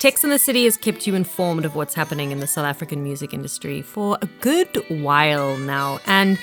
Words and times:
Texx 0.00 0.24
in 0.24 0.30
the 0.30 0.38
City 0.38 0.64
has 0.64 0.78
kept 0.78 1.06
you 1.06 1.14
informed 1.14 1.66
of 1.66 1.76
what's 1.76 1.92
happening 1.92 2.30
in 2.30 2.40
the 2.40 2.46
South 2.46 2.64
African 2.64 3.02
music 3.02 3.34
industry 3.34 3.82
for 3.82 4.16
a 4.22 4.26
good 4.40 4.82
while 4.88 5.58
now. 5.58 6.00
And 6.06 6.38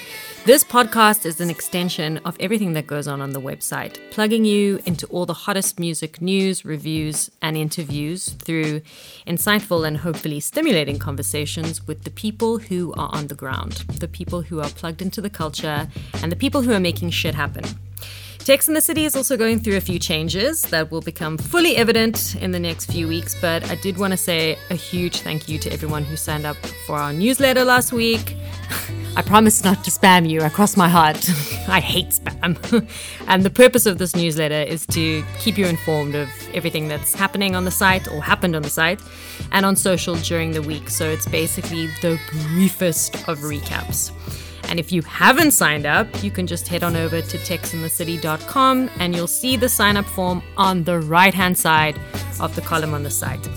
this 0.46 0.64
podcast 0.64 1.26
is 1.26 1.42
an 1.42 1.50
extension 1.50 2.20
of 2.20 2.38
everything 2.40 2.74
that 2.74 2.86
goes 2.86 3.08
on 3.08 3.20
on 3.20 3.32
the 3.32 3.42
website, 3.42 3.98
plugging 4.12 4.46
you 4.46 4.80
into 4.86 5.08
all 5.08 5.26
the 5.26 5.34
hottest 5.34 5.80
music 5.80 6.22
news, 6.22 6.66
reviews, 6.66 7.32
and 7.42 7.58
interviews 7.58 8.30
through 8.30 8.82
insightful 9.26 9.88
and 9.88 9.98
hopefully 9.98 10.40
stimulating 10.40 11.00
conversations 11.00 11.88
with 11.88 12.04
the 12.04 12.12
people 12.12 12.60
who 12.60 12.94
are 12.94 13.10
on 13.12 13.26
the 13.26 13.34
ground, 13.34 13.84
the 13.98 14.08
people 14.08 14.44
who 14.44 14.62
are 14.62 14.70
plugged 14.70 15.02
into 15.02 15.20
the 15.20 15.32
culture, 15.32 15.88
and 16.22 16.32
the 16.32 16.36
people 16.36 16.62
who 16.62 16.74
are 16.74 16.80
making 16.80 17.10
shit 17.10 17.34
happen. 17.34 17.64
Texx 18.48 18.70
in 18.70 18.76
the 18.76 18.80
City 18.80 19.04
is 19.04 19.14
also 19.14 19.36
going 19.36 19.60
through 19.60 19.76
a 19.76 19.82
few 19.82 20.00
changes 20.00 20.62
that 20.62 20.90
will 20.90 21.02
become 21.02 21.38
fully 21.38 21.76
evident 21.76 22.34
in 22.36 22.52
the 22.52 22.60
next 22.62 22.90
few 22.90 23.06
weeks, 23.06 23.36
but 23.42 23.70
I 23.70 23.76
did 23.76 23.98
want 23.98 24.12
to 24.12 24.18
say 24.18 24.58
a 24.70 24.74
huge 24.74 25.20
thank 25.20 25.50
you 25.50 25.60
to 25.60 25.70
everyone 25.74 26.06
who 26.06 26.16
signed 26.16 26.46
up 26.46 26.56
for 26.86 26.96
our 26.96 27.12
newsletter 27.12 27.66
last 27.66 27.92
week. 27.92 28.38
I 29.18 29.22
promise 29.22 29.66
not 29.66 29.84
to 29.84 29.92
spam 29.92 30.30
you. 30.30 30.44
I 30.44 30.48
cross 30.48 30.78
my 30.78 30.88
heart. 30.88 31.18
I 31.68 31.82
hate 31.82 32.12
spam. 32.12 32.90
and 33.28 33.44
the 33.44 33.50
purpose 33.50 33.86
of 33.86 33.98
this 33.98 34.16
newsletter 34.16 34.62
is 34.62 34.86
to 34.88 35.26
keep 35.40 35.58
you 35.58 35.66
informed 35.66 36.16
of 36.16 36.30
everything 36.54 36.88
that's 36.88 37.14
happening 37.14 37.54
on 37.54 37.66
the 37.66 37.72
site 37.72 38.10
or 38.10 38.24
happened 38.24 38.56
on 38.56 38.62
the 38.62 38.70
site 38.70 39.02
and 39.52 39.66
on 39.66 39.76
social 39.76 40.16
during 40.16 40.52
the 40.52 40.62
week. 40.62 40.90
So 40.90 41.10
it's 41.10 41.28
basically 41.28 41.88
the 42.02 42.18
briefest 42.32 43.28
of 43.28 43.40
recaps. 43.40 44.14
And 44.70 44.80
if 44.80 44.92
you 44.92 45.02
haven't 45.04 45.52
signed 45.52 45.86
up, 45.86 46.08
you 46.24 46.32
can 46.32 46.48
just 46.48 46.68
head 46.68 46.84
on 46.84 46.96
over 46.96 47.22
to 47.22 47.38
texinthecity.com 47.38 48.90
and 49.00 49.16
you'll 49.16 49.28
see 49.28 49.56
the 49.56 49.70
sign 49.70 49.98
up 49.98 50.06
form 50.06 50.44
on 50.58 50.84
the 50.84 51.00
right 51.00 51.34
hand 51.34 51.58
side 51.58 52.00
of 52.40 52.56
the 52.56 52.62
column 52.62 52.94
on 52.94 53.04
the 53.04 53.10
site. 53.10 53.48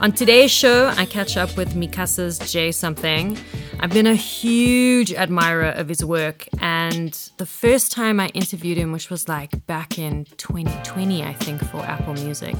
On 0.00 0.12
today's 0.12 0.50
show, 0.50 0.88
I 0.96 1.06
catch 1.06 1.36
up 1.36 1.56
with 1.56 1.76
Mi-Casa's 1.76 2.38
J'Something. 2.40 3.38
I've 3.80 3.90
been 3.90 4.06
a 4.06 4.14
huge 4.14 5.14
admirer 5.14 5.70
of 5.70 5.88
his 5.88 6.04
work, 6.04 6.46
and 6.60 7.12
the 7.38 7.46
first 7.46 7.92
time 7.92 8.20
I 8.20 8.28
interviewed 8.28 8.76
him, 8.76 8.92
which 8.92 9.08
was 9.08 9.28
like 9.28 9.66
back 9.66 9.98
in 9.98 10.26
2020, 10.36 11.22
I 11.22 11.32
think, 11.32 11.64
for 11.70 11.78
Apple 11.78 12.14
Music, 12.14 12.54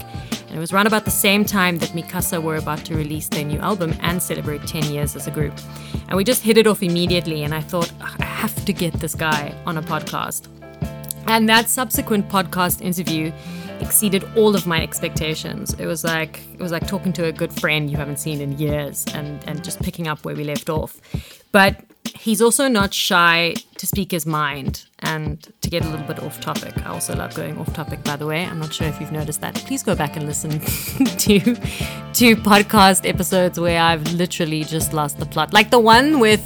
and 0.47 0.55
it 0.55 0.59
was 0.59 0.71
around 0.73 0.87
about 0.87 1.05
the 1.05 1.11
same 1.11 1.45
time 1.45 1.77
that 1.79 1.93
Mi-Casa 1.93 2.39
were 2.41 2.55
about 2.55 2.83
to 2.85 2.95
release 2.95 3.27
their 3.27 3.45
new 3.45 3.59
album 3.59 3.93
and 3.99 4.23
celebrate 4.23 4.65
10 4.65 4.91
years 4.91 5.15
as 5.15 5.27
a 5.27 5.31
group. 5.31 5.53
And 6.07 6.17
we 6.17 6.23
just 6.23 6.41
hit 6.41 6.57
it 6.57 6.65
off 6.65 6.81
immediately, 6.81 7.43
and 7.43 7.53
I 7.53 7.61
thought, 7.61 7.91
I 8.01 8.23
have 8.23 8.65
to 8.65 8.73
get 8.73 8.93
this 8.93 9.13
guy 9.13 9.53
on 9.65 9.77
a 9.77 9.83
podcast. 9.83 10.47
And 11.27 11.49
that 11.49 11.69
subsequent 11.69 12.29
podcast 12.29 12.81
interview 12.81 13.31
exceeded 13.81 14.23
all 14.35 14.55
of 14.55 14.67
my 14.67 14.81
expectations. 14.81 15.73
It 15.73 15.85
was 15.85 16.03
like 16.03 16.41
it 16.53 16.59
was 16.59 16.71
like 16.71 16.87
talking 16.87 17.13
to 17.13 17.25
a 17.25 17.31
good 17.31 17.53
friend 17.53 17.89
you 17.89 17.97
haven't 17.97 18.19
seen 18.19 18.41
in 18.41 18.57
years 18.57 19.05
and 19.13 19.43
and 19.47 19.63
just 19.63 19.81
picking 19.81 20.07
up 20.07 20.23
where 20.25 20.35
we 20.35 20.43
left 20.43 20.69
off. 20.69 20.99
But 21.51 21.81
he's 22.13 22.41
also 22.41 22.67
not 22.67 22.93
shy 22.93 23.55
to 23.77 23.87
speak 23.87 24.11
his 24.11 24.25
mind 24.25 24.85
and 24.99 25.51
to 25.61 25.69
get 25.69 25.83
a 25.83 25.89
little 25.89 26.05
bit 26.05 26.19
off 26.21 26.39
topic. 26.39 26.77
I 26.85 26.89
also 26.89 27.15
love 27.15 27.33
going 27.33 27.57
off 27.57 27.73
topic 27.73 28.03
by 28.03 28.15
the 28.15 28.25
way. 28.25 28.45
I'm 28.45 28.59
not 28.59 28.73
sure 28.73 28.87
if 28.87 28.99
you've 28.99 29.11
noticed 29.11 29.41
that. 29.41 29.55
Please 29.55 29.83
go 29.83 29.95
back 29.95 30.15
and 30.15 30.25
listen 30.25 30.51
to 30.59 31.39
to 31.39 32.35
podcast 32.35 33.07
episodes 33.07 33.59
where 33.59 33.81
I've 33.81 34.03
literally 34.13 34.63
just 34.63 34.93
lost 34.93 35.19
the 35.19 35.25
plot. 35.25 35.53
Like 35.53 35.69
the 35.69 35.79
one 35.79 36.19
with 36.19 36.43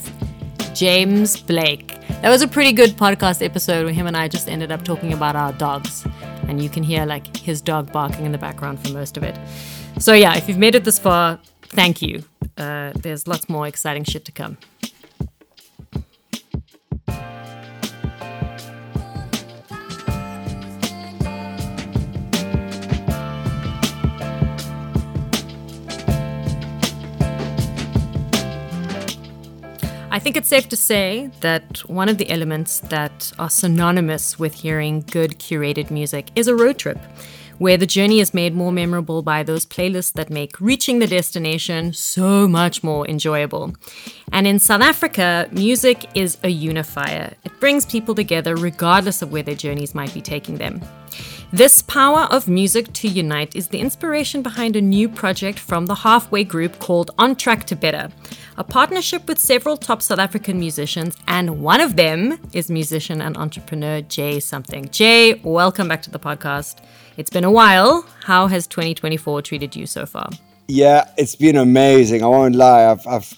James 0.74 1.40
Blake. 1.40 1.96
That 2.22 2.30
was 2.30 2.42
a 2.42 2.48
pretty 2.48 2.74
good 2.74 2.92
podcast 2.92 3.44
episode 3.44 3.86
where 3.86 3.94
him 3.94 4.08
and 4.08 4.18
I 4.18 4.28
just 4.28 4.50
ended 4.50 4.72
up 4.72 4.84
talking 4.84 5.14
about 5.14 5.36
our 5.36 5.54
dogs 5.54 6.06
and 6.50 6.62
you 6.62 6.70
can 6.70 6.84
hear 6.84 7.06
like 7.06 7.38
his 7.38 7.62
dog 7.62 7.92
barking 7.92 8.26
in 8.26 8.32
the 8.32 8.38
background 8.38 8.80
for 8.80 8.92
most 8.92 9.18
of 9.18 9.24
it. 9.24 9.38
So 10.00 10.14
yeah, 10.14 10.36
if 10.36 10.50
you've 10.50 10.58
made 10.58 10.76
it 10.76 10.84
this 10.84 10.98
far, 10.98 11.40
thank 11.62 12.02
you. 12.02 12.24
Uh, 12.58 12.92
there's 12.96 13.28
lots 13.28 13.48
more 13.48 13.68
exciting 13.68 14.04
shit 14.04 14.26
to 14.26 14.32
come. 14.32 14.58
I 30.12 30.18
think 30.18 30.36
it's 30.36 30.48
safe 30.48 30.68
to 30.70 30.76
say 30.76 31.30
that 31.42 31.88
one 31.88 32.10
of 32.10 32.18
the 32.18 32.32
elements 32.32 32.80
that 32.80 33.32
are 33.38 33.50
synonymous 33.50 34.40
with 34.40 34.56
hearing 34.56 35.02
good 35.02 35.38
curated 35.38 35.92
music 35.92 36.32
is 36.36 36.48
a 36.48 36.56
road 36.56 36.80
trip, 36.80 36.98
where 37.60 37.78
the 37.78 37.86
journey 37.86 38.20
is 38.20 38.34
made 38.34 38.56
more 38.56 38.72
memorable 38.72 39.22
by 39.22 39.44
those 39.44 39.68
playlists 39.68 40.14
that 40.14 40.32
make 40.32 40.60
reaching 40.60 40.98
the 40.98 41.06
destination 41.06 41.94
so 41.94 42.48
much 42.48 42.82
more 42.82 43.08
enjoyable. 43.08 43.76
And 44.32 44.48
in 44.48 44.58
South 44.58 44.82
Africa, 44.82 45.48
music 45.52 46.06
is 46.16 46.40
a 46.44 46.50
unifier. 46.50 47.36
It 47.44 47.60
brings 47.60 47.86
people 47.86 48.16
together 48.16 48.56
regardless 48.56 49.22
of 49.22 49.32
where 49.32 49.44
their 49.44 49.54
journeys 49.54 49.94
might 49.94 50.14
be 50.14 50.22
taking 50.22 50.58
them. 50.58 50.82
This 51.52 51.82
power 51.82 52.28
of 52.30 52.48
music 52.48 52.94
to 52.94 53.08
unite 53.08 53.56
is 53.56 53.70
the 53.70 53.80
inspiration 53.80 54.44
behind 54.44 54.76
a 54.76 54.82
new 54.82 55.10
project 55.10 55.58
from 55.58 55.88
the 55.88 55.96
Halfway 55.96 56.44
Group 56.44 56.78
called 56.78 57.10
On 57.18 57.36
Track 57.36 57.66
to 57.66 57.76
Better, 57.76 58.10
a 58.56 58.64
partnership 58.64 59.28
with 59.28 59.40
several 59.40 59.76
top 59.76 60.04
South 60.04 60.20
African 60.20 60.60
musicians, 60.60 61.18
and 61.28 61.64
one 61.64 61.82
of 61.82 61.96
them 61.96 62.38
is 62.54 62.70
musician 62.70 63.20
and 63.20 63.36
entrepreneur 63.36 64.00
J'Something. 64.04 64.92
Jay, 64.92 65.42
welcome 65.44 65.88
back 65.88 66.04
to 66.04 66.12
the 66.12 66.20
podcast. 66.20 66.84
It's 67.18 67.32
been 67.32 67.44
a 67.44 67.52
while. 67.52 68.06
How 68.26 68.46
has 68.46 68.68
2024 68.68 69.42
treated 69.42 69.76
you 69.76 69.88
so 69.88 70.06
far? 70.06 70.30
Yeah, 70.68 71.10
it's 71.18 71.36
been 71.36 71.56
amazing. 71.56 72.24
I 72.24 72.28
won't 72.28 72.54
lie. 72.54 72.92
I've, 72.92 73.08
I've 73.08 73.34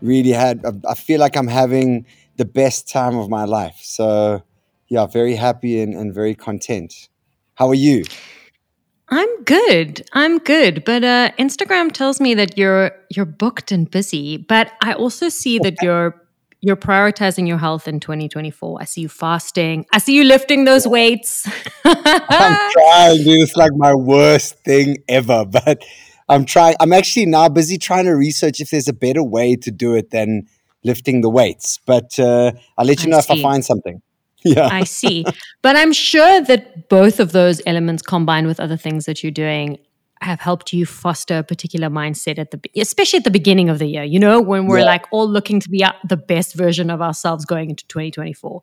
really 0.00 0.30
had, 0.30 0.64
I 0.88 0.94
feel 0.94 1.18
like 1.18 1.36
I'm 1.36 1.48
having 1.48 2.06
the 2.36 2.44
best 2.44 2.88
time 2.88 3.18
of 3.18 3.28
my 3.28 3.44
life. 3.44 3.80
So, 3.82 4.44
yeah, 4.86 5.06
very 5.06 5.34
happy 5.34 5.80
and, 5.80 5.94
and 5.94 6.14
very 6.14 6.36
content. 6.36 7.08
How 7.56 7.68
are 7.68 7.74
you? 7.74 8.04
I'm 9.08 9.44
good. 9.44 10.06
I'm 10.12 10.38
good. 10.38 10.84
But 10.84 11.04
uh, 11.04 11.30
Instagram 11.38 11.92
tells 11.92 12.20
me 12.20 12.34
that 12.34 12.58
you're 12.58 12.92
you're 13.10 13.26
booked 13.26 13.72
and 13.72 13.90
busy. 13.90 14.36
But 14.36 14.72
I 14.82 14.92
also 14.94 15.28
see 15.28 15.58
that 15.60 15.76
you're 15.82 16.20
you're 16.60 16.76
prioritizing 16.76 17.46
your 17.46 17.58
health 17.58 17.86
in 17.86 18.00
2024. 18.00 18.78
I 18.80 18.84
see 18.84 19.02
you 19.02 19.08
fasting. 19.08 19.86
I 19.92 19.98
see 19.98 20.16
you 20.16 20.24
lifting 20.24 20.64
those 20.64 20.86
weights. 20.86 21.48
I'm 21.84 22.70
trying, 22.72 23.24
dude. 23.24 23.42
It's 23.42 23.56
like 23.56 23.72
my 23.74 23.94
worst 23.94 24.58
thing 24.64 24.98
ever. 25.08 25.44
But 25.50 25.84
I'm 26.28 26.44
trying. 26.44 26.74
I'm 26.80 26.92
actually 26.92 27.26
now 27.26 27.48
busy 27.48 27.78
trying 27.78 28.04
to 28.04 28.12
research 28.12 28.60
if 28.60 28.70
there's 28.70 28.88
a 28.88 28.92
better 28.92 29.22
way 29.22 29.56
to 29.56 29.70
do 29.70 29.94
it 29.94 30.10
than 30.10 30.48
lifting 30.82 31.20
the 31.20 31.30
weights. 31.30 31.78
But 31.86 32.18
uh, 32.18 32.52
I'll 32.76 32.84
let 32.84 33.04
you 33.04 33.10
know 33.10 33.18
if 33.18 33.30
I 33.30 33.40
find 33.40 33.64
something. 33.64 34.02
Yeah. 34.46 34.68
I 34.70 34.84
see. 34.84 35.24
But 35.62 35.74
I'm 35.76 35.92
sure 35.92 36.40
that 36.42 36.88
both 36.88 37.18
of 37.18 37.32
those 37.32 37.60
elements 37.66 38.02
combined 38.02 38.46
with 38.46 38.60
other 38.60 38.76
things 38.76 39.04
that 39.06 39.22
you're 39.22 39.32
doing 39.32 39.78
have 40.20 40.40
helped 40.40 40.72
you 40.72 40.86
foster 40.86 41.38
a 41.38 41.42
particular 41.42 41.90
mindset 41.90 42.38
at 42.38 42.50
the 42.50 42.60
especially 42.80 43.18
at 43.18 43.24
the 43.24 43.30
beginning 43.30 43.68
of 43.68 43.78
the 43.78 43.86
year, 43.86 44.04
you 44.04 44.18
know, 44.18 44.40
when 44.40 44.66
we're 44.66 44.78
yeah. 44.78 44.84
like 44.84 45.04
all 45.10 45.28
looking 45.28 45.60
to 45.60 45.68
be 45.68 45.84
the 46.08 46.16
best 46.16 46.54
version 46.54 46.90
of 46.90 47.02
ourselves 47.02 47.44
going 47.44 47.70
into 47.70 47.86
2024. 47.88 48.62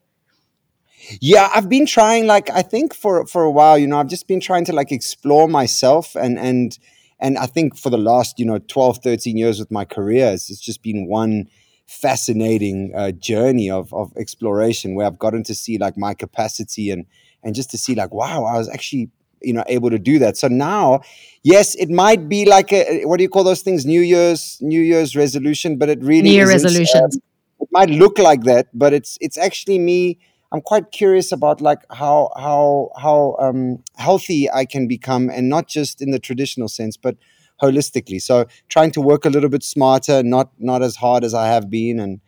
Yeah, 1.20 1.50
I've 1.54 1.70
been 1.70 1.86
trying 1.86 2.28
like 2.28 2.50
I 2.50 2.62
think 2.62 2.94
for 2.94 3.26
for 3.28 3.44
a 3.44 3.52
while, 3.52 3.78
you 3.78 3.88
know, 3.88 4.00
I've 4.00 4.08
just 4.08 4.28
been 4.28 4.40
trying 4.40 4.66
to 4.66 4.74
like 4.74 4.92
explore 4.92 5.48
myself 5.48 6.16
and 6.16 6.40
and 6.40 6.78
and 7.20 7.38
I 7.38 7.46
think 7.46 7.78
for 7.78 7.90
the 7.90 7.98
last, 7.98 8.40
you 8.40 8.46
know, 8.46 8.60
12, 8.60 8.98
13 8.98 9.38
years 9.38 9.58
with 9.58 9.72
my 9.72 9.86
career, 9.86 10.32
it's, 10.34 10.50
it's 10.50 10.60
just 10.60 10.84
been 10.84 11.08
one 11.08 11.48
fascinating 11.88 12.94
uh, 12.96 13.12
journey 13.12 13.70
of, 13.70 13.94
of 13.94 14.12
exploration 14.18 14.96
where 14.96 15.06
I've 15.06 15.20
gotten 15.20 15.44
to 15.44 15.56
see 15.56 15.78
like 15.78 15.98
my 15.98 16.14
capacity 16.14 16.90
and 16.92 17.06
and 17.44 17.54
just 17.54 17.70
to 17.72 17.78
see 17.78 17.94
like 17.94 18.14
wow 18.14 18.46
I 18.46 18.58
was 18.58 18.70
actually 18.70 19.10
you 19.42 19.54
know 19.54 19.64
able 19.68 19.90
to 19.90 20.00
do 20.00 20.20
that. 20.20 20.38
So 20.38 20.48
now 20.48 21.02
yes 21.44 21.76
it 21.76 21.90
might 21.90 22.30
be 22.30 22.46
like 22.46 22.72
a 22.72 23.04
what 23.06 23.18
do 23.18 23.24
you 23.24 23.30
call 23.30 23.44
those 23.44 23.62
things? 23.62 23.86
New 23.86 24.02
year's 24.02 24.58
new 24.62 24.82
year's 24.82 25.16
resolution 25.16 25.78
but 25.78 25.90
it 25.90 26.00
really 26.02 26.22
new 26.22 26.32
year 26.32 26.48
resolutions 26.48 27.16
um, 27.16 27.22
it 27.60 27.70
might 27.72 27.90
look 27.90 28.18
like 28.18 28.44
that 28.44 28.68
but 28.74 28.94
it's 28.94 29.18
it's 29.22 29.38
actually 29.38 29.80
me. 29.80 30.20
I'm 30.52 30.62
quite 30.62 30.92
curious 30.92 31.32
about 31.32 31.62
like 31.62 31.80
how 31.92 32.32
how 32.38 32.92
how 32.96 33.36
um, 33.40 33.84
healthy 33.96 34.52
i 34.52 34.66
can 34.66 34.88
become 34.88 35.32
and 35.32 35.50
not 35.50 35.68
just 35.68 36.00
in 36.00 36.12
the 36.12 36.20
traditional 36.20 36.68
sense 36.68 36.96
but 36.96 37.18
holistically. 37.64 38.22
So 38.22 38.46
trying 38.70 38.92
to 38.92 39.02
work 39.02 39.26
a 39.26 39.30
little 39.30 39.50
bit 39.50 39.64
smarter, 39.64 40.24
not 40.24 40.52
not 40.60 40.82
as 40.82 40.96
hard 40.96 41.24
as 41.24 41.34
I 41.34 41.48
have 41.48 41.70
been, 41.70 42.00
and 42.00 42.20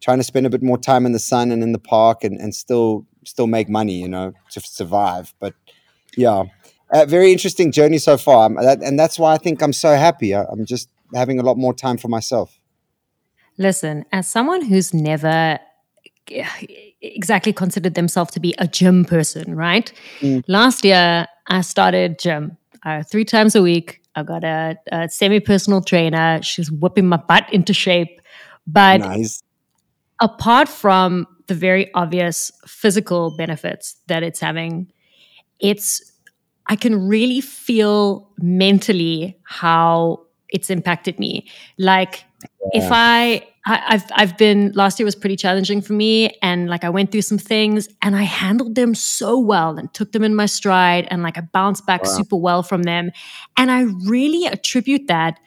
trying 0.00 0.18
to 0.18 0.24
spend 0.24 0.46
a 0.46 0.50
bit 0.50 0.62
more 0.62 0.78
time 0.78 1.06
in 1.06 1.12
the 1.12 1.24
sun 1.32 1.50
and 1.50 1.62
in 1.62 1.72
the 1.72 1.78
park, 1.78 2.24
and 2.24 2.40
and 2.40 2.54
still 2.54 3.06
still 3.24 3.46
make 3.46 3.68
money, 3.68 4.00
you 4.00 4.08
know, 4.08 4.32
to 4.52 4.60
survive. 4.60 5.34
But 5.38 5.54
yeah, 6.16 6.44
a 6.92 7.06
very 7.06 7.32
interesting 7.32 7.72
journey 7.72 7.98
so 7.98 8.16
far, 8.16 8.48
that, 8.62 8.82
and 8.82 8.98
that's 8.98 9.18
why 9.18 9.34
I 9.34 9.38
think 9.38 9.62
I'm 9.62 9.72
so 9.72 9.94
happy. 9.96 10.34
I, 10.34 10.44
I'm 10.44 10.64
just 10.64 10.88
having 11.14 11.38
a 11.40 11.42
lot 11.42 11.56
more 11.56 11.74
time 11.74 11.96
for 11.96 12.08
myself. 12.08 12.58
Listen, 13.56 14.04
as 14.12 14.28
someone 14.28 14.62
who's 14.62 14.92
never 14.92 15.58
exactly 17.00 17.52
considered 17.52 17.94
themselves 17.94 18.32
to 18.32 18.40
be 18.40 18.54
a 18.58 18.66
gym 18.66 19.04
person, 19.04 19.54
right? 19.54 19.92
Mm. 20.20 20.42
Last 20.48 20.84
year, 20.84 21.26
I 21.46 21.60
started 21.60 22.18
gym 22.18 22.56
uh, 22.84 23.02
three 23.02 23.24
times 23.24 23.54
a 23.54 23.62
week 23.62 24.00
I 24.16 24.22
got 24.22 24.44
a, 24.44 24.76
a 24.92 25.08
semi 25.08 25.40
personal 25.40 25.82
trainer. 25.82 26.40
She's 26.42 26.70
whipping 26.70 27.06
my 27.06 27.16
butt 27.16 27.52
into 27.52 27.74
shape. 27.74 28.20
But 28.66 29.00
Nice. 29.00 29.42
apart 30.20 30.68
from 30.68 31.26
the 31.46 31.54
very 31.54 31.92
obvious 31.94 32.50
physical 32.66 33.36
benefits 33.36 33.96
that 34.06 34.22
it's 34.22 34.40
having, 34.40 34.90
it's 35.60 36.12
I 36.66 36.76
can 36.76 37.06
really 37.06 37.40
feel 37.40 38.30
mentally 38.38 39.38
how 39.44 40.22
it's 40.48 40.70
impacted 40.70 41.18
me. 41.18 41.46
Like 41.78 42.24
if 42.72 42.88
I, 42.90 43.46
I 43.66 43.82
I've 43.88 44.04
I've 44.14 44.36
been 44.38 44.72
last 44.74 44.98
year 44.98 45.04
was 45.04 45.14
pretty 45.14 45.36
challenging 45.36 45.80
for 45.80 45.94
me 45.94 46.36
and 46.42 46.68
like 46.68 46.84
I 46.84 46.90
went 46.90 47.10
through 47.12 47.22
some 47.22 47.38
things 47.38 47.88
and 48.02 48.14
I 48.14 48.22
handled 48.22 48.74
them 48.74 48.94
so 48.94 49.38
well 49.38 49.78
and 49.78 49.92
took 49.94 50.12
them 50.12 50.22
in 50.22 50.34
my 50.34 50.46
stride 50.46 51.08
and 51.10 51.22
like 51.22 51.38
I 51.38 51.42
bounced 51.42 51.86
back 51.86 52.06
super 52.06 52.36
well 52.36 52.62
from 52.62 52.82
them. 52.82 53.10
And 53.56 53.70
I 53.70 53.82
really 53.82 54.46
attribute 54.46 55.06
that 55.08 55.38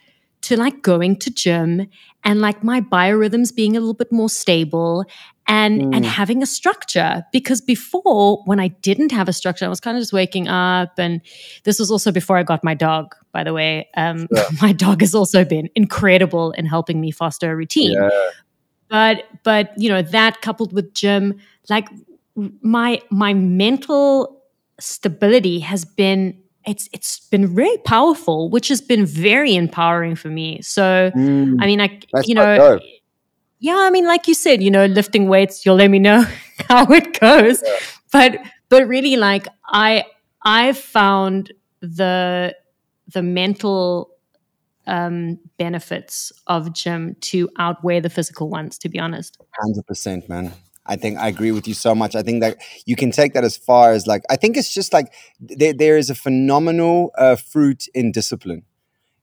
to 0.41 0.57
like 0.57 0.81
going 0.81 1.17
to 1.17 1.31
gym 1.31 1.87
and 2.23 2.41
like 2.41 2.63
my 2.63 2.81
biorhythms 2.81 3.53
being 3.53 3.75
a 3.75 3.79
little 3.79 3.93
bit 3.93 4.11
more 4.11 4.29
stable 4.29 5.05
and 5.47 5.94
and 5.94 6.05
having 6.05 6.44
a 6.44 6.45
structure. 6.45 7.23
Because 7.31 7.61
before 7.61 8.44
when 8.45 8.59
i 8.59 8.67
didn't 8.67 9.11
have 9.11 9.29
a 9.29 9.33
structure 9.33 9.65
i 9.65 9.69
was 9.69 9.79
kind 9.79 9.97
of 9.97 10.01
just 10.01 10.13
waking 10.13 10.47
up 10.47 10.97
and 10.97 11.21
this 11.63 11.79
was 11.79 11.89
also 11.91 12.11
before 12.11 12.38
i 12.38 12.44
got 12.44 12.63
my 12.63 12.73
dog 12.73 13.15
by 13.38 13.44
the 13.44 13.53
way. 13.53 13.88
Um, 13.95 14.27
my 14.61 14.73
dog 14.73 15.01
has 15.01 15.13
also 15.13 15.45
been 15.45 15.69
incredible 15.75 16.51
in 16.53 16.65
helping 16.65 16.99
me 16.99 17.11
foster 17.11 17.51
a 17.51 17.55
routine. 17.55 17.94
Yeah. 17.94 18.09
but 18.89 19.25
but 19.44 19.73
you 19.77 19.89
know 19.89 20.01
that 20.01 20.41
coupled 20.41 20.73
with 20.73 20.94
gym 20.94 21.39
like 21.69 21.88
my 22.61 23.01
my 23.11 23.33
mental 23.33 24.41
stability 24.79 25.59
has 25.59 25.85
been 25.85 26.39
it's 26.65 26.89
it's 26.94 27.19
been 27.29 27.53
very 27.55 27.77
powerful 27.85 28.49
which 28.49 28.69
has 28.69 28.81
been 28.81 29.05
very 29.05 29.55
empowering 29.55 30.15
for 30.15 30.29
me. 30.29 30.61
So 30.61 31.11
Mm, 31.15 31.57
i 31.61 31.65
mean 31.65 31.79
like 31.79 32.07
that's 32.11 32.27
you 32.27 32.35
know. 32.35 32.79
Yeah 33.59 33.77
i 33.77 33.89
mean 33.89 34.06
like 34.06 34.27
you 34.27 34.33
said 34.33 34.62
you 34.62 34.71
know 34.71 34.86
lifting 34.86 35.27
weights 35.27 35.65
you'll 35.65 35.75
let 35.75 35.89
me 35.89 36.00
know 36.00 36.25
how 36.69 36.86
it 36.86 37.19
goes 37.19 37.63
but 38.12 38.39
but 38.69 38.88
really 38.88 39.15
like 39.15 39.48
i 39.68 40.04
i've 40.44 40.77
found 40.77 41.51
the 41.81 42.56
the 43.13 43.21
mental 43.21 44.09
um 44.86 45.38
benefits 45.57 46.31
of 46.48 46.74
gym 46.74 47.15
to 47.19 47.50
outweigh 47.57 48.00
the 48.00 48.09
physical 48.09 48.50
ones 48.50 48.77
to 48.77 48.89
be 48.89 49.00
honest 49.00 49.38
Hundred 49.59 49.86
percent, 49.88 50.30
man. 50.30 50.54
I 50.86 50.95
think 50.95 51.18
I 51.18 51.27
agree 51.27 51.51
with 51.51 51.68
you 51.68 51.74
so 51.74 51.94
much. 51.94 52.15
I 52.15 52.21
think 52.21 52.42
that 52.42 52.57
you 52.86 52.95
can 52.95 53.12
take 53.12 53.33
that 53.33 53.44
as 53.44 53.57
far 53.57 53.92
as 53.92 54.07
like 54.07 54.24
I 54.30 54.36
think 54.36 54.56
it's 54.56 54.74
just 54.74 54.94
like 54.94 55.13
there, 55.39 55.74
there 55.74 55.98
is 55.98 56.09
a 56.09 56.15
phenomenal 56.15 57.12
uh, 57.18 57.36
fruit 57.36 57.88
in 57.94 58.12
discipline. 58.12 58.63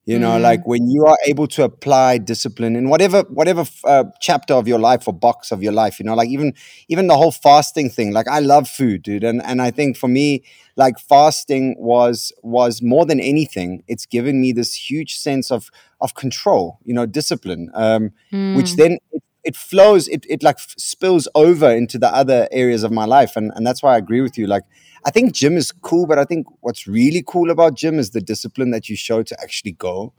You 0.07 0.19
know, 0.19 0.39
Mm. 0.39 0.43
like 0.43 0.67
when 0.67 0.87
you 0.91 1.07
are 1.07 1.17
able 1.27 1.47
to 1.49 1.65
apply 1.65 2.19
discipline 2.19 2.77
in 2.77 2.91
whatever 2.91 3.23
whatever 3.31 3.65
uh, 3.85 4.05
chapter 4.21 4.53
of 4.55 4.69
your 4.69 4.79
life 4.79 5.09
or 5.09 5.15
box 5.15 5.51
of 5.51 5.63
your 5.63 5.73
life. 5.73 5.99
You 5.99 6.05
know, 6.05 6.15
like 6.15 6.29
even 6.29 6.53
even 6.89 7.07
the 7.07 7.17
whole 7.17 7.33
fasting 7.33 7.89
thing. 7.89 8.13
Like 8.13 8.29
I 8.29 8.41
love 8.41 8.69
food, 8.69 9.03
dude, 9.03 9.25
and 9.25 9.43
and 9.43 9.63
I 9.63 9.71
think 9.71 9.97
for 9.97 10.09
me, 10.09 10.43
like 10.77 10.99
fasting 10.99 11.75
was 11.79 12.33
was 12.43 12.83
more 12.83 13.07
than 13.07 13.19
anything. 13.19 13.83
It's 13.89 14.05
given 14.07 14.41
me 14.43 14.53
this 14.53 14.75
huge 14.75 15.17
sense 15.17 15.51
of 15.51 15.71
of 16.01 16.15
control. 16.15 16.79
You 16.85 16.95
know, 16.95 17.07
discipline. 17.07 17.71
Um, 17.75 18.11
which 18.53 18.73
Mm. 18.73 18.77
then 18.77 18.99
it, 19.45 19.57
flows 19.57 20.09
it, 20.09 20.25
it 20.29 20.43
like 20.43 20.59
spills 20.59 21.29
over 21.35 21.71
into 21.71 21.99
the 21.99 22.09
other 22.15 22.49
areas 22.51 22.83
of 22.83 22.91
my 22.93 23.05
life 23.05 23.37
and, 23.37 23.53
and 23.55 23.67
that's 23.67 23.83
why 23.83 23.95
i 23.95 23.99
agree 23.99 24.21
with 24.21 24.37
you. 24.39 24.47
Like 24.47 24.65
i 25.05 25.11
think 25.11 25.33
gym 25.35 25.57
is 25.57 25.73
cool 25.73 26.07
but 26.07 26.19
i 26.19 26.25
think 26.25 26.47
what's 26.61 26.87
really 26.87 27.23
cool 27.27 27.51
about 27.51 27.75
gym 27.75 27.99
is 27.99 28.11
the 28.11 28.21
discipline 28.21 28.71
that 28.71 28.89
you 28.89 28.97
show 28.97 29.23
to 29.23 29.41
actually 29.41 29.73
go. 29.73 30.13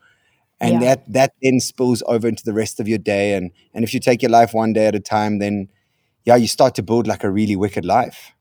And 0.62 0.74
Yeah. 0.74 0.80
that 0.81 1.12
that 1.13 1.33
then 1.42 1.60
spills 1.60 2.01
over 2.07 2.27
into 2.27 2.44
the 2.44 2.54
rest 2.54 2.80
of 2.80 2.88
your 2.88 2.98
day 3.00 3.33
and 3.33 3.51
and 3.74 3.83
if 3.83 3.94
you 3.94 4.00
take 4.00 4.22
your 4.22 4.31
life 4.31 4.54
one 4.54 4.74
day 4.74 4.88
at 4.88 4.95
a 4.95 5.00
time 5.01 5.39
then 5.39 5.68
yeah 6.25 6.36
you 6.38 6.48
start 6.48 6.75
to 6.75 6.83
build 6.83 7.07
like 7.07 7.24
a 7.24 7.30
really 7.30 7.56
wicked 7.56 7.86
life. 7.86 8.31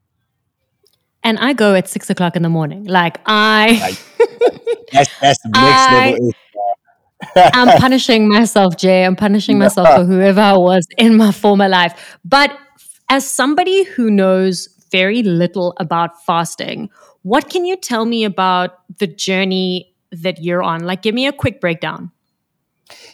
And 1.23 1.39
i 1.39 1.53
go 1.55 1.75
at 1.75 1.89
six 1.89 2.11
o'clock 2.11 2.37
in 2.37 2.43
the 2.43 2.49
morning. 2.49 2.85
Like 2.85 3.21
i 3.27 3.97
that's 4.93 5.11
that's 5.21 5.43
the 5.43 5.51
next 5.59 5.91
I- 5.91 5.91
level 5.91 6.35
I'm 7.53 7.73
punishing 7.73 8.29
myself, 8.29 8.77
Jay. 8.77 9.05
I'm 9.05 9.17
punishing 9.17 9.59
myself 9.59 9.93
for 9.93 10.05
whoever 10.05 10.41
I 10.41 10.57
was 10.57 10.87
in 10.99 11.17
my 11.17 11.33
former 11.33 11.69
life. 11.69 12.19
But 12.25 12.57
as 13.09 13.29
somebody 13.29 13.85
who 13.85 14.11
knows 14.11 14.69
very 14.91 15.23
little 15.23 15.75
about 15.79 16.23
fasting, 16.25 16.91
what 17.23 17.49
can 17.51 17.65
you 17.65 17.77
tell 17.77 18.05
me 18.05 18.25
about 18.25 18.71
the 18.99 19.07
journey 19.07 19.95
that 20.13 20.43
you're 20.43 20.63
on? 20.63 20.85
Like, 20.85 21.03
give 21.03 21.15
me 21.15 21.27
a 21.27 21.33
quick 21.33 21.61
breakdown. 21.61 22.11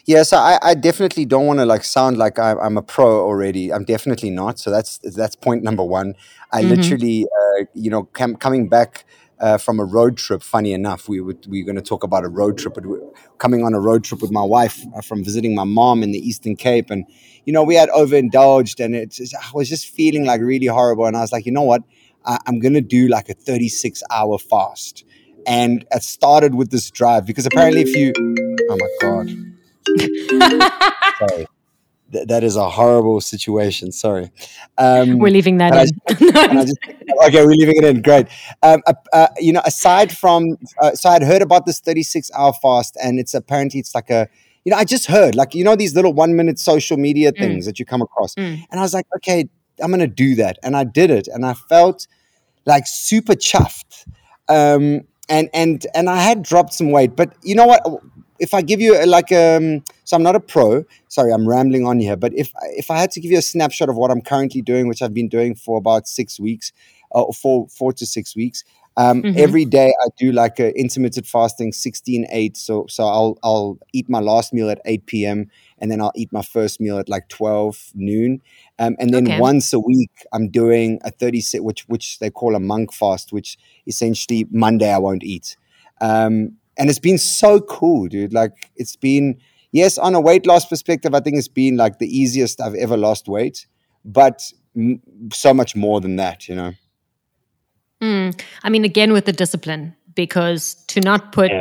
Yeah, 0.05 0.23
so 0.23 0.37
I, 0.37 0.59
I 0.61 0.73
definitely 0.73 1.25
don't 1.25 1.45
want 1.45 1.59
to 1.59 1.65
like 1.65 1.83
sound 1.83 2.17
like 2.17 2.37
I'm, 2.37 2.57
I'm 2.59 2.77
a 2.77 2.81
pro 2.81 3.21
already. 3.21 3.71
I'm 3.71 3.83
definitely 3.85 4.29
not. 4.29 4.59
So 4.59 4.69
that's 4.69 4.97
that's 5.15 5.35
point 5.35 5.63
number 5.63 5.83
one. 5.83 6.15
I 6.51 6.61
Mhm. 6.61 6.69
literally, 6.69 7.25
uh, 7.25 7.65
you 7.73 7.89
know, 7.89 8.03
cam- 8.03 8.35
coming 8.35 8.67
back 8.67 9.05
uh, 9.41 9.57
from 9.57 9.79
a 9.79 9.83
road 9.83 10.17
trip. 10.17 10.43
Funny 10.43 10.71
enough, 10.71 11.09
we 11.09 11.19
would 11.19 11.45
we 11.47 11.61
are 11.61 11.65
going 11.65 11.75
to 11.75 11.81
talk 11.81 12.03
about 12.03 12.23
a 12.23 12.29
road 12.29 12.57
trip, 12.57 12.75
but 12.75 12.85
we 12.85 12.97
coming 13.39 13.63
on 13.63 13.73
a 13.73 13.79
road 13.79 14.03
trip 14.03 14.21
with 14.21 14.31
my 14.31 14.43
wife 14.43 14.85
uh, 14.95 15.01
from 15.01 15.23
visiting 15.23 15.55
my 15.55 15.63
mom 15.63 16.03
in 16.03 16.11
the 16.11 16.19
Eastern 16.19 16.55
Cape, 16.55 16.89
and 16.89 17.05
you 17.45 17.51
know, 17.51 17.63
we 17.63 17.75
had 17.75 17.89
overindulged, 17.89 18.79
and 18.79 18.95
it 18.95 19.11
just, 19.11 19.35
I 19.35 19.49
was 19.53 19.67
just 19.67 19.87
feeling 19.87 20.25
like 20.25 20.41
really 20.41 20.67
horrible, 20.67 21.05
and 21.05 21.17
I 21.17 21.21
was 21.21 21.31
like, 21.31 21.45
you 21.45 21.51
know 21.51 21.63
what, 21.63 21.81
I, 22.25 22.37
I'm 22.47 22.59
going 22.59 22.75
to 22.75 22.81
do 22.81 23.07
like 23.07 23.29
a 23.29 23.33
36 23.33 24.03
hour 24.11 24.37
fast, 24.37 25.03
and 25.45 25.85
it 25.91 26.03
started 26.03 26.55
with 26.55 26.69
this 26.69 26.89
drive 26.91 27.25
because 27.25 27.45
apparently, 27.45 27.81
if 27.81 27.95
you, 27.95 28.13
oh 28.69 28.77
my 28.77 28.89
god 29.01 29.51
sorry. 31.19 31.47
Th- 32.11 32.27
that 32.27 32.43
is 32.43 32.55
a 32.55 32.69
horrible 32.69 33.21
situation. 33.21 33.91
Sorry. 33.91 34.31
Um, 34.77 35.17
We're 35.19 35.31
leaving 35.31 35.57
that 35.57 35.73
in. 35.73 36.35
I 36.37 36.65
just- 36.65 36.77
okay, 37.27 37.45
we're 37.45 37.51
leaving 37.51 37.77
it 37.77 37.83
in. 37.83 38.01
Great. 38.01 38.27
Um, 38.63 38.81
uh, 38.87 38.93
uh, 39.13 39.27
you 39.39 39.53
know, 39.53 39.61
aside 39.65 40.15
from, 40.15 40.57
uh, 40.81 40.91
so 40.91 41.09
I'd 41.09 41.23
heard 41.23 41.41
about 41.41 41.65
this 41.65 41.79
36 41.79 42.29
hour 42.35 42.53
fast, 42.53 42.97
and 43.01 43.19
it's 43.19 43.33
apparently 43.33 43.79
it's 43.79 43.93
like 43.95 44.09
a, 44.09 44.27
you 44.65 44.71
know, 44.71 44.77
I 44.77 44.83
just 44.85 45.07
heard 45.07 45.35
like 45.35 45.55
you 45.55 45.63
know 45.63 45.75
these 45.75 45.95
little 45.95 46.13
one 46.13 46.35
minute 46.35 46.59
social 46.59 46.97
media 46.97 47.31
things 47.31 47.65
that 47.65 47.79
you 47.79 47.85
come 47.85 48.01
across, 48.01 48.35
Mm. 48.35 48.63
and 48.69 48.79
I 48.79 48.83
was 48.83 48.93
like, 48.93 49.07
okay, 49.17 49.49
I'm 49.81 49.89
gonna 49.89 50.05
do 50.07 50.35
that, 50.35 50.59
and 50.63 50.75
I 50.77 50.83
did 50.83 51.09
it, 51.09 51.27
and 51.27 51.45
I 51.45 51.53
felt 51.55 52.05
like 52.65 52.85
super 52.87 53.33
chuffed. 53.33 54.05
Um, 54.49 55.01
and 55.29 55.49
and 55.53 55.85
and 55.95 56.09
I 56.09 56.17
had 56.21 56.43
dropped 56.43 56.73
some 56.73 56.91
weight, 56.91 57.15
but 57.15 57.33
you 57.41 57.55
know 57.55 57.65
what? 57.65 57.81
If 58.41 58.53
I 58.53 58.61
give 58.61 58.81
you 58.81 58.97
a, 59.01 59.05
like 59.05 59.31
um, 59.31 59.83
so 60.03 60.17
I'm 60.17 60.23
not 60.23 60.35
a 60.35 60.39
pro. 60.39 60.83
Sorry, 61.09 61.31
I'm 61.33 61.47
rambling 61.47 61.85
on 61.85 61.99
here. 61.99 62.17
But 62.17 62.33
if 62.35 62.51
if 62.77 62.89
I 62.91 62.97
had 62.99 63.11
to 63.11 63.21
give 63.21 63.31
you 63.31 63.37
a 63.37 63.41
snapshot 63.43 63.89
of 63.89 63.95
what 63.97 64.11
I'm 64.11 64.21
currently 64.21 64.61
doing, 64.61 64.87
which 64.87 65.01
I've 65.01 65.13
been 65.13 65.29
doing 65.29 65.55
for 65.55 65.77
about 65.77 66.07
six 66.07 66.39
weeks, 66.39 66.73
uh, 67.15 67.21
or 67.23 67.33
four 67.33 67.67
four 67.69 67.93
to 67.93 68.05
six 68.05 68.35
weeks, 68.35 68.63
um, 68.97 69.23
Mhm. 69.23 69.35
every 69.35 69.65
day 69.65 69.93
I 70.03 70.07
do 70.17 70.31
like 70.31 70.59
a 70.59 70.77
intermittent 70.77 71.27
fasting, 71.27 71.71
16-8. 71.71 72.57
So 72.57 72.85
so 72.89 73.05
I'll 73.05 73.37
I'll 73.43 73.77
eat 73.93 74.09
my 74.09 74.19
last 74.19 74.53
meal 74.53 74.69
at 74.69 74.81
8 74.85 75.25
p.m. 75.25 75.49
and 75.79 75.91
then 75.91 76.01
I'll 76.01 76.11
eat 76.15 76.31
my 76.33 76.41
first 76.41 76.79
meal 76.81 76.97
at 76.99 77.09
like 77.09 77.27
12 77.29 77.91
noon. 77.95 78.41
Um, 78.79 78.95
and 78.99 79.13
then 79.13 79.25
Okay. 79.27 79.37
once 79.37 79.73
a 79.73 79.79
week, 79.79 80.11
I'm 80.33 80.49
doing 80.49 80.99
a 81.03 81.11
36, 81.11 81.61
which 81.63 81.87
which 81.87 82.19
they 82.19 82.29
call 82.31 82.55
a 82.55 82.59
monk 82.59 82.91
fast, 82.93 83.31
which 83.31 83.57
essentially 83.87 84.47
Monday 84.51 84.91
I 84.91 84.97
won't 84.97 85.23
eat. 85.23 85.55
Um, 86.01 86.57
and 86.81 86.89
it's 86.89 86.97
been 86.97 87.19
so 87.19 87.61
cool, 87.61 88.07
dude. 88.07 88.33
Like 88.33 88.53
it's 88.75 88.95
been 88.95 89.37
yes, 89.71 89.99
on 89.99 90.15
a 90.15 90.19
weight 90.19 90.47
loss 90.47 90.65
perspective, 90.65 91.13
I 91.13 91.19
think 91.19 91.37
it's 91.37 91.47
been 91.47 91.77
like 91.77 91.99
the 91.99 92.07
easiest 92.07 92.59
I've 92.59 92.73
ever 92.73 92.97
lost 92.97 93.27
weight, 93.27 93.67
but 94.03 94.41
m- 94.75 94.99
so 95.31 95.53
much 95.53 95.75
more 95.75 96.01
than 96.01 96.15
that, 96.15 96.49
you 96.49 96.55
know. 96.55 96.71
Mm. 98.01 98.41
I 98.63 98.69
mean, 98.71 98.83
again, 98.83 99.13
with 99.13 99.25
the 99.25 99.31
discipline, 99.31 99.95
because 100.15 100.73
to 100.87 101.01
not 101.01 101.31
put 101.31 101.51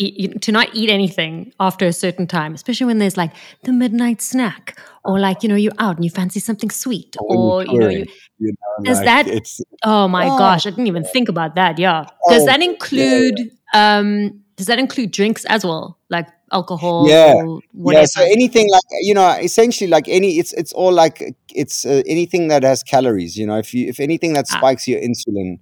eat, 0.00 0.40
to 0.42 0.52
not 0.52 0.68
eat 0.74 0.90
anything 0.90 1.52
after 1.60 1.86
a 1.86 1.92
certain 1.92 2.26
time, 2.26 2.54
especially 2.54 2.86
when 2.86 2.98
there's 2.98 3.16
like 3.16 3.32
the 3.64 3.72
midnight 3.72 4.20
snack, 4.22 4.78
or 5.04 5.18
like 5.20 5.42
you 5.42 5.48
know 5.48 5.54
you're 5.56 5.72
out 5.78 5.96
and 5.96 6.04
you 6.04 6.10
fancy 6.10 6.40
something 6.40 6.70
sweet, 6.70 7.16
or 7.20 7.64
you 7.64 7.78
know 7.78 7.88
you. 7.88 8.06
you 8.38 8.52
know, 8.52 8.84
Does 8.84 8.98
like, 8.98 9.06
that- 9.06 9.28
it's 9.28 9.60
Oh 9.84 10.08
my 10.08 10.26
Oh. 10.28 10.38
gosh, 10.38 10.66
I 10.66 10.70
didn't 10.70 10.86
even 10.88 11.04
think 11.04 11.28
about 11.28 11.54
that. 11.54 11.78
Yeah, 11.78 12.06
does 12.28 12.42
Oh, 12.42 12.46
that 12.46 12.60
yeah, 12.60 12.70
include? 12.70 13.38
Um, 13.74 14.40
does 14.56 14.66
that 14.66 14.78
include 14.78 15.10
drinks 15.10 15.44
as 15.46 15.64
well, 15.64 15.96
like 16.10 16.28
alcohol? 16.52 17.08
Yeah. 17.08 17.34
whatever. 17.72 18.00
Yeah, 18.02 18.06
so 18.06 18.22
anything 18.22 18.68
like 18.70 18.82
you 19.02 19.14
know, 19.14 19.28
essentially 19.40 19.88
like 19.88 20.06
any, 20.08 20.38
it's 20.38 20.52
it's 20.54 20.72
all 20.72 20.92
like 20.92 21.34
it's 21.54 21.84
uh, 21.86 22.02
anything 22.06 22.48
that 22.48 22.62
has 22.62 22.82
calories. 22.82 23.36
You 23.38 23.46
know, 23.46 23.56
if 23.58 23.72
you 23.74 23.88
if 23.88 24.00
anything 24.00 24.32
that 24.34 24.46
Ah. 24.50 24.56
spikes 24.58 24.86
your 24.88 25.00
insulin, 25.00 25.58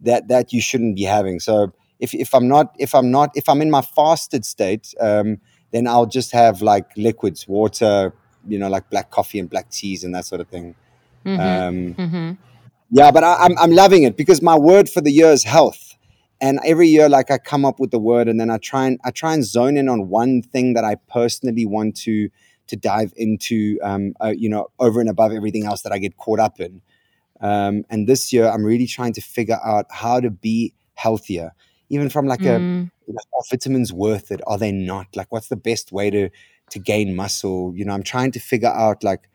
that 0.00 0.28
that 0.28 0.52
you 0.52 0.60
shouldn't 0.60 0.96
be 0.96 1.04
having. 1.04 1.40
So 1.40 1.72
if 2.02 2.12
if 2.14 2.34
I'm 2.34 2.48
not 2.48 2.74
if 2.78 2.94
I'm 2.94 3.10
not 3.10 3.30
if 3.34 3.48
I'm 3.48 3.62
in 3.62 3.70
my 3.70 3.82
fasted 3.82 4.44
state, 4.44 4.94
um, 5.00 5.38
then 5.72 5.86
I'll 5.86 6.10
just 6.18 6.32
have 6.32 6.60
like 6.60 6.88
liquids, 6.96 7.46
water, 7.48 8.12
you 8.46 8.58
know, 8.58 8.68
like 8.68 8.90
black 8.90 9.10
coffee 9.10 9.38
and 9.38 9.48
black 9.48 9.70
teas 9.70 10.04
and 10.04 10.14
that 10.14 10.24
sort 10.26 10.40
of 10.40 10.48
thing. 10.48 10.74
Mhm, 11.24 11.38
Um, 11.38 11.94
mhm. 11.94 12.36
yeah, 12.90 13.10
but 13.10 13.22
I, 13.24 13.34
I'm 13.44 13.56
I'm 13.58 13.70
loving 13.70 14.02
it 14.02 14.16
because 14.16 14.42
my 14.42 14.58
word 14.58 14.90
for 14.90 15.00
the 15.00 15.12
year 15.12 15.30
is 15.30 15.44
health, 15.44 15.96
and 16.42 16.58
every 16.64 16.88
year 16.88 17.08
like 17.08 17.30
i 17.30 17.38
come 17.38 17.64
up 17.64 17.78
with 17.78 17.92
the 17.92 17.98
word 17.98 18.28
and 18.28 18.38
then 18.40 18.50
i 18.50 18.58
try 18.58 18.86
and 18.86 18.98
i 19.04 19.10
try 19.10 19.32
and 19.32 19.44
zone 19.44 19.76
in 19.76 19.88
on 19.88 20.08
one 20.08 20.42
thing 20.42 20.74
that 20.74 20.84
i 20.84 20.94
personally 21.08 21.64
want 21.64 21.96
to 21.96 22.28
to 22.66 22.76
dive 22.76 23.12
into 23.16 23.78
um, 23.82 24.14
uh, 24.24 24.32
you 24.36 24.48
know 24.48 24.66
over 24.78 25.00
and 25.00 25.08
above 25.08 25.32
everything 25.32 25.64
else 25.64 25.82
that 25.82 25.92
i 25.92 25.98
get 25.98 26.16
caught 26.16 26.40
up 26.40 26.60
in 26.60 26.82
um, 27.40 27.84
and 27.88 28.06
this 28.08 28.32
year 28.32 28.46
i'm 28.48 28.64
really 28.64 28.86
trying 28.86 29.12
to 29.12 29.20
figure 29.20 29.58
out 29.64 29.86
how 29.90 30.20
to 30.20 30.30
be 30.30 30.74
healthier 30.94 31.52
even 31.92 32.08
from 32.08 32.26
like 32.26 32.40
mm. 32.40 32.46
a 32.46 32.58
you 33.06 33.14
know, 33.14 33.20
are 33.34 33.44
vitamins 33.50 33.92
worth 33.92 34.32
it 34.32 34.40
are 34.46 34.58
they 34.58 34.72
not 34.72 35.06
like 35.14 35.30
what's 35.30 35.48
the 35.48 35.56
best 35.56 35.92
way 35.92 36.10
to 36.10 36.28
to 36.70 36.78
gain 36.78 37.14
muscle 37.14 37.72
you 37.76 37.84
know 37.84 37.92
i'm 37.92 38.02
trying 38.02 38.32
to 38.32 38.40
figure 38.40 38.72
out 38.72 39.04
like 39.04 39.28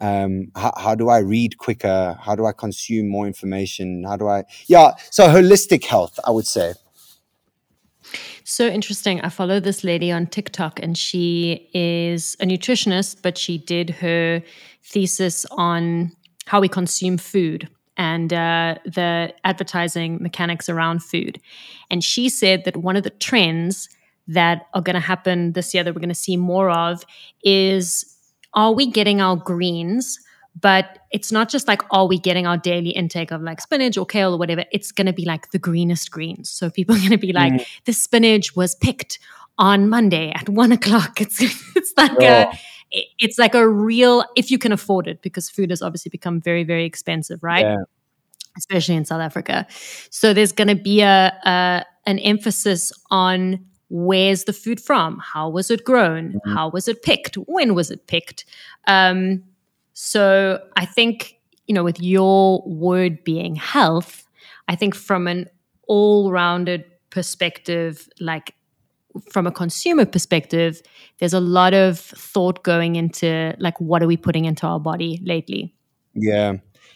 um, 0.00 0.50
how, 0.56 0.72
how 0.76 0.94
do 0.94 1.08
I 1.08 1.18
read 1.18 1.58
quicker? 1.58 2.18
How 2.20 2.34
do 2.34 2.46
I 2.46 2.52
consume 2.52 3.08
more 3.08 3.26
information? 3.26 4.04
How 4.04 4.16
do 4.16 4.28
I, 4.28 4.42
yeah, 4.66 4.94
so 5.10 5.28
holistic 5.28 5.84
health, 5.84 6.18
I 6.24 6.30
would 6.32 6.46
say. 6.46 6.74
So 8.44 8.66
interesting. 8.66 9.20
I 9.22 9.30
follow 9.30 9.60
this 9.60 9.84
lady 9.84 10.12
on 10.12 10.26
TikTok 10.26 10.80
and 10.82 10.98
she 10.98 11.70
is 11.72 12.36
a 12.40 12.44
nutritionist, 12.44 13.22
but 13.22 13.38
she 13.38 13.56
did 13.56 13.88
her 13.90 14.42
thesis 14.82 15.46
on 15.52 16.12
how 16.46 16.60
we 16.60 16.68
consume 16.68 17.16
food 17.16 17.68
and 17.96 18.32
uh, 18.32 18.76
the 18.84 19.32
advertising 19.44 20.18
mechanics 20.20 20.68
around 20.68 21.02
food. 21.02 21.40
And 21.90 22.02
she 22.02 22.28
said 22.28 22.64
that 22.64 22.76
one 22.76 22.96
of 22.96 23.02
the 23.02 23.10
trends 23.10 23.88
that 24.26 24.66
are 24.74 24.80
going 24.80 24.94
to 24.94 25.00
happen 25.00 25.52
this 25.52 25.74
year 25.74 25.84
that 25.84 25.94
we're 25.94 26.00
going 26.00 26.08
to 26.08 26.14
see 26.14 26.36
more 26.36 26.70
of 26.70 27.04
is 27.42 28.16
are 28.54 28.72
we 28.72 28.86
getting 28.86 29.20
our 29.20 29.36
greens? 29.36 30.18
But 30.60 31.00
it's 31.10 31.32
not 31.32 31.48
just 31.48 31.66
like, 31.66 31.82
are 31.90 32.06
we 32.06 32.18
getting 32.18 32.46
our 32.46 32.56
daily 32.56 32.90
intake 32.90 33.32
of 33.32 33.42
like 33.42 33.60
spinach 33.60 33.98
or 33.98 34.06
kale 34.06 34.34
or 34.34 34.38
whatever? 34.38 34.64
It's 34.70 34.92
going 34.92 35.08
to 35.08 35.12
be 35.12 35.24
like 35.24 35.50
the 35.50 35.58
greenest 35.58 36.12
greens. 36.12 36.48
So 36.48 36.70
people 36.70 36.94
are 36.96 36.98
going 36.98 37.10
to 37.10 37.18
be 37.18 37.32
like, 37.32 37.54
mm. 37.54 37.66
the 37.84 37.92
spinach 37.92 38.54
was 38.54 38.74
picked 38.76 39.18
on 39.58 39.88
Monday 39.88 40.32
at 40.32 40.48
one 40.48 40.72
o'clock. 40.72 41.20
It's 41.20 41.40
it's 41.76 41.92
like 41.96 42.12
oh. 42.20 42.24
a 42.24 42.58
it's 43.18 43.38
like 43.38 43.54
a 43.54 43.68
real 43.68 44.24
if 44.36 44.50
you 44.50 44.58
can 44.58 44.72
afford 44.72 45.06
it 45.06 45.22
because 45.22 45.50
food 45.50 45.70
has 45.70 45.82
obviously 45.82 46.10
become 46.10 46.40
very 46.40 46.64
very 46.64 46.84
expensive, 46.84 47.42
right? 47.42 47.64
Yeah. 47.64 47.76
Especially 48.56 48.94
in 48.94 49.04
South 49.04 49.20
Africa. 49.20 49.66
So 50.10 50.32
there's 50.32 50.52
going 50.52 50.68
to 50.68 50.76
be 50.76 51.00
a, 51.00 51.32
a 51.44 51.84
an 52.06 52.18
emphasis 52.20 52.92
on 53.10 53.64
where's 53.88 54.44
the 54.44 54.52
food 54.52 54.80
from? 54.80 55.18
How 55.18 55.48
was 55.48 55.70
it 55.70 55.84
grown? 55.84 56.32
Mm-hmm. 56.32 56.52
How 56.52 56.68
was 56.68 56.88
it 56.88 57.02
picked? 57.02 57.36
When 57.36 57.74
was 57.74 57.90
it 57.90 58.06
picked? 58.06 58.44
Um, 58.86 59.44
so 59.92 60.60
I 60.76 60.84
think, 60.84 61.38
you 61.66 61.74
know, 61.74 61.84
with 61.84 62.00
your 62.00 62.62
word 62.66 63.22
being 63.24 63.54
health, 63.54 64.26
I 64.68 64.76
think 64.76 64.94
from 64.94 65.26
an 65.26 65.48
all 65.86 66.30
rounded 66.30 66.84
perspective, 67.10 68.08
like 68.18 68.54
from 69.30 69.46
a 69.46 69.52
consumer 69.52 70.04
perspective, 70.04 70.82
there's 71.18 71.34
a 71.34 71.40
lot 71.40 71.74
of 71.74 71.98
thought 71.98 72.62
going 72.62 72.96
into 72.96 73.54
like 73.58 73.80
what 73.80 74.02
are 74.02 74.06
we 74.06 74.16
putting 74.16 74.44
into 74.44 74.66
our 74.66 74.80
body 74.80 75.20
lately? 75.24 75.74
Yeah. 76.14 76.54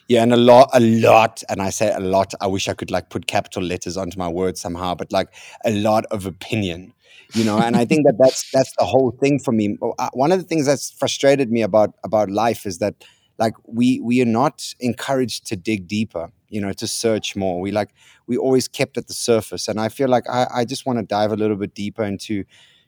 Yeah, 0.09 0.23
and 0.23 0.33
a 0.33 0.39
lot, 0.39 0.71
a 0.73 0.81
lot, 0.81 1.43
and 1.51 1.61
I 1.61 1.69
say 1.69 1.93
a 1.93 2.01
lot. 2.01 2.33
I 2.41 2.47
wish 2.47 2.67
I 2.67 2.73
could 2.73 2.91
like 2.91 3.11
put 3.11 3.27
capital 3.27 3.63
letters 3.63 3.99
onto 3.99 4.19
my 4.19 4.29
words 4.29 4.59
somehow, 4.59 4.95
but 4.95 5.13
like 5.13 5.29
a 5.67 5.71
lot 5.71 6.07
of 6.07 6.25
opinion, 6.25 6.95
you 7.35 7.45
know. 7.45 7.59
and 7.59 7.77
I 7.77 7.85
think 7.85 8.07
that 8.07 8.17
that's 8.19 8.51
that's 8.51 8.73
the 8.79 8.87
whole 8.87 9.11
thing 9.11 9.39
for 9.39 9.53
me. 9.53 9.77
Uh, 9.99 10.09
one 10.15 10.33
of 10.33 10.39
the 10.39 10.47
things 10.47 10.65
that's 10.65 10.91
frustrated 10.93 11.51
me 11.51 11.61
about 11.61 11.95
about 12.05 12.31
life 12.31 12.65
is 12.65 12.79
that 12.79 13.05
like 13.39 13.53
we 13.67 14.01
we 14.01 14.23
are 14.23 14.27
not 14.27 14.75
encouraged 14.81 15.47
to 15.49 15.57
dig 15.57 15.87
deeper, 15.87 16.31
you 16.49 16.61
know, 16.61 16.73
to 16.73 16.87
search 16.87 17.37
more. 17.37 17.61
We 17.61 17.71
like 17.71 17.91
we 18.27 18.37
always 18.37 18.69
kept 18.69 18.97
at 18.99 19.07
the 19.07 19.15
surface, 19.15 19.69
and 19.69 19.81
I 19.81 19.89
feel 19.89 20.09
like 20.09 20.29
I 20.29 20.47
I 20.53 20.65
just 20.65 20.87
want 20.87 20.99
to 20.99 21.05
dive 21.05 21.33
a 21.33 21.37
little 21.37 21.57
bit 21.57 21.75
deeper 21.75 22.05
into 22.05 22.45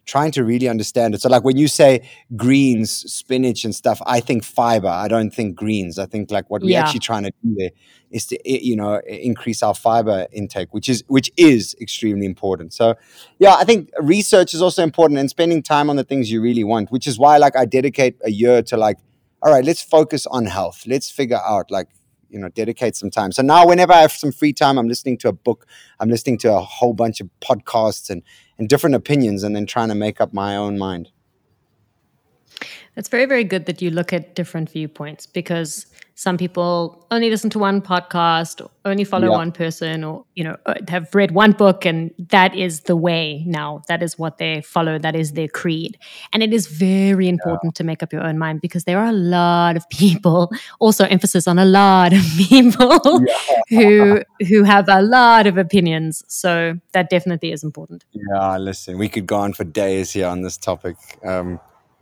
trying 0.07 0.33
to 0.33 0.43
really 0.45 0.69
understand 0.69 1.14
it. 1.14 1.21
So, 1.21 1.29
like 1.29 1.45
when 1.45 1.57
you 1.57 1.69
say 1.69 2.09
greens, 2.37 2.90
spinach, 2.90 3.64
and 3.64 3.75
stuff, 3.75 4.00
I 4.07 4.21
think 4.21 4.45
fiber. 4.45 4.88
I 4.88 5.09
don't 5.09 5.31
think 5.31 5.57
greens. 5.57 5.99
I 5.99 6.07
think 6.07 6.31
like 6.31 6.50
what 6.50 6.62
we're 6.62 6.71
yeah. 6.71 6.83
actually 6.83 7.00
trying 7.00 7.25
to 7.25 7.33
do 7.45 7.55
there 7.57 7.71
is 8.11 8.26
to 8.26 8.38
you 8.45 8.76
know 8.76 9.00
increase 9.07 9.62
our 9.62 9.75
fiber 9.75 10.26
intake, 10.33 10.73
which 10.73 10.88
is 10.88 11.05
which 11.07 11.31
is 11.37 11.76
extremely 11.81 12.26
important. 12.26 12.73
So, 12.73 12.97
yeah, 13.38 13.55
I 13.55 13.64
think 13.64 13.90
research 14.00 14.55
is 14.55 14.62
also 14.62 14.83
important 14.83 15.21
and 15.21 15.31
spending 15.31 15.62
time 15.62 15.88
on 15.90 15.97
the 15.97 16.05
things 16.05 16.31
you 16.31 16.43
really 16.43 16.64
want, 16.64 16.90
which 16.90 17.07
is 17.07 17.19
why 17.19 17.38
like 17.38 17.57
I 17.57 17.64
dedicate 17.64 18.17
a 18.25 18.31
year 18.31 18.62
to 18.62 18.76
like, 18.76 18.99
all 19.43 19.52
right, 19.52 19.64
let's 19.64 19.83
focus 19.83 20.26
on 20.26 20.47
health. 20.47 20.85
Let's 20.87 21.11
figure 21.11 21.40
out 21.47 21.71
like 21.71 21.88
you 22.31 22.39
know 22.39 22.49
dedicate 22.49 22.97
some 22.97 23.11
time. 23.11 23.33
So 23.33 23.43
now 23.43 23.67
whenever 23.67 23.93
i 23.93 24.01
have 24.01 24.13
some 24.13 24.33
free 24.33 24.53
time 24.53 24.79
i'm 24.79 24.89
listening 24.89 25.19
to 25.19 25.29
a 25.29 25.33
book. 25.33 25.67
I'm 25.99 26.09
listening 26.09 26.39
to 26.39 26.55
a 26.55 26.61
whole 26.61 26.95
bunch 26.95 27.21
of 27.21 27.29
podcasts 27.41 28.11
and 28.11 28.23
and 28.59 28.69
different 28.69 28.95
opinions 28.95 29.43
and 29.43 29.57
then 29.57 29.67
trying 29.67 29.89
to 29.89 29.95
make 29.95 30.21
up 30.21 30.33
my 30.33 30.57
own 30.57 30.79
mind 30.79 31.11
it's 32.97 33.09
very 33.09 33.26
very 33.26 33.45
good 33.45 33.67
that 33.67 33.81
you 33.83 33.90
look 33.90 34.12
at 34.12 34.35
different 34.35 34.71
viewpoints 34.71 35.26
because 35.26 35.87
some 36.21 36.37
people 36.37 37.07
only 37.11 37.31
listen 37.31 37.49
to 37.49 37.59
one 37.59 37.81
podcast 37.81 38.61
only 38.85 39.05
follow 39.05 39.31
yeah. 39.31 39.37
one 39.38 39.50
person 39.50 40.05
or 40.05 40.23
you 40.35 40.45
know 40.45 40.55
uh, 40.67 40.75
have 40.87 41.14
read 41.14 41.31
one 41.31 41.52
book 41.52 41.87
and 41.87 42.12
that 42.19 42.55
is 42.55 42.81
the 42.81 42.95
way 42.95 43.43
now 43.47 43.81
that 43.88 44.02
is 44.02 44.19
what 44.19 44.37
they 44.37 44.61
follow 44.61 44.99
that 44.99 45.17
is 45.17 45.33
their 45.33 45.49
creed 45.49 45.97
and 46.35 46.43
it 46.43 46.52
is 46.52 46.67
very 46.67 47.26
important 47.26 47.73
yeah. 47.73 47.79
to 47.79 47.85
make 47.85 48.02
up 48.02 48.12
your 48.12 48.23
own 48.23 48.37
mind 48.37 48.61
because 48.61 48.85
there 48.85 48.99
are 48.99 49.07
a 49.07 49.12
lot 49.12 49.79
of 49.79 49.88
people 49.88 50.52
also 50.79 51.07
emphasis 51.07 51.49
on 51.49 51.59
a 51.59 51.64
lot 51.64 52.12
of 52.12 52.23
people 52.37 53.00
yeah. 53.71 53.81
who 53.81 54.23
who 54.47 54.62
have 54.62 54.90
a 54.90 55.00
lot 55.00 55.47
of 55.47 55.57
opinions 55.57 56.23
so 56.29 56.79
that 56.93 57.09
definitely 57.09 57.50
is 57.50 57.64
important 57.64 58.05
yeah 58.12 58.59
listen 58.59 58.99
we 58.99 59.09
could 59.09 59.25
go 59.25 59.37
on 59.37 59.55
for 59.55 59.64
days 59.64 60.12
here 60.12 60.26
on 60.26 60.43
this 60.43 60.59
topic 60.59 60.97
um, 61.25 61.59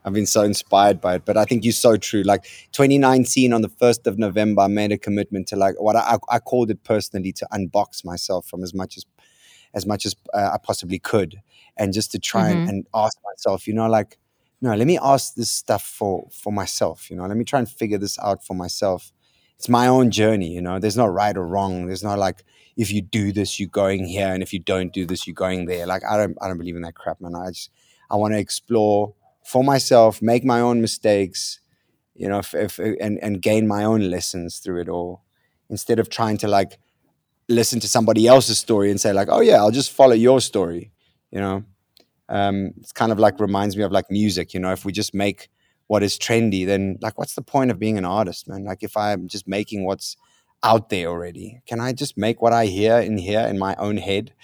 I've 0.09 0.15
been 0.15 0.25
so 0.25 0.43
inspired 0.43 1.03
by 1.03 1.17
it. 1.17 1.27
But 1.27 1.37
I 1.37 1.45
think 1.45 1.65
you're 1.65 1.73
so 1.75 1.99
true. 1.99 2.23
Like 2.23 2.45
2019 2.73 3.53
on 3.53 3.61
the 3.61 3.69
1st 3.69 4.07
of 4.07 4.19
November, 4.19 4.63
I 4.63 4.69
made 4.69 4.91
a 4.91 4.97
commitment 4.97 5.47
to 5.49 5.57
like 5.57 5.75
what 5.79 5.97
I, 5.97 6.17
I 6.31 6.39
called 6.39 6.71
it 6.71 6.83
personally 6.83 7.31
to 7.33 7.47
unbox 7.53 8.07
myself 8.07 8.47
from 8.47 8.63
as 8.63 8.73
much 8.73 8.97
as 8.97 9.05
as 9.75 9.85
much 9.85 10.07
as 10.07 10.17
uh, 10.33 10.51
I 10.55 10.57
possibly 10.63 10.99
could, 10.99 11.43
and 11.77 11.93
just 11.93 12.11
to 12.13 12.19
try 12.19 12.51
mm-hmm. 12.51 12.61
and, 12.61 12.69
and 12.71 12.87
ask 12.95 13.19
myself, 13.23 13.69
you 13.69 13.75
know, 13.75 13.87
like, 13.87 14.17
no, 14.63 14.75
let 14.75 14.87
me 14.87 14.99
ask 15.01 15.35
this 15.35 15.51
stuff 15.51 15.85
for 15.85 16.27
for 16.33 16.55
myself. 16.55 17.11
You 17.11 17.17
know, 17.17 17.27
let 17.27 17.37
me 17.37 17.45
try 17.45 17.59
and 17.59 17.69
figure 17.69 17.99
this 17.99 18.19
out 18.19 18.43
for 18.43 18.55
myself. 18.55 19.13
It's 19.59 19.69
my 19.69 19.89
own 19.89 20.11
journey. 20.11 20.49
You 20.49 20.63
know, 20.63 20.79
there's 20.79 20.97
no 20.97 21.07
right 21.07 21.37
or 21.37 21.47
wrong. 21.47 21.87
There's 21.87 22.03
no 22.03 22.17
like 22.17 22.43
if 22.79 22.91
you 22.91 23.03
do 23.03 23.31
this, 23.31 23.61
you're 23.61 23.69
going 23.69 24.07
here, 24.07 24.33
and 24.33 24.43
if 24.43 24.55
you 24.55 24.59
don't 24.59 24.91
do 24.91 25.05
this, 25.05 25.27
you're 25.27 25.35
going 25.35 25.67
there. 25.67 25.87
Like 25.87 26.03
I 26.09 26.17
don't 26.17 26.39
I 26.41 26.49
don't 26.49 26.57
believe 26.57 26.77
in 26.77 26.83
that 26.83 26.95
crap, 26.95 27.21
man. 27.21 27.35
I 27.35 27.49
just 27.49 27.71
I 28.11 28.17
want 28.17 28.33
to 28.33 28.39
explore 28.39 29.15
for 29.49 29.65
myself, 29.65 30.21
make 30.21 30.45
my 30.45 30.61
own 30.61 30.83
mistakes, 30.83 31.61
you 32.15 32.29
know, 32.29 32.41
if, 32.41 32.55
if, 32.55 32.79
and 32.79 33.19
and 33.23 33.41
gain 33.41 33.67
my 33.67 33.83
own 33.83 34.11
lessons 34.11 34.59
through 34.59 34.83
it 34.83 34.89
all, 34.91 35.23
instead 35.71 35.99
of 35.99 36.11
trying 36.11 36.37
to 36.39 36.49
like 36.49 36.79
listen 37.49 37.81
to 37.81 37.89
somebody 37.89 38.27
else's 38.27 38.59
story 38.59 38.91
and 38.91 39.01
say 39.01 39.13
like, 39.15 39.29
oh 39.31 39.41
yeah, 39.41 39.57
I'll 39.57 39.71
just 39.71 39.91
follow 39.91 40.13
your 40.13 40.41
story, 40.43 40.93
you 41.31 41.41
know. 41.41 41.65
Um, 42.29 42.75
it's 42.79 42.93
kind 42.93 43.11
of 43.11 43.19
like 43.19 43.41
reminds 43.41 43.75
me 43.75 43.85
of 43.85 43.91
like 43.91 44.11
music, 44.11 44.53
you 44.53 44.61
know. 44.61 44.71
If 44.71 44.85
we 44.85 44.93
just 44.93 45.15
make 45.15 45.49
what 45.87 46.03
is 46.03 46.19
trendy, 46.19 46.67
then 46.67 46.99
like, 47.01 47.17
what's 47.17 47.35
the 47.35 47.41
point 47.55 47.71
of 47.71 47.79
being 47.79 47.97
an 47.97 48.05
artist, 48.05 48.49
man? 48.49 48.65
Like, 48.65 48.83
if 48.83 48.99
I'm 48.99 49.29
just 49.29 49.49
making 49.49 49.87
what's 49.87 50.19
out 50.63 50.91
there 50.91 51.07
already, 51.07 51.63
can 51.67 51.81
I 51.81 51.95
just 51.95 52.19
make 52.19 52.43
what 52.43 52.53
I 52.53 52.67
hear 52.67 52.99
in 52.99 53.17
here 53.17 53.41
in 53.41 53.59
my 53.59 53.75
own 53.77 53.97
head? 53.97 54.35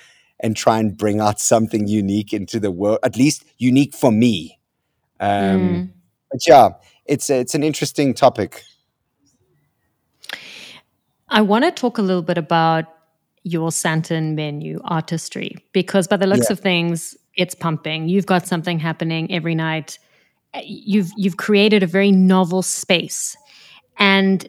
and 0.40 0.56
try 0.56 0.78
and 0.78 0.96
bring 0.96 1.20
out 1.20 1.40
something 1.40 1.86
unique 1.86 2.32
into 2.32 2.58
the 2.58 2.70
world, 2.70 2.98
at 3.02 3.16
least 3.16 3.44
unique 3.56 3.94
for 3.94 4.10
me, 4.10 4.58
um, 5.24 5.60
mm. 5.60 5.90
But 6.30 6.46
yeah, 6.46 6.70
it's 7.06 7.30
it's 7.30 7.54
an 7.54 7.62
interesting 7.62 8.12
topic. 8.12 8.62
I 11.28 11.40
want 11.40 11.64
to 11.64 11.70
talk 11.70 11.98
a 11.98 12.02
little 12.02 12.22
bit 12.22 12.38
about 12.38 12.84
your 13.42 13.70
Sandton 13.70 14.34
menu 14.34 14.80
artistry 14.84 15.56
because 15.72 16.06
by 16.06 16.16
the 16.16 16.26
looks 16.26 16.48
yeah. 16.48 16.54
of 16.54 16.60
things, 16.60 17.16
it's 17.36 17.54
pumping. 17.54 18.08
You've 18.08 18.26
got 18.26 18.46
something 18.46 18.78
happening 18.78 19.32
every 19.32 19.54
night. 19.54 19.98
You've 20.62 21.10
you've 21.16 21.36
created 21.36 21.82
a 21.82 21.86
very 21.86 22.12
novel 22.12 22.62
space, 22.62 23.36
and 23.98 24.46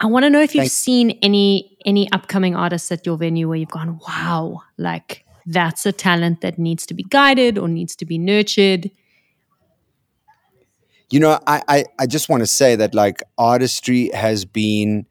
I 0.00 0.06
want 0.06 0.24
to 0.24 0.30
know 0.30 0.40
if 0.40 0.54
you've 0.54 0.62
Thanks. 0.62 0.74
seen 0.74 1.18
any 1.22 1.76
any 1.84 2.10
upcoming 2.12 2.56
artists 2.56 2.90
at 2.90 3.04
your 3.04 3.16
venue 3.16 3.48
where 3.48 3.58
you've 3.58 3.68
gone, 3.68 4.00
wow, 4.08 4.62
like 4.78 5.24
that's 5.44 5.84
a 5.86 5.92
talent 5.92 6.40
that 6.40 6.58
needs 6.58 6.86
to 6.86 6.94
be 6.94 7.02
guided 7.02 7.58
or 7.58 7.68
needs 7.68 7.94
to 7.96 8.06
be 8.06 8.16
nurtured. 8.16 8.90
You 11.10 11.20
know, 11.20 11.40
I, 11.46 11.62
I, 11.68 11.84
I 11.98 12.06
just 12.06 12.28
want 12.28 12.42
to 12.42 12.46
say 12.46 12.76
that 12.76 12.94
like 12.94 13.22
artistry 13.36 14.10
has 14.14 14.44
been 14.44 15.06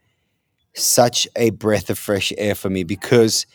such 0.73 1.27
a 1.35 1.49
breath 1.49 1.89
of 1.89 1.99
fresh 1.99 2.31
air 2.37 2.55
for 2.55 2.69
me 2.69 2.83
because, 2.83 3.45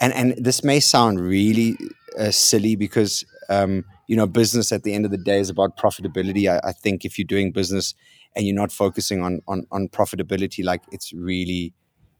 and 0.00 0.12
and 0.12 0.34
this 0.36 0.64
may 0.64 0.80
sound 0.80 1.20
really 1.20 1.76
uh, 2.18 2.30
silly 2.30 2.74
because 2.74 3.24
um, 3.48 3.84
you 4.08 4.16
know 4.16 4.26
business 4.26 4.72
at 4.72 4.82
the 4.82 4.94
end 4.94 5.04
of 5.04 5.10
the 5.10 5.18
day 5.18 5.38
is 5.38 5.48
about 5.48 5.76
profitability. 5.76 6.50
I, 6.50 6.68
I 6.68 6.72
think 6.72 7.04
if 7.04 7.18
you're 7.18 7.26
doing 7.26 7.52
business 7.52 7.94
and 8.34 8.44
you're 8.44 8.56
not 8.56 8.72
focusing 8.72 9.22
on 9.22 9.40
on 9.46 9.66
on 9.70 9.88
profitability, 9.88 10.64
like 10.64 10.82
it's 10.90 11.12
really 11.12 11.72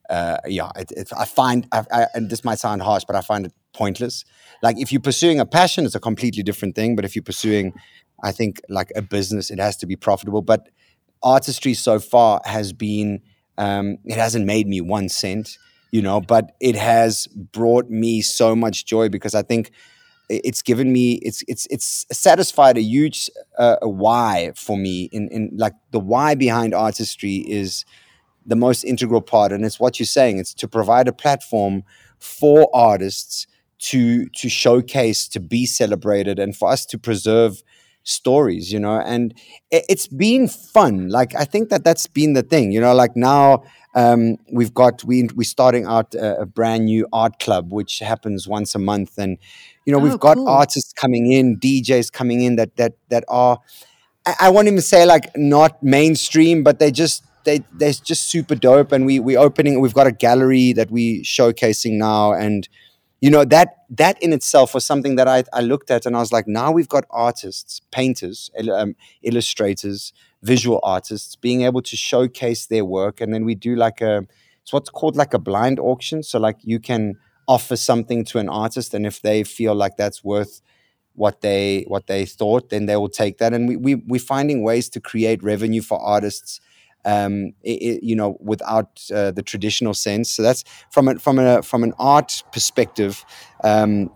uh, 0.09 0.39
yeah, 0.47 0.71
it, 0.77 0.93
it, 0.93 1.11
I 1.17 1.25
find, 1.25 1.67
I, 1.73 1.85
I, 1.91 2.07
and 2.15 2.31
this 2.31 2.45
might 2.45 2.59
sound 2.59 2.83
harsh, 2.83 3.05
but 3.05 3.17
I 3.17 3.21
find 3.21 3.47
it 3.47 3.53
pointless. 3.73 4.25
Like 4.63 4.79
if 4.79 4.93
you're 4.93 5.01
pursuing 5.01 5.41
a 5.41 5.47
passion, 5.47 5.85
it's 5.85 5.95
a 5.95 6.01
completely 6.01 6.43
different 6.43 6.75
thing. 6.75 6.97
But 6.97 7.05
if 7.05 7.17
you're 7.17 7.23
pursuing, 7.23 7.73
I 8.23 8.33
think 8.33 8.61
like 8.69 8.93
a 8.97 9.03
business, 9.03 9.51
it 9.51 9.59
has 9.59 9.77
to 9.79 9.87
be 9.87 9.97
profitable. 9.97 10.43
But 10.43 10.69
artistry 11.23 11.75
so 11.75 11.99
far 11.99 12.41
has 12.45 12.73
been, 12.73 13.23
um, 13.59 13.99
it 14.05 14.17
hasn't 14.17 14.47
made 14.47 14.67
me 14.67 14.81
one 14.81 15.09
cent, 15.09 15.59
you 15.91 16.03
know, 16.03 16.21
but 16.21 16.53
it 16.61 16.77
has 16.77 17.27
brought 17.29 17.91
me 17.91 18.21
so 18.21 18.57
much 18.57 18.87
joy 18.87 19.09
because 19.09 19.35
I 19.35 19.43
think 19.43 19.71
it's 20.29 20.63
given 20.63 20.93
me 20.93 21.15
it's 21.23 21.43
it's 21.47 21.67
it's 21.71 22.05
satisfied 22.11 22.77
a 22.77 22.83
huge 22.83 23.31
uh, 23.59 23.77
a 23.83 23.89
why 23.89 24.53
for 24.57 24.77
me 24.77 25.09
in 25.13 25.29
in 25.29 25.51
like 25.57 25.75
the 25.93 26.01
why 26.01 26.35
behind 26.35 26.75
artistry 26.75 27.37
is 27.37 27.85
the 28.45 28.57
most 28.57 28.85
integral 28.85 29.21
part 29.21 29.53
and 29.53 29.65
it's 29.65 29.79
what 29.79 29.99
you're 29.99 30.07
saying 30.07 30.39
it's 30.39 30.55
to 30.55 30.67
provide 30.67 31.07
a 31.07 31.13
platform 31.13 31.83
for 32.19 32.69
artists 32.75 33.47
to 33.79 34.27
to 34.31 34.49
showcase 34.49 35.29
to 35.29 35.39
be 35.41 35.67
celebrated 35.67 36.39
and 36.39 36.57
for 36.57 36.69
us 36.71 36.85
to 36.87 36.99
preserve 36.99 37.63
stories 38.07 38.73
you 38.73 38.79
know 38.79 39.01
and 39.01 39.35
it, 39.71 39.85
it's 39.89 40.07
been 40.07 40.49
fun 40.49 41.09
like 41.09 41.35
i 41.35 41.45
think 41.45 41.69
that 41.71 41.85
that's 41.85 42.07
been 42.07 42.33
the 42.33 42.43
thing 42.43 42.73
you 42.73 42.81
know 42.81 42.95
like 42.95 43.17
now 43.17 43.63
um, 43.95 44.37
we've 44.53 44.75
got 44.75 45.03
we 45.05 45.27
we're 45.35 45.45
starting 45.45 45.87
out 45.87 46.15
a, 46.15 46.41
a, 46.43 46.47
brand 46.47 46.85
new 46.85 47.09
art 47.15 47.39
club 47.39 47.73
which 47.73 48.01
happens 48.01 48.47
once 48.47 48.75
a 48.75 48.79
month 48.79 49.17
and 49.17 49.39
you 49.87 49.93
know 49.93 49.99
oh, 49.99 50.03
we've 50.03 50.21
got 50.21 50.37
cool. 50.37 50.49
artists 50.49 50.93
coming 50.93 51.33
in 51.33 51.59
djs 51.59 52.13
coming 52.13 52.43
in 52.43 52.57
that 52.57 52.77
that 52.77 52.93
that 53.09 53.25
are 53.29 53.59
I, 54.27 54.35
I 54.41 54.49
won't 54.51 54.69
even 54.69 54.83
say 54.83 55.07
like 55.07 55.35
not 55.35 55.83
mainstream 55.83 56.63
but 56.63 56.79
they 56.79 56.91
just 56.91 57.25
they 57.47 57.63
they're 57.73 57.93
just 57.93 58.29
super 58.29 58.55
dope. 58.55 58.93
And 58.93 59.07
we 59.07 59.19
we 59.19 59.39
opening 59.39 59.81
we've 59.81 59.95
got 59.95 60.07
a 60.07 60.13
gallery 60.13 60.75
that 60.75 60.91
we 60.91 61.23
showcasing 61.23 61.93
now, 61.93 62.35
and 62.35 62.69
you 63.21 63.31
know 63.31 63.45
that 63.45 63.79
that 63.91 64.23
in 64.23 64.33
itself 64.33 64.75
was 64.75 64.85
something 64.85 65.17
that 65.17 65.27
I 65.29 65.45
I 65.53 65.61
looked 65.61 65.91
at 65.91 66.07
and 66.07 66.17
I 66.17 66.21
was 66.21 66.33
like, 66.33 66.47
now 66.47 66.71
we've 66.71 66.89
got 66.89 67.05
artists, 67.11 67.81
painters, 67.91 68.51
um, 68.73 68.95
illustrators, 69.23 70.13
visual 70.43 70.81
artists 70.83 71.37
being 71.37 71.63
able 71.63 71.83
to 71.83 71.97
showcase 71.97 72.67
their 72.67 72.85
work, 72.85 73.21
and 73.21 73.33
then 73.33 73.45
we 73.45 73.55
do 73.55 73.75
like 73.75 74.01
a 74.01 74.27
it's 74.63 74.73
what's 74.73 74.91
called 74.91 75.17
like 75.17 75.33
a 75.33 75.39
blind 75.39 75.79
auction. 75.81 76.23
So 76.23 76.39
like 76.39 76.59
you 76.63 76.79
can 76.79 77.19
offer 77.49 77.77
something 77.77 78.25
to 78.27 78.39
an 78.39 78.49
artist, 78.49 78.93
and 78.95 79.07
if 79.07 79.23
they 79.23 79.45
feel 79.45 79.75
like 79.75 79.97
that's 79.97 80.23
worth 80.23 80.61
what 81.15 81.41
they 81.41 81.85
what 81.89 82.07
they 82.09 82.27
thought, 82.27 82.69
then 82.69 82.87
they 82.87 82.97
will 82.97 83.09
take 83.09 83.39
that. 83.39 83.55
And 83.55 83.69
we, 83.69 83.77
we 83.77 83.95
we're 83.95 84.21
finding 84.21 84.63
ways 84.63 84.89
to 84.91 85.01
create 85.01 85.43
revenue 85.43 85.83
for 85.83 85.99
artists 85.99 86.61
um, 87.07 87.53
it, 87.63 88.03
you 88.03 88.15
know, 88.15 88.37
without 88.41 89.01
uh, 89.15 89.31
the 89.31 89.43
traditional 89.43 89.95
sense. 89.95 90.31
So 90.31 90.43
that's 90.43 90.65
from 90.91 91.09
a, 91.09 91.19
from 91.19 91.39
a 91.39 91.63
from 91.63 91.83
an 91.85 91.95
art 91.99 92.43
perspective. 92.53 93.25
Um, 93.65 94.11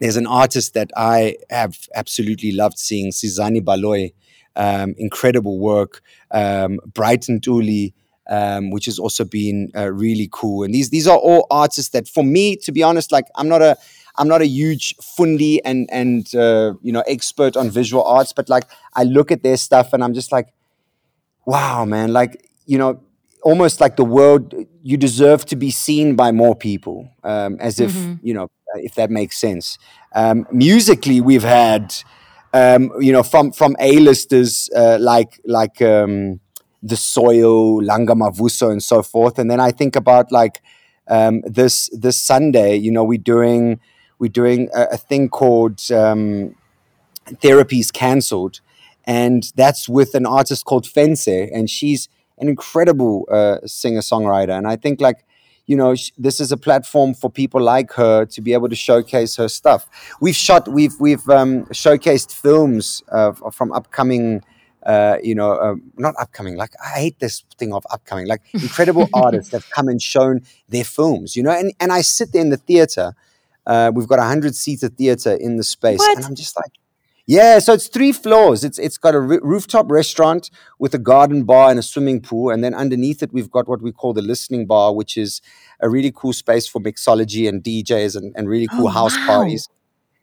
there's 0.00 0.16
an 0.16 0.26
artist 0.26 0.74
that 0.74 0.90
I 0.96 1.36
have 1.50 1.78
absolutely 1.94 2.52
loved 2.52 2.78
seeing, 2.78 3.12
Sizani 3.12 3.60
Baloyi. 3.62 4.14
Um, 4.56 4.94
incredible 4.98 5.60
work. 5.60 6.02
Um, 6.32 6.80
Brighton 6.92 7.38
Dooley, 7.38 7.94
um, 8.28 8.70
which 8.70 8.86
has 8.86 8.98
also 8.98 9.24
been 9.24 9.70
uh, 9.76 9.92
really 9.92 10.28
cool. 10.32 10.64
And 10.64 10.74
these 10.74 10.90
these 10.90 11.06
are 11.06 11.18
all 11.18 11.46
artists 11.50 11.90
that, 11.90 12.08
for 12.08 12.24
me, 12.24 12.56
to 12.56 12.72
be 12.72 12.82
honest, 12.82 13.12
like 13.12 13.26
I'm 13.36 13.48
not 13.48 13.62
a 13.62 13.76
I'm 14.16 14.28
not 14.28 14.40
a 14.40 14.46
huge 14.46 14.96
fundi 14.96 15.60
and 15.64 15.88
and 15.92 16.34
uh, 16.34 16.74
you 16.82 16.92
know 16.92 17.02
expert 17.06 17.56
on 17.56 17.70
visual 17.70 18.02
arts, 18.02 18.32
but 18.32 18.48
like 18.48 18.64
I 18.94 19.04
look 19.04 19.30
at 19.30 19.42
their 19.42 19.56
stuff 19.56 19.92
and 19.92 20.02
I'm 20.02 20.14
just 20.14 20.32
like, 20.32 20.48
wow, 21.44 21.84
man, 21.84 22.12
like, 22.12 22.48
you 22.66 22.78
know, 22.78 23.00
almost 23.42 23.80
like 23.80 23.96
the 23.96 24.04
world, 24.04 24.54
you 24.82 24.96
deserve 24.96 25.44
to 25.46 25.56
be 25.56 25.70
seen 25.70 26.14
by 26.14 26.32
more 26.32 26.54
people, 26.54 27.08
um, 27.24 27.56
as 27.60 27.80
if, 27.80 27.92
mm-hmm. 27.92 28.14
you 28.26 28.34
know, 28.34 28.50
if 28.74 28.94
that 28.94 29.10
makes 29.10 29.36
sense. 29.36 29.78
Um, 30.14 30.46
musically, 30.52 31.20
we've 31.20 31.42
had, 31.42 31.94
um, 32.52 32.92
you 33.00 33.12
know, 33.12 33.22
from, 33.22 33.52
from 33.52 33.76
A-listers 33.80 34.68
uh, 34.76 34.98
like, 35.00 35.40
like 35.44 35.80
um, 35.82 36.40
The 36.82 36.96
Soil, 36.96 37.80
Langa 37.82 38.14
Mavuso, 38.14 38.70
and 38.70 38.82
so 38.82 39.02
forth. 39.02 39.38
And 39.38 39.50
then 39.50 39.60
I 39.60 39.70
think 39.70 39.96
about 39.96 40.30
like 40.30 40.60
um, 41.08 41.42
this, 41.44 41.88
this 41.92 42.22
Sunday, 42.22 42.76
you 42.76 42.92
know, 42.92 43.04
we're 43.04 43.18
doing, 43.18 43.80
we're 44.18 44.28
doing 44.28 44.68
a, 44.74 44.88
a 44.92 44.96
thing 44.96 45.28
called 45.28 45.80
um, 45.90 46.54
Therapies 47.26 47.92
Cancelled 47.92 48.60
and 49.10 49.52
that's 49.56 49.88
with 49.88 50.14
an 50.14 50.24
artist 50.24 50.64
called 50.66 50.86
Fense, 50.86 51.26
and 51.26 51.68
she's 51.68 52.08
an 52.38 52.46
incredible 52.46 53.26
uh, 53.28 53.58
singer 53.66 54.02
songwriter. 54.02 54.56
And 54.56 54.68
I 54.68 54.76
think 54.76 55.00
like 55.00 55.24
you 55.66 55.76
know 55.76 55.96
sh- 55.96 56.12
this 56.16 56.38
is 56.38 56.52
a 56.52 56.56
platform 56.56 57.14
for 57.14 57.28
people 57.28 57.60
like 57.60 57.90
her 57.94 58.24
to 58.26 58.40
be 58.40 58.52
able 58.52 58.68
to 58.68 58.76
showcase 58.76 59.34
her 59.34 59.48
stuff. 59.48 59.88
We've 60.20 60.36
shot, 60.36 60.68
we've 60.68 60.94
we've 61.00 61.28
um, 61.28 61.64
showcased 61.84 62.32
films 62.32 63.02
uh, 63.10 63.32
from 63.50 63.72
upcoming. 63.72 64.44
Uh, 64.86 65.18
you 65.22 65.34
know, 65.34 65.52
uh, 65.52 65.74
not 65.98 66.14
upcoming. 66.18 66.56
Like 66.56 66.72
I 66.82 67.00
hate 67.00 67.18
this 67.18 67.44
thing 67.58 67.74
of 67.74 67.84
upcoming. 67.90 68.28
Like 68.28 68.42
incredible 68.54 69.08
artists 69.12 69.50
have 69.52 69.68
come 69.70 69.88
and 69.88 70.00
shown 70.00 70.42
their 70.68 70.84
films. 70.84 71.34
You 71.34 71.42
know, 71.42 71.50
and 71.50 71.74
and 71.80 71.90
I 71.92 72.02
sit 72.02 72.32
there 72.32 72.42
in 72.42 72.50
the 72.50 72.58
theater. 72.58 73.14
Uh, 73.66 73.90
we've 73.92 74.08
got 74.08 74.20
a 74.20 74.28
hundred 74.34 74.54
seater 74.54 74.88
theater 74.88 75.32
in 75.32 75.56
the 75.56 75.64
space, 75.64 75.98
what? 75.98 76.16
and 76.16 76.24
I'm 76.24 76.34
just 76.34 76.56
like, 76.56 76.72
yeah, 77.26 77.58
so 77.58 77.72
it's 77.74 77.88
three 77.88 78.12
floors. 78.12 78.64
It's 78.64 78.78
it's 78.78 78.98
got 78.98 79.14
a 79.14 79.18
r- 79.18 79.40
rooftop 79.42 79.90
restaurant 79.90 80.50
with 80.78 80.94
a 80.94 80.98
garden 80.98 81.44
bar 81.44 81.70
and 81.70 81.78
a 81.78 81.82
swimming 81.82 82.20
pool, 82.20 82.50
and 82.50 82.64
then 82.64 82.74
underneath 82.74 83.22
it 83.22 83.32
we've 83.32 83.50
got 83.50 83.68
what 83.68 83.82
we 83.82 83.92
call 83.92 84.12
the 84.12 84.22
listening 84.22 84.66
bar, 84.66 84.94
which 84.94 85.16
is 85.16 85.40
a 85.80 85.88
really 85.88 86.12
cool 86.14 86.32
space 86.32 86.66
for 86.66 86.80
mixology 86.80 87.48
and 87.48 87.62
DJs 87.62 88.16
and, 88.16 88.34
and 88.36 88.48
really 88.48 88.66
cool 88.66 88.88
oh, 88.88 88.90
house 88.90 89.16
wow. 89.16 89.26
parties. 89.26 89.68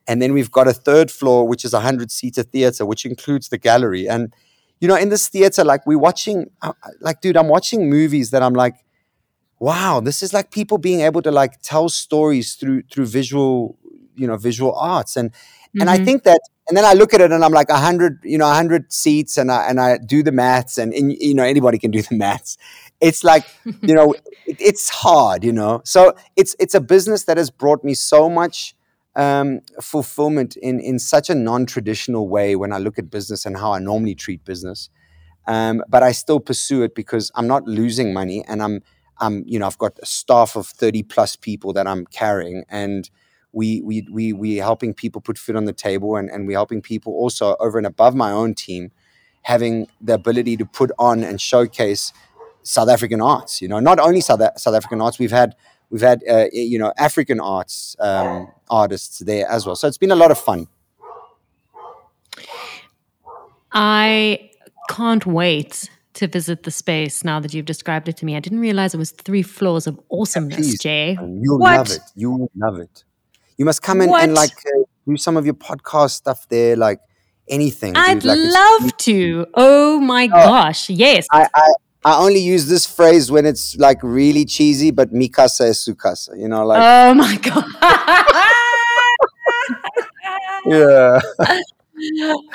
And 0.08 0.22
then 0.22 0.34
we've 0.34 0.52
got 0.52 0.68
a 0.68 0.74
third 0.74 1.12
floor, 1.12 1.48
which 1.48 1.66
is 1.66 1.74
a 1.74 1.82
hundred 1.82 2.12
seater 2.12 2.44
theater, 2.44 2.86
which 2.86 3.06
includes 3.06 3.50
the 3.50 3.58
gallery. 3.58 4.08
And 4.08 4.34
you 4.80 4.88
know, 4.88 4.96
in 4.96 5.10
this 5.10 5.28
theater, 5.28 5.64
like 5.64 5.86
we're 5.86 5.98
watching, 5.98 6.50
uh, 6.62 6.74
like 7.02 7.22
dude, 7.22 7.38
I'm 7.38 7.48
watching 7.48 7.90
movies 7.90 8.32
that 8.32 8.44
I'm 8.44 8.54
like, 8.54 8.76
wow, 9.60 10.00
this 10.00 10.22
is 10.22 10.34
like 10.34 10.52
people 10.52 10.78
being 10.78 11.02
able 11.02 11.22
to 11.22 11.32
like 11.32 11.62
tell 11.62 11.90
stories 11.90 12.56
through 12.56 12.84
through 12.92 13.06
visual, 13.06 13.78
you 14.16 14.28
know, 14.28 14.38
visual 14.38 14.76
arts 14.76 15.16
and 15.16 15.32
Mm-hmm. 15.68 15.82
And 15.82 15.90
I 15.90 15.96
mm-hmm. 15.96 16.06
think 16.06 16.24
that, 16.24 16.42
and 16.68 16.76
then 16.76 16.86
I 16.86 16.94
look 16.94 17.14
at 17.14 17.22
it 17.22 17.32
and 17.32 17.44
I'm 17.44 17.52
like, 17.52 17.70
a 17.70 17.78
hundred, 17.78 18.20
you 18.24 18.38
know, 18.38 18.50
a 18.50 18.54
hundred 18.54 18.92
seats, 18.92 19.38
and 19.38 19.52
I 19.52 19.70
and 19.70 19.80
I 19.80 19.98
do 19.98 20.24
the 20.24 20.32
maths, 20.32 20.78
and, 20.78 20.94
and, 20.94 21.14
you 21.14 21.34
know, 21.34 21.44
anybody 21.44 21.78
can 21.78 21.92
do 21.92 22.02
the 22.02 22.16
maths. 22.24 22.58
It's 23.00 23.24
like, 23.24 23.46
you 23.82 23.94
know, 23.94 24.14
it, 24.46 24.58
it's 24.60 24.90
hard, 24.90 25.44
you 25.44 25.54
know. 25.54 25.82
So 25.86 26.14
it's 26.36 26.56
it's 26.60 26.74
a 26.74 26.82
business 26.82 27.24
that 27.26 27.38
has 27.38 27.50
brought 27.50 27.84
me 27.84 27.94
so 27.94 28.30
much 28.30 28.76
um, 29.16 29.62
fulfillment 29.82 30.56
in 30.58 30.80
in 30.80 31.00
such 31.00 31.30
a 31.30 31.36
non-traditional 31.36 32.28
way 32.28 32.56
when 32.56 32.72
I 32.72 32.78
look 32.78 33.00
at 33.00 33.10
business 33.10 33.46
and 33.46 33.58
how 33.58 33.74
I 33.74 33.80
normally 33.80 34.16
treat 34.16 34.44
business. 34.46 34.90
Um, 35.48 35.82
but 35.88 36.04
I 36.04 36.12
still 36.12 36.42
pursue 36.42 36.84
it 36.84 36.94
because 36.94 37.32
I'm 37.36 37.48
not 37.48 37.66
losing 37.66 38.14
money, 38.14 38.44
and 38.48 38.62
I'm 38.62 38.82
I'm 39.20 39.44
you 39.48 39.58
know 39.60 39.68
I've 39.68 39.78
got 39.78 39.98
a 40.02 40.06
staff 40.06 40.56
of 40.56 40.68
30 40.68 41.04
plus 41.04 41.36
people 41.36 41.74
that 41.74 41.88
I'm 41.88 42.06
carrying, 42.06 42.64
and 42.70 43.10
we 43.58 43.82
we 43.82 44.08
we 44.12 44.34
we 44.34 44.58
helping 44.58 44.94
people 44.94 45.20
put 45.20 45.38
food 45.38 45.56
on 45.56 45.66
the 45.66 45.74
table 45.74 46.16
and, 46.16 46.30
and 46.30 46.46
we're 46.46 46.60
helping 46.64 46.80
people 46.80 47.14
also 47.14 47.56
over 47.60 47.80
and 47.80 47.88
above 47.88 48.14
my 48.14 48.32
own 48.32 48.54
team 48.54 48.92
having 49.42 49.88
the 50.00 50.14
ability 50.14 50.56
to 50.58 50.66
put 50.66 50.92
on 51.00 51.24
and 51.24 51.42
showcase 51.42 52.14
South 52.62 52.90
African 52.90 53.20
arts. 53.20 53.62
You 53.62 53.68
know, 53.68 53.80
not 53.80 53.98
only 54.00 54.22
South 54.22 54.42
South 54.58 54.76
African 54.76 55.02
arts, 55.02 55.18
we've 55.18 55.32
had 55.32 55.56
we've 55.90 56.02
had 56.02 56.24
uh, 56.30 56.46
you 56.54 56.78
know 56.78 56.94
African 56.98 57.40
arts 57.40 57.96
um, 58.00 58.48
artists 58.70 59.20
there 59.20 59.48
as 59.50 59.66
well. 59.66 59.76
So 59.76 59.88
it's 59.88 59.98
been 59.98 60.12
a 60.12 60.22
lot 60.24 60.30
of 60.30 60.38
fun. 60.38 60.68
I 63.72 64.52
can't 64.90 65.26
wait 65.26 65.90
to 66.14 66.28
visit 66.28 66.64
the 66.64 66.72
space 66.72 67.24
now 67.24 67.40
that 67.40 67.54
you've 67.54 67.66
described 67.66 68.08
it 68.08 68.18
to 68.18 68.26
me. 68.26 68.36
I 68.36 68.40
didn't 68.40 68.60
realize 68.60 68.94
it 68.94 68.98
was 68.98 69.12
three 69.12 69.44
floors 69.44 69.88
of 69.88 70.00
awesomeness, 70.12 70.74
yeah, 70.74 70.78
Jay. 70.82 71.18
You'll 71.42 71.60
what? 71.60 71.78
love 71.78 71.92
it. 71.92 72.02
You 72.16 72.32
will 72.32 72.52
love 72.56 72.80
it. 72.80 73.04
You 73.58 73.66
must 73.66 73.82
come 73.82 74.02
in 74.02 74.10
what? 74.10 74.24
and 74.24 74.34
like 74.34 74.52
uh, 74.52 74.84
do 75.08 75.18
some 75.18 75.36
of 75.36 75.46
your 75.46 75.56
podcast 75.56 76.12
stuff 76.12 76.48
there, 76.48 76.76
like 76.76 77.00
anything. 77.50 77.96
I'd 77.98 78.24
like, 78.24 78.38
love 78.38 78.96
to. 78.98 79.48
Oh 79.56 80.00
my 80.00 80.26
oh, 80.26 80.28
gosh, 80.28 80.90
yes. 80.90 81.26
I, 81.32 81.48
I, 81.56 81.74
I 82.06 82.20
only 82.20 82.40
use 82.40 82.68
this 82.68 82.86
phrase 82.86 83.32
when 83.32 83.46
it's 83.46 83.76
like 83.78 83.98
really 84.04 84.46
cheesy, 84.46 84.92
but 84.92 85.12
Mi 85.12 85.28
Casa 85.28 85.66
is 85.66 85.80
Su 85.80 85.96
Casa. 85.96 86.34
You 86.38 86.48
know, 86.48 86.66
like 86.66 86.80
oh 86.82 87.14
my 87.16 87.36
god. 87.42 87.66
yeah. 90.66 91.20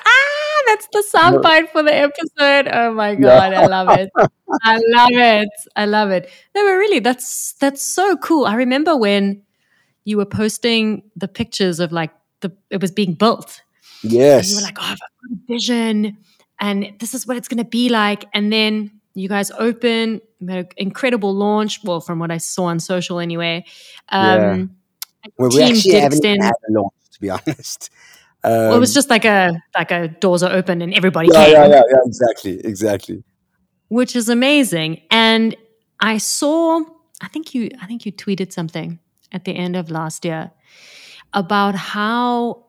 ah, 0.07 0.63
that's 0.67 0.87
the 0.93 1.05
soundbite 1.13 1.71
for 1.71 1.83
the 1.83 1.95
episode. 1.95 2.69
Oh 2.73 2.95
my 2.95 3.17
god, 3.17 3.53
yeah. 3.53 3.63
I 3.63 3.67
love 3.67 3.89
it. 3.99 4.11
I 4.63 4.81
love 4.87 5.11
it. 5.11 5.49
I 5.75 5.87
love 5.87 6.11
it. 6.11 6.31
No, 6.55 6.63
but 6.65 6.75
really, 6.75 7.01
that's 7.01 7.55
that's 7.55 7.83
so 7.83 8.17
cool. 8.17 8.45
I 8.45 8.55
remember 8.55 8.97
when 8.97 9.43
you 10.05 10.17
were 10.17 10.27
posting 10.27 11.03
the 11.17 11.29
pictures 11.29 11.81
of 11.81 11.93
like 11.93 12.11
the 12.41 12.53
it 12.71 12.81
was 12.81 12.91
being 12.91 13.15
built. 13.15 13.63
Yes. 14.03 14.45
And 14.45 14.51
you 14.51 14.57
were 14.57 14.63
like, 14.63 14.79
oh, 14.81 14.85
I've 14.85 14.99
got 14.99 15.11
a 15.31 15.53
vision 15.53 16.19
and 16.63 16.93
this 17.01 17.13
is 17.13 17.27
what 17.27 17.37
it's 17.37 17.49
going 17.49 17.59
to 17.59 17.69
be 17.69 17.89
like. 17.89 18.25
And 18.33 18.53
then 18.53 18.93
you 19.15 19.29
guys 19.29 19.51
open, 19.51 20.21
an 20.41 20.69
incredible 20.77 21.35
launch. 21.35 21.83
Well, 21.85 22.01
from 22.01 22.21
what 22.21 22.31
I 22.31 22.39
saw 22.39 22.67
on 22.67 22.79
social, 22.79 23.19
anyway. 23.19 23.65
Um, 24.09 24.77
yeah. 25.25 25.31
Well, 25.39 25.51
we 25.51 25.63
actually 25.63 25.95
haven't 25.95 26.19
extend, 26.19 26.43
had 26.43 26.55
a 26.69 26.73
launch, 26.73 26.95
to 27.13 27.21
be 27.21 27.31
honest. 27.31 27.91
Um, 28.45 28.53
well, 28.53 28.77
it 28.77 28.81
was 28.81 28.95
just 28.95 29.11
like 29.11 29.25
a 29.25 29.61
like 29.75 29.91
a 29.91 30.09
doors 30.09 30.43
are 30.43 30.53
open 30.53 30.83
and 30.83 30.95
everybody 30.95 31.29
yeah, 31.33 31.45
came. 31.45 31.55
Yeah, 31.55 31.67
yeah, 31.67 31.83
yeah, 31.89 32.01
exactly, 32.05 32.61
exactly. 32.65 33.25
Which 33.89 34.17
is 34.17 34.29
amazing. 34.29 35.03
And 35.11 35.57
I 36.01 36.19
saw, 36.19 36.81
I 37.21 37.29
think 37.29 37.55
you, 37.55 37.71
I 37.81 37.87
think 37.87 38.07
you 38.07 38.13
tweeted 38.13 38.53
something 38.53 38.99
at 39.33 39.45
the 39.45 39.53
end 39.57 39.77
of 39.77 39.91
last 39.91 40.25
year 40.25 40.51
about 41.33 41.75
how 41.75 42.67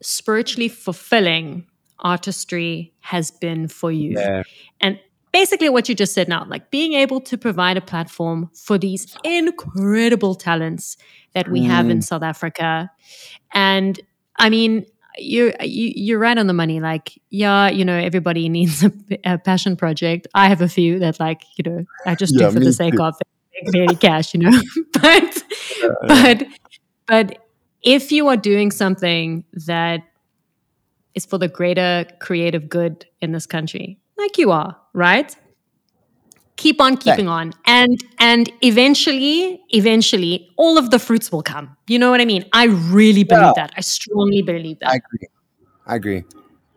spiritually 0.00 0.68
fulfilling 0.68 1.66
artistry 2.00 2.94
has 3.00 3.30
been 3.30 3.68
for 3.68 3.90
you. 3.90 4.14
Yeah. 4.16 4.42
And 4.80 4.98
basically 5.32 5.68
what 5.68 5.88
you 5.88 5.94
just 5.94 6.14
said 6.14 6.28
now, 6.28 6.44
like 6.46 6.70
being 6.70 6.94
able 6.94 7.20
to 7.22 7.36
provide 7.36 7.76
a 7.76 7.80
platform 7.80 8.50
for 8.54 8.78
these 8.78 9.16
incredible 9.24 10.34
talents 10.34 10.96
that 11.34 11.48
we 11.48 11.62
mm. 11.62 11.66
have 11.66 11.90
in 11.90 11.98
mm. 11.98 12.04
South 12.04 12.22
Africa. 12.22 12.90
And 13.52 14.00
I 14.36 14.50
mean, 14.50 14.86
you're 15.18 15.52
you, 15.60 15.92
you're 15.94 16.18
right 16.18 16.38
on 16.38 16.46
the 16.46 16.52
money. 16.52 16.80
Like, 16.80 17.20
yeah, 17.30 17.68
you 17.68 17.84
know, 17.84 17.96
everybody 17.96 18.48
needs 18.58 18.84
a, 18.84 18.92
a 19.24 19.38
passion 19.38 19.76
project. 19.76 20.26
I 20.34 20.48
have 20.48 20.62
a 20.62 20.68
few 20.68 20.98
that, 21.00 21.18
like, 21.18 21.42
you 21.56 21.70
know, 21.70 21.84
I 22.06 22.14
just 22.14 22.34
yeah, 22.38 22.48
do 22.48 22.54
for 22.54 22.60
the 22.60 22.72
sake 22.72 22.94
too. 22.94 23.02
of 23.02 23.16
it, 23.20 23.26
cash, 24.00 24.34
you 24.34 24.40
know. 24.40 24.60
but, 24.92 25.42
yeah, 25.82 25.88
but, 26.06 26.46
but 27.06 27.38
if 27.82 28.12
you 28.12 28.28
are 28.28 28.36
doing 28.36 28.70
something 28.70 29.44
that 29.66 30.02
is 31.14 31.26
for 31.26 31.38
the 31.38 31.48
greater 31.48 32.06
creative 32.20 32.68
good 32.68 33.06
in 33.20 33.32
this 33.32 33.46
country, 33.46 33.98
like 34.16 34.38
you 34.38 34.50
are, 34.50 34.76
right? 34.92 35.34
Keep 36.56 36.80
on 36.80 36.96
keeping 36.96 37.28
on. 37.28 37.52
And 37.66 38.02
and 38.18 38.52
eventually, 38.62 39.62
eventually, 39.70 40.50
all 40.56 40.76
of 40.76 40.90
the 40.90 40.98
fruits 40.98 41.30
will 41.30 41.42
come. 41.42 41.76
You 41.86 42.00
know 42.00 42.10
what 42.10 42.20
I 42.20 42.24
mean? 42.24 42.44
I 42.52 42.64
really 42.64 43.22
believe 43.22 43.42
yeah. 43.42 43.52
that. 43.56 43.72
I 43.76 43.80
strongly 43.80 44.42
believe 44.42 44.80
that. 44.80 44.90
I 44.90 44.96
agree. 44.96 45.28
I 45.86 45.94
agree. 45.94 46.24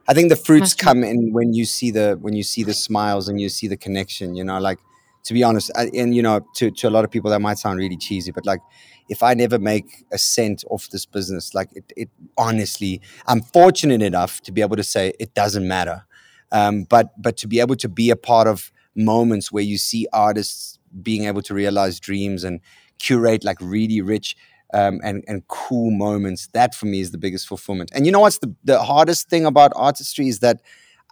I 0.07 0.13
think 0.13 0.29
the 0.29 0.35
fruits 0.35 0.73
come 0.73 1.03
in 1.03 1.33
when 1.33 1.53
you 1.53 1.65
see 1.65 1.89
the 1.89 2.17
when 2.21 2.35
you 2.35 2.43
see 2.43 2.63
the 2.63 2.73
smiles 2.73 3.27
and 3.27 3.41
you 3.41 3.49
see 3.49 3.67
the 3.67 3.77
connection, 3.77 4.35
you 4.35 4.43
know, 4.43 4.59
like 4.59 4.79
to 5.23 5.33
be 5.33 5.43
honest, 5.43 5.71
and 5.75 6.15
you 6.15 6.21
know, 6.21 6.45
to, 6.55 6.71
to 6.71 6.87
a 6.87 6.91
lot 6.91 7.03
of 7.03 7.11
people 7.11 7.29
that 7.31 7.41
might 7.41 7.57
sound 7.57 7.79
really 7.79 7.97
cheesy, 7.97 8.31
but 8.31 8.45
like 8.45 8.61
if 9.09 9.21
I 9.21 9.33
never 9.33 9.59
make 9.59 10.05
a 10.11 10.17
cent 10.17 10.63
off 10.69 10.89
this 10.89 11.05
business, 11.05 11.53
like 11.53 11.69
it, 11.73 11.91
it 11.97 12.09
honestly, 12.37 13.01
I'm 13.27 13.41
fortunate 13.41 14.01
enough 14.01 14.41
to 14.41 14.51
be 14.51 14.61
able 14.61 14.77
to 14.77 14.83
say 14.83 15.13
it 15.19 15.33
doesn't 15.33 15.67
matter. 15.67 16.05
Um, 16.51 16.83
but 16.83 17.21
but 17.21 17.37
to 17.37 17.47
be 17.47 17.59
able 17.59 17.75
to 17.77 17.89
be 17.89 18.09
a 18.09 18.15
part 18.15 18.47
of 18.47 18.71
moments 18.95 19.51
where 19.51 19.63
you 19.63 19.77
see 19.77 20.07
artists 20.11 20.79
being 21.01 21.25
able 21.25 21.41
to 21.43 21.53
realize 21.53 21.99
dreams 21.99 22.43
and 22.43 22.59
curate 22.99 23.43
like 23.43 23.57
really 23.61 24.01
rich 24.01 24.35
um, 24.73 24.99
and 25.03 25.23
and 25.27 25.47
cool 25.47 25.91
moments, 25.91 26.47
that 26.53 26.73
for 26.73 26.85
me 26.85 27.01
is 27.01 27.11
the 27.11 27.17
biggest 27.17 27.47
fulfillment. 27.47 27.91
And 27.93 28.05
you 28.05 28.11
know 28.11 28.21
what's 28.21 28.39
the 28.39 28.55
the 28.63 28.81
hardest 28.81 29.29
thing 29.29 29.45
about 29.45 29.71
artistry 29.75 30.27
is 30.27 30.39
that 30.39 30.61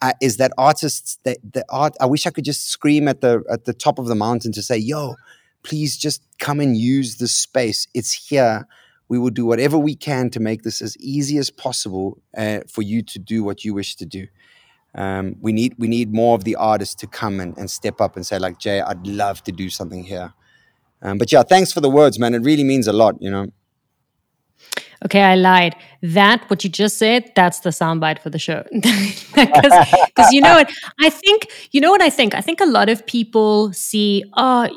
uh, 0.01 0.13
is 0.21 0.37
that 0.37 0.51
artists 0.57 1.17
that 1.23 1.37
the 1.53 1.63
art 1.69 1.93
i 1.99 2.05
wish 2.05 2.25
i 2.25 2.29
could 2.29 2.45
just 2.45 2.67
scream 2.67 3.07
at 3.07 3.21
the 3.21 3.43
at 3.51 3.65
the 3.65 3.73
top 3.73 3.99
of 3.99 4.07
the 4.07 4.15
mountain 4.15 4.51
to 4.51 4.61
say 4.61 4.77
yo 4.77 5.15
please 5.63 5.97
just 5.97 6.21
come 6.39 6.59
and 6.59 6.77
use 6.77 7.17
this 7.17 7.35
space. 7.35 7.87
It's 7.93 8.11
here. 8.11 8.67
We 9.07 9.17
will 9.17 9.29
do 9.29 9.45
whatever 9.45 9.77
we 9.77 9.95
can 9.95 10.29
to 10.31 10.39
make 10.39 10.63
this 10.63 10.81
as 10.81 10.95
easy 10.97 11.37
as 11.37 11.49
possible 11.49 12.21
uh, 12.37 12.59
for 12.67 12.81
you 12.81 13.01
to 13.03 13.19
do 13.19 13.43
what 13.43 13.65
you 13.65 13.73
wish 13.73 13.95
to 13.97 14.05
do. 14.05 14.27
Um, 14.95 15.35
we 15.39 15.51
need 15.51 15.75
we 15.77 15.87
need 15.87 16.13
more 16.13 16.35
of 16.35 16.43
the 16.43 16.55
artists 16.55 16.95
to 16.95 17.07
come 17.07 17.39
and, 17.39 17.55
and 17.57 17.69
step 17.69 18.01
up 18.01 18.15
and 18.15 18.25
say 18.25 18.39
like 18.39 18.57
jay 18.57 18.81
i'd 18.81 19.05
love 19.05 19.43
to 19.43 19.51
do 19.51 19.69
something 19.69 20.03
here. 20.03 20.33
Um, 21.03 21.19
but 21.19 21.31
yeah 21.31 21.43
thanks 21.43 21.71
for 21.71 21.79
the 21.79 21.89
words 21.89 22.17
man. 22.17 22.33
It 22.33 22.41
really 22.41 22.63
means 22.63 22.87
a 22.87 22.93
lot 22.93 23.21
you 23.21 23.29
know 23.29 23.51
Okay, 25.05 25.21
I 25.21 25.35
lied. 25.35 25.75
That, 26.01 26.49
what 26.49 26.63
you 26.63 26.69
just 26.69 26.97
said, 26.97 27.31
that's 27.35 27.61
the 27.61 27.69
soundbite 27.69 28.19
for 28.19 28.29
the 28.29 28.39
show. 28.39 28.63
Because 28.71 30.33
you 30.33 30.41
know 30.41 30.55
what? 30.55 30.69
I 30.99 31.09
think, 31.09 31.47
you 31.71 31.79
know 31.79 31.91
what 31.91 32.01
I 32.01 32.09
think? 32.09 32.35
I 32.35 32.41
think 32.41 32.59
a 32.59 32.65
lot 32.65 32.89
of 32.89 33.05
people 33.05 33.71
see, 33.71 34.25
oh, 34.35 34.67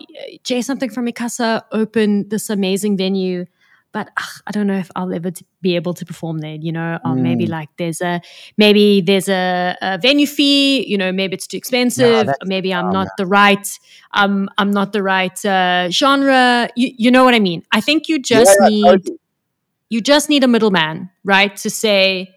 J'Something 0.45 0.93
from 0.93 1.07
Mi 1.07 1.13
Casa 1.13 1.65
opened 1.73 2.31
this 2.31 2.49
amazing 2.49 2.97
venue, 2.97 3.47
but 3.91 4.11
ugh, 4.17 4.43
I 4.47 4.53
don't 4.53 4.69
know 4.69 4.79
if 4.79 4.91
I'll 4.95 5.13
ever 5.13 5.33
be 5.61 5.75
able 5.75 5.95
to 5.95 6.07
perform 6.07 6.39
there, 6.39 6.55
you 6.55 6.71
know? 6.71 7.01
Or 7.05 7.13
mm. 7.13 7.21
maybe 7.23 7.47
like 7.47 7.71
there's 7.77 8.01
a, 8.01 8.21
maybe 8.57 9.01
there's 9.01 9.29
a, 9.29 9.77
a, 9.83 9.99
venue 9.99 10.29
fee, 10.29 10.87
you 10.87 10.97
know, 10.97 11.11
maybe 11.11 11.35
it's 11.35 11.49
too 11.49 11.57
expensive, 11.57 12.27
no, 12.27 12.35
maybe 12.45 12.73
I'm 12.73 12.91
not 12.91 13.09
the 13.19 13.27
right, 13.27 13.67
um, 14.15 14.49
I'm 14.59 14.71
not 14.71 14.93
the 14.93 15.03
right 15.03 15.45
uh, 15.45 15.91
genre. 15.91 16.69
You, 16.77 16.93
you 16.97 17.11
know 17.11 17.25
what 17.25 17.35
I 17.35 17.41
mean? 17.41 17.65
I 17.73 17.81
think 17.81 18.09
you 18.09 18.21
just 18.21 18.57
yeah, 18.61 18.69
need. 18.69 19.03
You 19.93 20.01
just 20.01 20.31
need 20.31 20.43
a 20.43 20.49
middleman, 20.49 21.11
right? 21.23 21.55
To 21.57 21.69
say, 21.69 22.35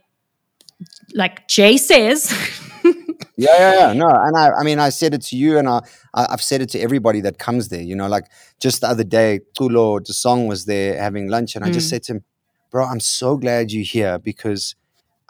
like 1.13 1.47
Jay 1.47 1.77
says. 1.77 2.29
yeah, 2.83 2.93
yeah, 3.37 3.73
yeah. 3.73 3.93
No, 3.93 4.09
and 4.09 4.35
I, 4.35 4.51
I 4.59 4.63
mean, 4.63 4.77
I 4.77 4.89
said 4.89 5.13
it 5.13 5.21
to 5.27 5.37
you, 5.37 5.57
and 5.57 5.69
I, 5.69 5.79
I've 6.13 6.41
said 6.41 6.59
it 6.59 6.67
to 6.71 6.79
everybody 6.81 7.21
that 7.21 7.39
comes 7.39 7.69
there. 7.69 7.81
You 7.81 7.95
know, 7.95 8.09
like 8.09 8.25
just 8.59 8.81
the 8.81 8.89
other 8.89 9.05
day, 9.05 9.39
Tulo, 9.57 10.05
the 10.05 10.11
song 10.11 10.47
was 10.47 10.65
there 10.65 11.01
having 11.01 11.29
lunch, 11.29 11.55
and 11.55 11.63
I 11.63 11.71
just 11.71 11.87
mm. 11.87 11.91
said 11.91 12.03
to 12.03 12.13
him, 12.15 12.23
"Bro, 12.71 12.87
I'm 12.87 12.99
so 12.99 13.37
glad 13.37 13.71
you're 13.71 13.85
here 13.85 14.19
because 14.19 14.75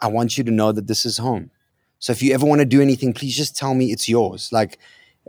I 0.00 0.08
want 0.08 0.36
you 0.36 0.42
to 0.42 0.50
know 0.50 0.72
that 0.72 0.88
this 0.88 1.06
is 1.06 1.18
home. 1.18 1.52
So 2.00 2.10
if 2.10 2.24
you 2.24 2.34
ever 2.34 2.44
want 2.44 2.58
to 2.58 2.66
do 2.66 2.82
anything, 2.82 3.12
please 3.12 3.36
just 3.36 3.54
tell 3.54 3.72
me 3.72 3.92
it's 3.92 4.08
yours." 4.08 4.50
Like, 4.50 4.80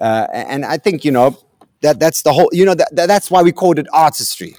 uh, 0.02 0.26
and 0.34 0.66
I 0.66 0.78
think 0.78 1.06
you 1.06 1.12
know 1.12 1.38
that 1.82 2.00
that's 2.00 2.24
the 2.24 2.34
whole. 2.34 2.50
You 2.52 2.66
know 2.66 2.74
that, 2.74 2.90
that 2.96 3.06
that's 3.06 3.30
why 3.30 3.44
we 3.44 3.52
called 3.52 3.78
it 3.78 3.86
artistry 3.94 4.56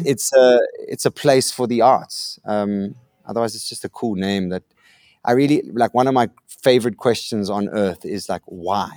mm. 0.00 0.06
it's 0.06 0.32
a 0.32 0.60
it's 0.78 1.06
a 1.06 1.10
place 1.10 1.50
for 1.50 1.66
the 1.66 1.82
arts. 1.82 2.38
Um, 2.44 2.94
otherwise, 3.26 3.54
it's 3.54 3.68
just 3.68 3.84
a 3.84 3.88
cool 3.88 4.14
name 4.14 4.50
that 4.50 4.62
I 5.24 5.32
really 5.32 5.62
like. 5.72 5.94
One 5.94 6.06
of 6.06 6.14
my 6.14 6.30
favorite 6.46 6.96
questions 6.96 7.50
on 7.50 7.68
earth 7.68 8.04
is 8.04 8.28
like, 8.28 8.42
why, 8.46 8.90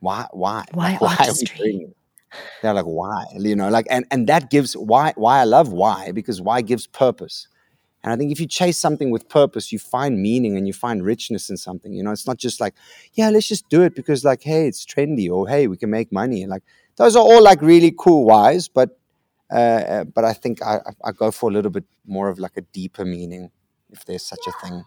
why, 0.00 0.26
why, 0.32 0.64
why, 0.72 0.92
like, 0.92 1.00
why 1.00 1.16
are 1.20 1.32
we 1.32 1.44
doing 1.44 1.82
it? 1.82 1.96
They're 2.60 2.74
like, 2.74 2.84
why, 2.84 3.24
you 3.34 3.56
know, 3.56 3.68
like, 3.68 3.86
and 3.90 4.04
and 4.10 4.26
that 4.28 4.50
gives 4.50 4.76
why 4.76 5.12
why 5.16 5.40
I 5.40 5.44
love 5.44 5.72
why 5.72 6.12
because 6.12 6.40
why 6.40 6.60
gives 6.62 6.86
purpose. 6.86 7.48
And 8.02 8.12
I 8.12 8.16
think 8.16 8.30
if 8.30 8.38
you 8.38 8.46
chase 8.46 8.78
something 8.78 9.10
with 9.10 9.28
purpose, 9.28 9.72
you 9.72 9.80
find 9.80 10.22
meaning 10.22 10.56
and 10.56 10.66
you 10.66 10.72
find 10.72 11.04
richness 11.04 11.50
in 11.50 11.56
something. 11.56 11.92
You 11.92 12.04
know, 12.04 12.12
it's 12.12 12.26
not 12.26 12.36
just 12.36 12.60
like, 12.60 12.74
yeah, 13.14 13.30
let's 13.30 13.48
just 13.48 13.68
do 13.68 13.82
it 13.82 13.96
because 13.96 14.24
like, 14.24 14.42
hey, 14.42 14.68
it's 14.68 14.86
trendy 14.86 15.28
or 15.28 15.48
hey, 15.48 15.66
we 15.66 15.76
can 15.76 15.90
make 15.90 16.12
money. 16.12 16.46
Like 16.46 16.62
those 16.96 17.16
are 17.16 17.22
all 17.22 17.42
like 17.42 17.60
really 17.62 17.92
cool 17.98 18.24
whys, 18.24 18.68
but 18.68 18.98
uh, 19.50 19.54
uh, 19.54 20.04
but 20.04 20.24
I 20.24 20.32
think 20.32 20.62
I, 20.62 20.80
I 21.04 21.12
go 21.12 21.30
for 21.30 21.50
a 21.50 21.52
little 21.52 21.70
bit 21.70 21.84
more 22.06 22.28
of 22.28 22.38
like 22.38 22.56
a 22.56 22.62
deeper 22.62 23.04
meaning, 23.04 23.50
if 23.90 24.04
there's 24.04 24.24
such 24.24 24.46
a 24.46 24.66
thing. 24.66 24.84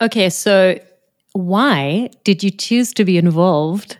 Okay, 0.00 0.28
so 0.30 0.78
why 1.32 2.10
did 2.24 2.42
you 2.42 2.50
choose 2.50 2.92
to 2.94 3.04
be 3.04 3.18
involved 3.18 3.98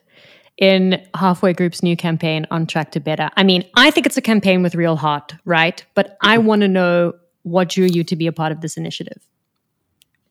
in 0.59 1.03
Halfway 1.15 1.53
Group's 1.53 1.83
new 1.83 1.97
campaign, 1.97 2.47
On 2.51 2.67
Track 2.67 2.93
to 2.93 3.01
Better? 3.01 3.31
I 3.37 3.43
mean, 3.43 3.65
I 3.75 3.91
think 3.91 4.07
it's 4.07 4.17
a 4.17 4.23
campaign 4.23 4.63
with 4.63 4.75
real 4.75 4.97
heart, 4.97 5.35
right? 5.45 5.85
But 5.95 6.17
I 6.23 6.37
mm-hmm. 6.37 6.47
want 6.47 6.63
to 6.63 6.69
know 6.69 7.15
what 7.43 7.69
drew 7.69 7.87
you 7.87 8.05
to 8.05 8.17
be 8.17 8.27
a 8.27 8.33
part 8.33 8.53
of 8.53 8.61
this 8.61 8.77
initiative. 8.77 9.27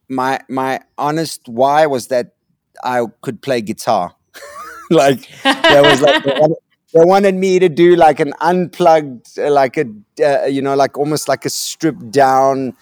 My 0.08 0.40
my 0.48 0.82
honest 0.98 1.48
why 1.48 1.88
was 1.88 2.08
that 2.08 2.36
I 2.84 3.06
could 3.22 3.42
play 3.42 3.62
guitar. 3.62 4.14
like 4.92 5.28
there 5.44 5.82
was 5.82 6.02
like 6.02 6.24
they 6.96 7.04
wanted 7.04 7.36
me 7.36 7.60
to 7.60 7.68
do 7.68 7.96
like 7.98 8.22
an 8.22 8.34
unplugged, 8.40 9.38
uh, 9.38 9.52
like 9.52 9.76
a, 9.78 9.86
uh, 10.24 10.46
you 10.46 10.62
know, 10.62 10.76
like 10.76 10.98
almost 10.98 11.28
like 11.28 11.46
a 11.46 11.50
stripped 11.50 12.10
down 12.10 12.74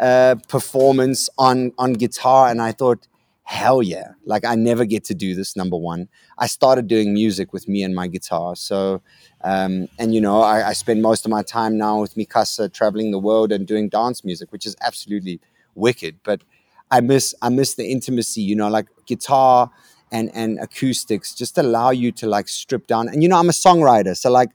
uh, 0.00 0.34
performance 0.48 1.30
on 1.38 1.72
on 1.78 1.92
guitar, 1.92 2.48
and 2.48 2.60
I 2.60 2.72
thought, 2.72 3.06
hell 3.44 3.80
yeah! 3.80 4.14
Like 4.24 4.44
I 4.44 4.56
never 4.56 4.84
get 4.84 5.04
to 5.04 5.14
do 5.14 5.36
this. 5.36 5.54
Number 5.54 5.76
one, 5.76 6.08
I 6.36 6.48
started 6.48 6.88
doing 6.88 7.14
music 7.14 7.52
with 7.52 7.68
me 7.68 7.84
and 7.84 7.94
my 7.94 8.08
guitar, 8.08 8.56
so 8.56 9.02
um, 9.42 9.86
and 10.00 10.12
you 10.14 10.20
know, 10.20 10.40
I, 10.40 10.70
I 10.70 10.72
spend 10.72 11.00
most 11.00 11.24
of 11.24 11.30
my 11.30 11.42
time 11.44 11.78
now 11.78 12.00
with 12.00 12.16
Mi 12.16 12.24
Casa 12.24 12.68
traveling 12.68 13.12
the 13.12 13.20
world 13.20 13.52
and 13.52 13.68
doing 13.68 13.88
dance 13.88 14.24
music, 14.24 14.50
which 14.50 14.66
is 14.66 14.74
absolutely 14.80 15.40
wicked. 15.76 16.16
But 16.24 16.42
I 16.90 17.00
miss 17.02 17.36
I 17.40 17.50
miss 17.50 17.74
the 17.74 17.86
intimacy, 17.86 18.42
you 18.42 18.56
know, 18.56 18.68
like 18.68 18.86
guitar 19.06 19.70
and 20.12 20.30
and 20.34 20.58
acoustics 20.60 21.34
just 21.34 21.58
allow 21.58 21.90
you 21.90 22.12
to 22.12 22.26
like 22.26 22.48
strip 22.48 22.86
down. 22.86 23.08
And 23.08 23.22
you 23.22 23.28
know 23.28 23.38
i'm 23.38 23.48
a 23.48 23.52
songwriter 23.52 24.16
so 24.16 24.30
like 24.30 24.50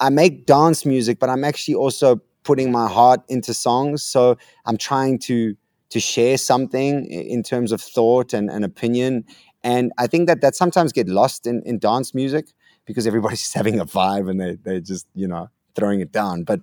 i 0.00 0.08
make 0.08 0.46
dance 0.46 0.84
music 0.84 1.18
but 1.18 1.28
i'm 1.28 1.44
actually 1.44 1.74
also 1.74 2.20
putting 2.44 2.70
my 2.70 2.88
heart 2.88 3.20
into 3.28 3.52
songs. 3.52 4.02
So 4.02 4.36
i'm 4.66 4.76
trying 4.76 5.18
to 5.20 5.56
to 5.90 6.00
share 6.00 6.36
something 6.36 7.06
in 7.06 7.42
terms 7.44 7.70
of 7.72 7.80
thought 7.80 8.32
and, 8.32 8.50
and 8.50 8.64
opinion. 8.64 9.24
And 9.62 9.92
i 9.98 10.06
think 10.06 10.28
that 10.28 10.40
that 10.40 10.54
sometimes 10.54 10.92
get 10.92 11.08
lost 11.08 11.46
in, 11.46 11.62
in 11.64 11.78
dance 11.78 12.14
music 12.14 12.46
because 12.84 13.06
everybody's 13.06 13.52
having 13.60 13.80
a 13.80 13.86
vibe 13.86 14.30
and 14.30 14.40
they, 14.40 14.56
they're 14.62 14.80
just 14.80 15.06
you 15.14 15.26
know 15.26 15.48
throwing 15.74 16.00
it 16.00 16.12
down. 16.12 16.44
But 16.44 16.60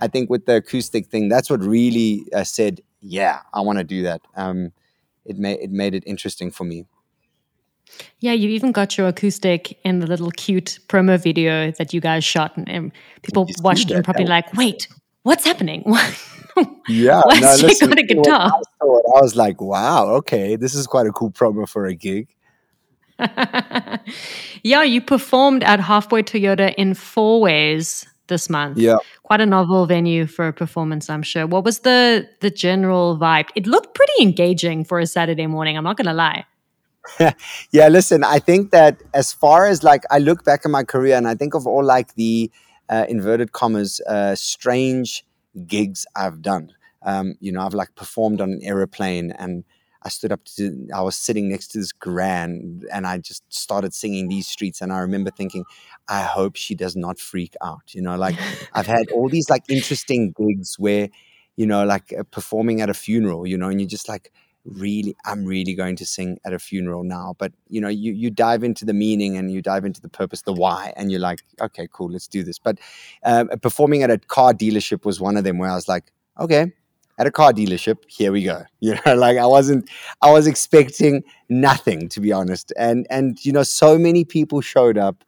i 0.00 0.08
think 0.08 0.28
with 0.30 0.46
the 0.46 0.56
acoustic 0.56 1.06
thing 1.06 1.28
that's 1.28 1.48
what 1.48 1.62
really 1.62 2.24
uh, 2.34 2.42
said 2.44 2.80
yeah 3.00 3.40
i 3.52 3.60
want 3.60 3.78
to 3.78 3.84
do 3.84 4.02
that. 4.02 4.20
Um, 4.36 4.72
it 5.24 5.36
made 5.38 5.60
it 5.60 5.70
made 5.70 5.94
it 5.94 6.02
interesting 6.06 6.50
for 6.50 6.64
me 6.64 6.86
Yeah, 8.20 8.32
you 8.32 8.48
even 8.50 8.72
got 8.72 8.96
your 8.96 9.08
acoustic 9.08 9.78
in 9.84 9.98
the 9.98 10.06
little 10.06 10.30
cute 10.30 10.78
promo 10.88 11.20
video 11.22 11.72
that 11.72 11.92
you 11.92 12.00
guys 12.00 12.24
shot, 12.24 12.56
and, 12.56 12.68
and 12.68 12.92
people 13.22 13.46
watched 13.62 13.90
it 13.90 13.94
and 13.94 14.04
probably 14.04 14.26
like, 14.26 14.52
"Wait, 14.54 14.88
what's 15.24 15.44
happening?" 15.44 15.82
yeah, 16.88 17.22
Why 17.24 17.40
no, 17.40 17.54
listen, 17.60 17.88
got 17.88 17.98
a 17.98 18.02
I 18.02 18.04
guitar? 18.04 18.50
saw 18.50 18.98
it, 18.98 19.04
I 19.16 19.20
was 19.20 19.36
like, 19.36 19.60
wow, 19.60 20.08
okay, 20.16 20.56
this 20.56 20.74
is 20.74 20.86
quite 20.86 21.06
a 21.06 21.12
cool 21.12 21.30
promo 21.30 21.68
for 21.68 21.86
a 21.86 21.94
gig. 21.94 22.28
yeah, 24.62 24.82
you 24.82 25.00
performed 25.00 25.62
at 25.64 25.80
Halfway 25.80 26.22
Toyota 26.22 26.74
in 26.74 26.94
Fourways 26.94 28.06
this 28.28 28.48
month. 28.48 28.78
Yeah. 28.78 28.96
Quite 29.22 29.40
a 29.40 29.46
novel 29.46 29.86
venue 29.86 30.26
for 30.26 30.48
a 30.48 30.52
performance, 30.52 31.08
I'm 31.10 31.22
sure. 31.22 31.46
What 31.46 31.64
was 31.64 31.80
the 31.80 32.28
the 32.40 32.50
general 32.50 33.18
vibe? 33.18 33.48
It 33.54 33.66
looked 33.66 33.94
pretty 33.94 34.12
engaging 34.20 34.84
for 34.84 34.98
a 34.98 35.06
Saturday 35.06 35.46
morning, 35.46 35.76
I'm 35.76 35.84
not 35.84 35.96
gonna 35.96 36.14
lie. 36.14 36.44
yeah, 37.72 37.88
listen, 37.88 38.24
I 38.24 38.38
think 38.38 38.70
that 38.70 39.02
as 39.14 39.32
far 39.32 39.66
as 39.66 39.82
like 39.82 40.04
I 40.10 40.18
look 40.18 40.44
back 40.44 40.62
at 40.64 40.70
my 40.70 40.84
career 40.84 41.16
and 41.16 41.26
I 41.26 41.34
think 41.34 41.54
of 41.54 41.66
all 41.66 41.84
like 41.84 42.14
the 42.14 42.50
uh, 42.88 43.06
inverted 43.08 43.52
commas 43.52 44.00
uh, 44.08 44.34
strange 44.34 45.24
gigs 45.66 46.06
I've 46.14 46.42
done. 46.42 46.72
Um, 47.04 47.34
you 47.40 47.50
know, 47.52 47.60
I've 47.60 47.74
like 47.74 47.94
performed 47.96 48.40
on 48.40 48.52
an 48.52 48.60
aeroplane 48.62 49.32
and 49.32 49.64
I 50.04 50.08
stood 50.08 50.32
up 50.32 50.44
to, 50.56 50.88
I 50.94 51.00
was 51.02 51.16
sitting 51.16 51.48
next 51.48 51.68
to 51.68 51.78
this 51.78 51.92
grand 51.92 52.84
and 52.92 53.06
I 53.06 53.18
just 53.18 53.42
started 53.52 53.94
singing 53.94 54.28
these 54.28 54.46
streets. 54.46 54.80
And 54.80 54.92
I 54.92 54.98
remember 54.98 55.30
thinking, 55.30 55.64
I 56.08 56.22
hope 56.22 56.56
she 56.56 56.74
does 56.74 56.96
not 56.96 57.18
freak 57.18 57.54
out. 57.62 57.94
You 57.94 58.02
know, 58.02 58.16
like 58.16 58.36
I've 58.74 58.86
had 58.86 59.10
all 59.10 59.28
these 59.28 59.50
like 59.50 59.64
interesting 59.68 60.34
gigs 60.36 60.76
where, 60.78 61.08
you 61.56 61.66
know, 61.66 61.84
like 61.84 62.12
uh, 62.18 62.22
performing 62.30 62.80
at 62.80 62.90
a 62.90 62.94
funeral, 62.94 63.46
you 63.46 63.56
know, 63.56 63.68
and 63.68 63.80
you're 63.80 63.88
just 63.88 64.08
like, 64.08 64.32
really, 64.64 65.16
I'm 65.24 65.44
really 65.44 65.74
going 65.74 65.96
to 65.96 66.06
sing 66.06 66.38
at 66.44 66.52
a 66.52 66.58
funeral 66.58 67.04
now. 67.04 67.34
But, 67.38 67.52
you 67.68 67.80
know, 67.80 67.88
you, 67.88 68.12
you 68.12 68.30
dive 68.30 68.62
into 68.62 68.84
the 68.84 68.94
meaning 68.94 69.36
and 69.36 69.50
you 69.50 69.62
dive 69.62 69.84
into 69.84 70.00
the 70.00 70.08
purpose, 70.08 70.42
the 70.42 70.52
why, 70.52 70.92
and 70.96 71.10
you're 71.10 71.20
like, 71.20 71.42
okay, 71.60 71.88
cool, 71.92 72.10
let's 72.10 72.28
do 72.28 72.42
this. 72.42 72.58
But 72.58 72.78
um, 73.24 73.48
performing 73.60 74.02
at 74.02 74.10
a 74.10 74.18
car 74.18 74.52
dealership 74.52 75.04
was 75.04 75.20
one 75.20 75.36
of 75.36 75.44
them 75.44 75.58
where 75.58 75.70
I 75.70 75.74
was 75.74 75.88
like, 75.88 76.12
okay, 76.38 76.72
at 77.18 77.26
a 77.26 77.30
car 77.30 77.52
dealership 77.52 77.98
here 78.08 78.32
we 78.32 78.42
go 78.42 78.64
you 78.80 78.96
know 79.04 79.14
like 79.14 79.36
i 79.36 79.46
wasn't 79.46 79.88
i 80.22 80.30
was 80.32 80.46
expecting 80.46 81.22
nothing 81.48 82.08
to 82.08 82.20
be 82.20 82.32
honest 82.32 82.72
and 82.76 83.06
and 83.10 83.44
you 83.44 83.52
know 83.52 83.62
so 83.62 83.98
many 83.98 84.24
people 84.24 84.60
showed 84.60 84.98
up 84.98 85.24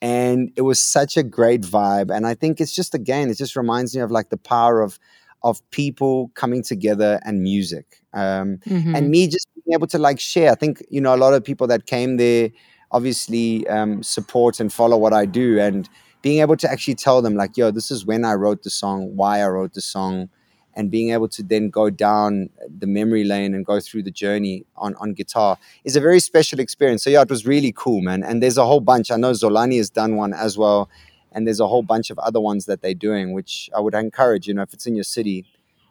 and 0.00 0.52
it 0.56 0.62
was 0.62 0.82
such 0.82 1.16
a 1.16 1.22
great 1.22 1.62
vibe 1.62 2.14
and 2.14 2.26
i 2.26 2.34
think 2.34 2.60
it's 2.60 2.74
just 2.74 2.94
again 2.94 3.30
it 3.30 3.36
just 3.36 3.56
reminds 3.56 3.94
me 3.94 4.02
of 4.02 4.10
like 4.10 4.30
the 4.30 4.36
power 4.36 4.82
of 4.82 4.98
of 5.42 5.60
people 5.70 6.30
coming 6.34 6.62
together 6.62 7.20
and 7.24 7.42
music 7.42 8.02
um 8.14 8.58
Mhm. 8.66 8.96
and 8.96 9.10
me 9.10 9.26
just 9.28 9.46
being 9.54 9.74
able 9.74 9.86
to 9.86 9.98
like 9.98 10.18
share 10.18 10.50
i 10.50 10.54
think 10.54 10.84
you 10.90 11.00
know 11.00 11.14
a 11.14 11.16
lot 11.24 11.34
of 11.34 11.44
people 11.44 11.66
that 11.66 11.86
came 11.86 12.16
there 12.16 12.50
obviously 12.90 13.66
um 13.68 14.02
support 14.02 14.60
and 14.60 14.72
follow 14.72 14.96
what 14.96 15.12
i 15.12 15.24
do 15.26 15.58
and 15.60 15.88
being 16.22 16.40
able 16.40 16.56
to 16.56 16.70
actually 16.70 16.94
tell 16.94 17.22
them 17.22 17.34
like 17.36 17.56
yo 17.56 17.70
this 17.70 17.90
is 17.90 18.04
when 18.06 18.24
i 18.24 18.34
wrote 18.34 18.62
the 18.62 18.70
song 18.70 19.14
why 19.16 19.40
i 19.40 19.46
wrote 19.48 19.74
the 19.74 19.80
song 19.80 20.28
and 20.74 20.90
being 20.92 21.10
able 21.10 21.28
to 21.28 21.42
then 21.42 21.70
go 21.70 21.90
down 21.90 22.48
the 22.78 22.86
memory 22.86 23.24
lane 23.24 23.52
and 23.54 23.66
go 23.66 23.80
through 23.80 24.02
the 24.02 24.12
journey 24.12 24.64
on, 24.76 24.94
on 24.96 25.12
guitar 25.12 25.58
is 25.82 25.96
a 25.96 26.00
very 26.00 26.20
special 26.20 26.60
experience. 26.60 27.02
So 27.02 27.10
yeah, 27.10 27.22
it 27.22 27.28
was 27.28 27.44
really 27.44 27.72
cool, 27.76 28.00
man. 28.00 28.22
And 28.22 28.40
there's 28.40 28.56
a 28.58 28.64
whole 28.64 28.78
bunch. 28.78 29.10
I 29.10 29.16
know 29.16 29.32
Zolani 29.32 29.78
has 29.78 29.90
done 29.90 30.14
one 30.14 30.32
as 30.32 30.56
well, 30.56 30.88
and 31.32 31.46
there's 31.46 31.60
a 31.60 31.68
whole 31.68 31.82
bunch 31.82 32.10
of 32.10 32.18
other 32.18 32.40
ones 32.40 32.66
that 32.66 32.82
they're 32.82 32.94
doing, 32.94 33.32
which 33.32 33.70
I 33.76 33.80
would 33.80 33.94
encourage. 33.94 34.46
You 34.48 34.54
know, 34.54 34.62
if 34.62 34.72
it's 34.72 34.86
in 34.86 34.94
your 34.94 35.04
city, 35.04 35.44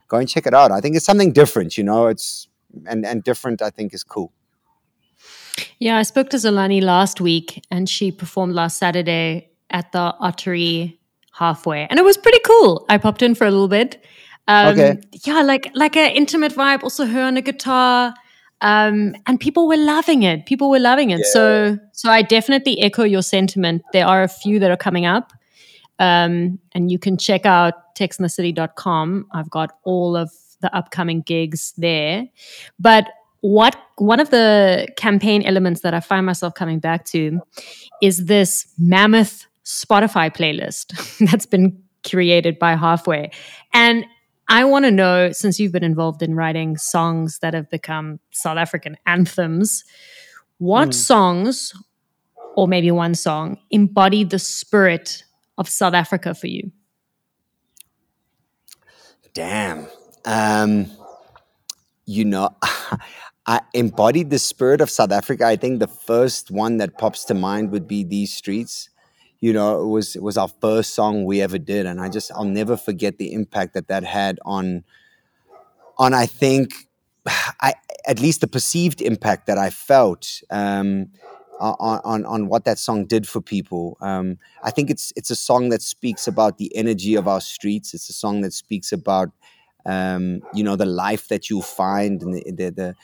go 0.08 0.18
and 0.18 0.28
check 0.28 0.46
it 0.48 0.54
out. 0.54 0.72
I 0.72 0.82
think 0.82 0.96
it's 0.96 1.06
something 1.06 1.32
different. 1.32 1.78
You 1.78 1.84
know, 1.84 2.08
it's 2.08 2.48
and 2.86 3.06
and 3.06 3.24
different. 3.24 3.62
I 3.62 3.70
think 3.70 3.94
is 3.94 4.04
cool. 4.04 4.32
Yeah, 5.80 5.98
I 5.98 6.04
spoke 6.04 6.30
to 6.32 6.38
Zolani 6.38 6.82
last 6.82 7.20
week 7.22 7.64
and 7.72 7.90
she 7.90 8.12
performed 8.12 8.54
last 8.54 8.78
Saturday 8.78 9.50
at 9.70 9.92
the 9.92 10.14
Ottery 10.20 10.98
halfway. 11.34 11.88
And 11.90 12.00
it 12.00 12.04
was 12.04 12.18
pretty 12.18 12.40
cool. 12.46 12.86
I 12.90 12.98
popped 12.98 13.22
in 13.22 13.36
for 13.36 13.46
a 13.46 13.52
little 13.52 13.68
bit. 13.68 14.04
Um, 14.48 14.68
Okay. 14.74 15.00
Yeah, 15.26 15.42
like 15.42 15.72
like 15.74 15.96
an 15.98 16.12
intimate 16.12 16.54
vibe, 16.54 16.84
also 16.84 17.06
her 17.06 17.22
on 17.22 17.38
a 17.38 17.42
guitar. 17.42 18.14
Um, 18.62 19.16
and 19.26 19.40
people 19.40 19.68
were 19.68 19.78
loving 19.78 20.24
it. 20.24 20.46
People 20.46 20.70
were 20.70 20.80
loving 20.80 21.12
it. 21.12 21.26
So 21.26 21.78
so 21.92 22.10
I 22.10 22.22
definitely 22.22 22.82
echo 22.82 23.04
your 23.04 23.22
sentiment. 23.22 23.84
There 23.94 24.06
are 24.06 24.24
a 24.24 24.28
few 24.28 24.60
that 24.60 24.72
are 24.72 24.78
coming 24.78 25.06
up. 25.06 25.34
Um, 26.00 26.60
and 26.74 26.92
you 26.92 27.00
can 27.00 27.18
check 27.18 27.46
out 27.46 27.96
texinthecity.com. 27.96 29.28
I've 29.32 29.50
got 29.50 29.78
all 29.84 30.16
of 30.16 30.32
the 30.62 30.76
upcoming 30.76 31.22
gigs 31.22 31.74
there. 31.78 32.28
But 32.80 33.10
what 33.42 33.76
one 33.98 34.20
of 34.20 34.30
the 34.30 34.88
campaign 34.98 35.44
elements 35.44 35.82
that 35.82 35.94
I 35.94 36.00
find 36.00 36.26
myself 36.26 36.54
coming 36.54 36.80
back 36.80 37.06
to 37.06 37.40
is 38.02 38.26
this 38.26 38.68
mammoth 38.78 39.46
Spotify 39.66 40.34
playlist 40.36 41.18
that's 41.32 41.46
been 41.46 41.82
created 42.08 42.58
by 42.58 42.76
Halfway. 42.76 43.32
And 43.74 44.06
I 44.50 44.64
want 44.64 44.86
to 44.86 44.92
know, 44.92 45.32
since 45.32 45.60
you've 45.60 45.74
been 45.74 45.84
involved 45.84 46.24
in 46.24 46.36
writing 46.36 46.78
songs 46.78 47.40
that 47.40 47.54
have 47.54 47.70
become 47.70 48.20
South 48.32 48.58
African 48.58 48.98
anthems, 49.06 49.84
what 50.58 50.94
songs, 50.94 51.74
or 52.56 52.68
maybe 52.68 52.90
one 52.92 53.14
song, 53.14 53.58
embody 53.72 54.24
the 54.24 54.40
spirit 54.40 55.24
of 55.58 55.68
South 55.68 55.94
Africa 55.94 56.34
for 56.34 56.48
you? 56.48 56.72
Damn. 59.34 59.88
Um, 60.26 60.92
you 62.06 62.26
know, 62.26 62.56
I 63.46 63.62
embodied 63.74 64.30
the 64.30 64.40
spirit 64.40 64.82
of 64.82 64.90
South 64.90 65.12
Africa. 65.12 65.46
I 65.46 65.56
think 65.56 65.80
the 65.80 65.88
first 65.88 66.52
one 66.52 66.78
that 66.78 66.98
pops 66.98 67.24
to 67.26 67.34
mind 67.34 67.72
would 67.72 67.88
be 67.88 68.04
These 68.04 68.34
Streets. 68.34 68.90
You 69.40 69.54
know, 69.54 69.82
it 69.82 69.88
was 69.88 70.16
it 70.16 70.24
was 70.24 70.38
our 70.38 70.48
first 70.48 70.96
song 70.96 71.26
we 71.26 71.42
ever 71.42 71.58
did, 71.58 71.86
and 71.86 72.02
I 72.02 72.10
just 72.10 72.32
I'll 72.32 72.44
never 72.44 72.76
forget 72.76 73.18
the 73.18 73.34
impact 73.34 73.74
that 73.76 73.88
that 73.88 74.04
had 74.04 74.40
on 74.46 74.84
on 75.98 76.14
I 76.14 76.26
think 76.26 76.74
I 77.28 77.74
at 78.08 78.20
least 78.20 78.42
the 78.42 78.48
perceived 78.48 79.02
impact 79.02 79.48
that 79.48 79.58
I 79.58 79.70
felt 79.70 80.42
um, 80.50 81.08
on, 81.60 82.02
on 82.04 82.26
on 82.26 82.48
what 82.48 82.66
that 82.66 82.80
song 82.80 83.06
did 83.06 83.28
for 83.28 83.42
people. 83.42 83.98
Um, 84.02 84.38
I 84.64 84.72
think 84.72 84.90
it's 84.90 85.14
it's 85.16 85.30
a 85.30 85.36
song 85.36 85.70
that 85.70 85.82
speaks 85.82 86.28
about 86.28 86.58
the 86.58 86.76
energy 86.76 87.16
of 87.16 87.28
our 87.28 87.42
streets. 87.42 87.94
It's 87.94 88.10
a 88.10 88.14
song 88.14 88.42
that 88.42 88.54
speaks 88.54 88.92
about 88.92 89.30
um, 89.86 90.42
you 90.54 90.64
know 90.64 90.76
the 90.76 90.86
life 90.86 91.28
that 91.28 91.50
you'll 91.50 91.62
find 91.62 92.22
and 92.22 92.34
the 92.34 92.52
the, 92.52 92.70
the 92.72 92.96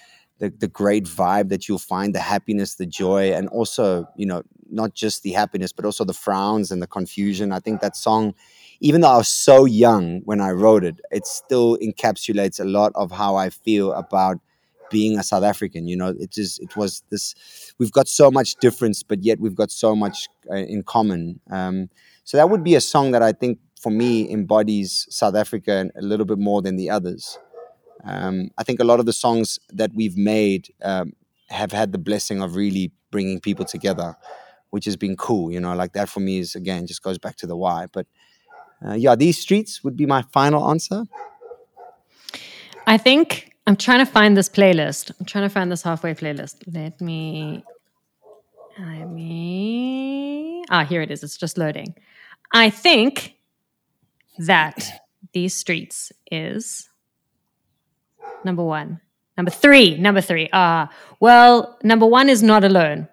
the 0.44 0.54
the 0.60 0.68
great 0.68 1.06
vibe 1.06 1.50
that 1.50 1.68
you'll 1.68 1.80
find, 1.80 2.14
the 2.14 2.20
happiness, 2.20 2.76
the 2.76 2.86
joy, 2.86 3.32
and 3.34 3.48
also 3.50 4.06
you 4.18 4.26
know 4.26 4.44
not 4.70 4.94
just 4.96 5.22
the 5.24 5.32
happiness 5.32 5.72
but 5.72 5.86
also 5.86 6.04
the 6.04 6.14
frowns 6.14 6.72
and 6.72 6.82
the 6.82 6.88
confusion. 6.88 7.52
I 7.52 7.60
think 7.60 7.82
that 7.82 7.96
song 7.96 8.34
even 8.80 9.00
though 9.02 9.12
I 9.12 9.18
was 9.18 9.30
so 9.30 9.64
young 9.64 10.22
when 10.26 10.42
I 10.42 10.52
wrote 10.52 10.84
it, 10.84 11.00
it 11.10 11.26
still 11.26 11.78
encapsulates 11.78 12.60
a 12.60 12.66
lot 12.66 12.92
of 12.96 13.12
how 13.12 13.38
I 13.38 13.50
feel 13.50 13.94
about 13.94 14.40
being 14.92 15.18
a 15.18 15.24
South 15.24 15.44
African. 15.44 15.88
You 15.88 15.96
know, 15.96 16.14
it 16.20 16.38
is 16.38 16.60
it 16.62 16.76
was 16.76 17.04
this. 17.10 17.34
We've 17.80 17.92
got 17.94 18.08
so 18.08 18.30
much 18.30 18.56
difference, 18.56 19.02
but 19.02 19.24
yet 19.24 19.40
we've 19.40 19.56
got 19.56 19.72
so 19.72 19.96
much 19.96 20.28
uh, 20.52 20.56
in 20.56 20.84
common. 20.84 21.40
Um, 21.50 21.90
so 22.26 22.38
that 22.38 22.50
would 22.50 22.64
be 22.64 22.76
a 22.76 22.82
song 22.82 23.12
that 23.12 23.24
I 23.24 23.32
think 23.32 23.60
for 23.80 23.92
me 23.92 24.30
embodies 24.32 25.08
South 25.10 25.36
Africa 25.36 25.90
a 25.96 26.02
little 26.02 26.26
bit 26.26 26.40
more 26.40 26.62
than 26.62 26.76
the 26.76 26.90
others. 26.90 27.38
Um, 28.04 28.50
I 28.58 28.64
think 28.64 28.80
a 28.80 28.84
lot 28.84 29.00
of 29.00 29.06
the 29.06 29.14
songs 29.14 29.60
that 29.70 29.92
we've 29.94 30.18
made 30.18 30.74
um, 30.84 31.14
have 31.50 31.72
had 31.72 31.92
the 31.92 31.98
blessing 31.98 32.42
of 32.42 32.56
really 32.56 32.92
bringing 33.12 33.40
people 33.40 33.66
together, 33.66 34.16
which 34.72 34.86
has 34.86 34.98
been 34.98 35.16
cool. 35.16 35.52
You 35.52 35.60
know, 35.60 35.74
like 35.76 35.94
that 35.94 36.10
for 36.10 36.20
me 36.20 36.40
is 36.40 36.56
again 36.56 36.88
just 36.88 37.04
goes 37.04 37.18
back 37.18 37.36
to 37.38 37.48
the 37.48 37.56
why. 37.56 37.88
But 37.92 38.08
uh, 38.86 38.94
yeah, 38.94 39.16
these 39.16 39.38
streets 39.40 39.84
would 39.84 39.96
be 39.96 40.06
my 40.06 40.24
final 40.34 40.70
answer. 40.70 41.06
I 42.86 42.98
think 42.98 43.54
I'm 43.66 43.78
trying 43.78 44.00
to 44.00 44.12
find 44.12 44.36
this 44.36 44.50
playlist. 44.50 45.12
I'm 45.20 45.26
trying 45.26 45.46
to 45.46 45.50
find 45.50 45.72
this 45.72 45.84
halfway 45.84 46.14
playlist. 46.14 46.64
Let 46.72 47.00
me. 47.00 47.64
Let 48.78 49.10
me. 49.10 50.64
Ah, 50.70 50.84
here 50.84 51.02
it 51.02 51.12
is. 51.12 51.24
It's 51.24 51.38
just 51.38 51.58
loading. 51.58 51.96
I 52.52 52.70
think 52.70 53.36
that 54.40 54.86
these 55.34 55.56
streets 55.56 56.12
is 56.32 56.90
number 58.46 58.64
one. 58.64 59.00
Number 59.38 59.52
three. 59.52 59.98
Number 59.98 60.22
three. 60.22 60.50
Ah, 60.54 60.90
well, 61.20 61.78
number 61.84 62.06
one 62.06 62.30
is 62.30 62.44
not 62.44 62.64
alone. 62.64 63.08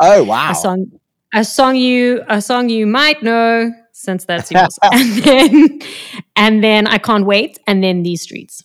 Oh 0.00 0.24
wow! 0.24 0.52
A 0.52 0.54
song. 0.54 0.86
A 1.34 1.44
song 1.44 1.76
you. 1.76 2.22
A 2.28 2.40
song 2.40 2.68
you 2.68 2.86
might 2.86 3.22
know 3.22 3.70
since 3.92 4.24
that's 4.24 4.50
yours. 4.50 4.78
and 4.92 5.22
then, 5.22 5.80
and 6.36 6.64
then 6.64 6.86
I 6.86 6.98
can't 6.98 7.26
wait. 7.26 7.58
And 7.66 7.84
then 7.84 8.02
these 8.02 8.22
streets. 8.22 8.64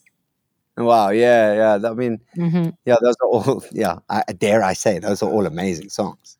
Wow, 0.78 1.10
yeah, 1.10 1.54
yeah. 1.80 1.89
I 1.89 1.93
mean, 1.93 2.19
hmm 2.36 2.69
yeah, 2.86 2.98
those 3.02 3.15
are 3.21 3.28
all. 3.28 3.63
Yeah, 3.71 4.00
I, 4.10 4.24
dare 4.38 4.63
I 4.63 4.74
say, 4.74 5.00
those 5.00 5.24
are 5.24 5.30
all 5.30 5.45
amazing 5.45 5.89
songs. 5.89 6.38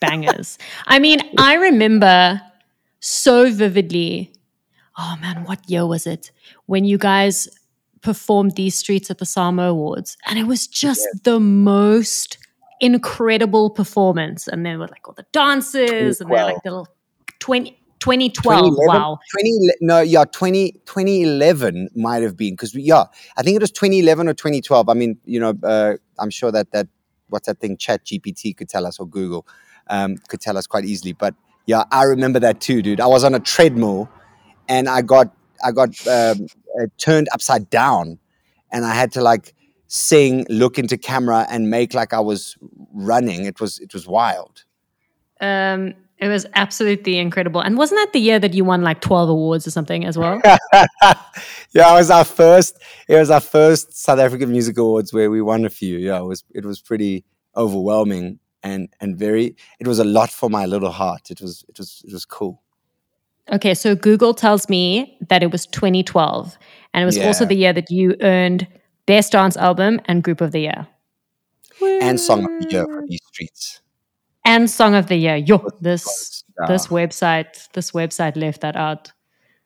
bangers. 0.00 0.58
I 0.86 0.98
mean, 0.98 1.20
I 1.38 1.54
remember 1.54 2.40
so 3.00 3.50
vividly. 3.50 4.32
Oh 4.98 5.16
man, 5.20 5.44
what 5.44 5.70
year 5.70 5.86
was 5.86 6.06
it 6.06 6.32
when 6.66 6.84
you 6.84 6.98
guys 6.98 7.48
performed 8.02 8.56
these 8.56 8.74
streets 8.74 9.10
at 9.10 9.18
the 9.18 9.26
SAMA 9.26 9.62
Awards? 9.64 10.16
And 10.26 10.38
it 10.38 10.44
was 10.44 10.66
just 10.66 11.06
the 11.24 11.40
most 11.40 12.38
incredible 12.80 13.70
performance. 13.70 14.48
And 14.48 14.64
there 14.64 14.78
were 14.78 14.88
like 14.88 15.06
all 15.08 15.14
the 15.14 15.26
dances 15.32 16.20
and 16.20 16.30
they're 16.30 16.44
like 16.44 16.62
the 16.64 16.70
little 16.70 16.88
20, 17.40 17.70
2012. 18.00 18.74
Wow. 18.76 19.18
20, 19.32 19.70
no, 19.80 20.00
yeah, 20.00 20.24
20, 20.24 20.72
2011 20.84 21.90
might 21.94 22.22
have 22.22 22.36
been 22.36 22.54
because, 22.54 22.74
yeah, 22.74 23.04
I 23.36 23.42
think 23.42 23.56
it 23.56 23.60
was 23.60 23.72
2011 23.72 24.28
or 24.28 24.34
2012. 24.34 24.88
I 24.88 24.94
mean, 24.94 25.18
you 25.24 25.40
know, 25.40 25.54
uh, 25.62 25.94
I'm 26.18 26.30
sure 26.30 26.52
that 26.52 26.70
that, 26.72 26.88
what's 27.28 27.46
that 27.46 27.58
thing, 27.60 27.76
Chat 27.76 28.04
GPT 28.04 28.56
could 28.56 28.68
tell 28.68 28.86
us 28.86 28.98
or 28.98 29.06
Google 29.06 29.46
um, 29.88 30.16
could 30.28 30.40
tell 30.40 30.56
us 30.56 30.66
quite 30.66 30.84
easily. 30.84 31.12
But 31.12 31.34
yeah, 31.66 31.84
I 31.90 32.04
remember 32.04 32.38
that 32.40 32.60
too, 32.60 32.82
dude. 32.82 33.00
I 33.00 33.06
was 33.06 33.24
on 33.24 33.34
a 33.34 33.40
treadmill 33.40 34.08
and 34.68 34.88
I 34.88 35.02
got, 35.02 35.34
I 35.64 35.72
got 35.72 36.06
um, 36.06 36.46
uh, 36.80 36.86
turned 36.98 37.28
upside 37.32 37.70
down 37.70 38.18
and 38.70 38.84
I 38.84 38.94
had 38.94 39.12
to 39.12 39.22
like 39.22 39.54
sing, 39.86 40.46
look 40.48 40.78
into 40.78 40.98
camera 40.98 41.46
and 41.50 41.70
make 41.70 41.94
like 41.94 42.12
I 42.12 42.20
was 42.20 42.56
running. 42.92 43.44
It 43.44 43.60
was, 43.60 43.78
it 43.78 43.94
was 43.94 44.06
wild. 44.06 44.64
Um, 45.40 45.94
it 46.18 46.28
was 46.28 46.46
absolutely 46.54 47.18
incredible. 47.18 47.60
And 47.60 47.76
wasn't 47.76 48.00
that 48.00 48.12
the 48.12 48.18
year 48.18 48.38
that 48.38 48.52
you 48.52 48.64
won 48.64 48.82
like 48.82 49.00
12 49.00 49.28
awards 49.28 49.66
or 49.66 49.70
something 49.70 50.04
as 50.04 50.18
well? 50.18 50.40
yeah, 50.44 51.14
it 51.72 51.94
was 51.94 52.10
our 52.10 52.24
first 52.24 52.78
it 53.08 53.16
was 53.16 53.30
our 53.30 53.40
first 53.40 53.96
South 53.96 54.18
African 54.18 54.50
Music 54.50 54.76
Awards 54.78 55.12
where 55.12 55.30
we 55.30 55.40
won 55.40 55.64
a 55.64 55.70
few. 55.70 55.96
Yeah, 55.96 56.18
it 56.18 56.24
was 56.24 56.44
it 56.54 56.64
was 56.64 56.80
pretty 56.80 57.24
overwhelming 57.56 58.40
and 58.62 58.88
and 59.00 59.16
very 59.16 59.56
it 59.78 59.86
was 59.86 60.00
a 60.00 60.04
lot 60.04 60.30
for 60.30 60.50
my 60.50 60.66
little 60.66 60.90
heart. 60.90 61.30
It 61.30 61.40
was 61.40 61.64
it 61.68 61.78
was 61.78 62.02
it 62.04 62.12
was 62.12 62.24
cool. 62.24 62.62
Okay, 63.50 63.74
so 63.74 63.94
Google 63.94 64.34
tells 64.34 64.68
me 64.68 65.16
that 65.28 65.42
it 65.42 65.50
was 65.50 65.66
2012 65.66 66.58
and 66.92 67.02
it 67.02 67.06
was 67.06 67.16
yeah. 67.16 67.26
also 67.26 67.44
the 67.44 67.54
year 67.54 67.72
that 67.72 67.90
you 67.90 68.14
earned 68.20 68.66
Best 69.06 69.32
Dance 69.32 69.56
Album 69.56 70.00
and 70.04 70.22
Group 70.22 70.40
of 70.40 70.52
the 70.52 70.60
Year. 70.60 70.86
And 71.80 72.20
Song 72.20 72.44
of 72.44 72.62
the 72.62 72.70
Year 72.70 72.84
for 72.84 73.04
these 73.06 73.20
streets 73.32 73.80
and 74.48 74.70
song 74.70 74.94
of 74.94 75.06
the 75.06 75.16
year. 75.16 75.36
Yo, 75.36 75.68
this 75.80 76.42
yeah. 76.58 76.66
this 76.66 76.88
website 76.88 77.70
this 77.72 77.92
website 77.92 78.36
left 78.36 78.62
that 78.62 78.76
out. 78.76 79.12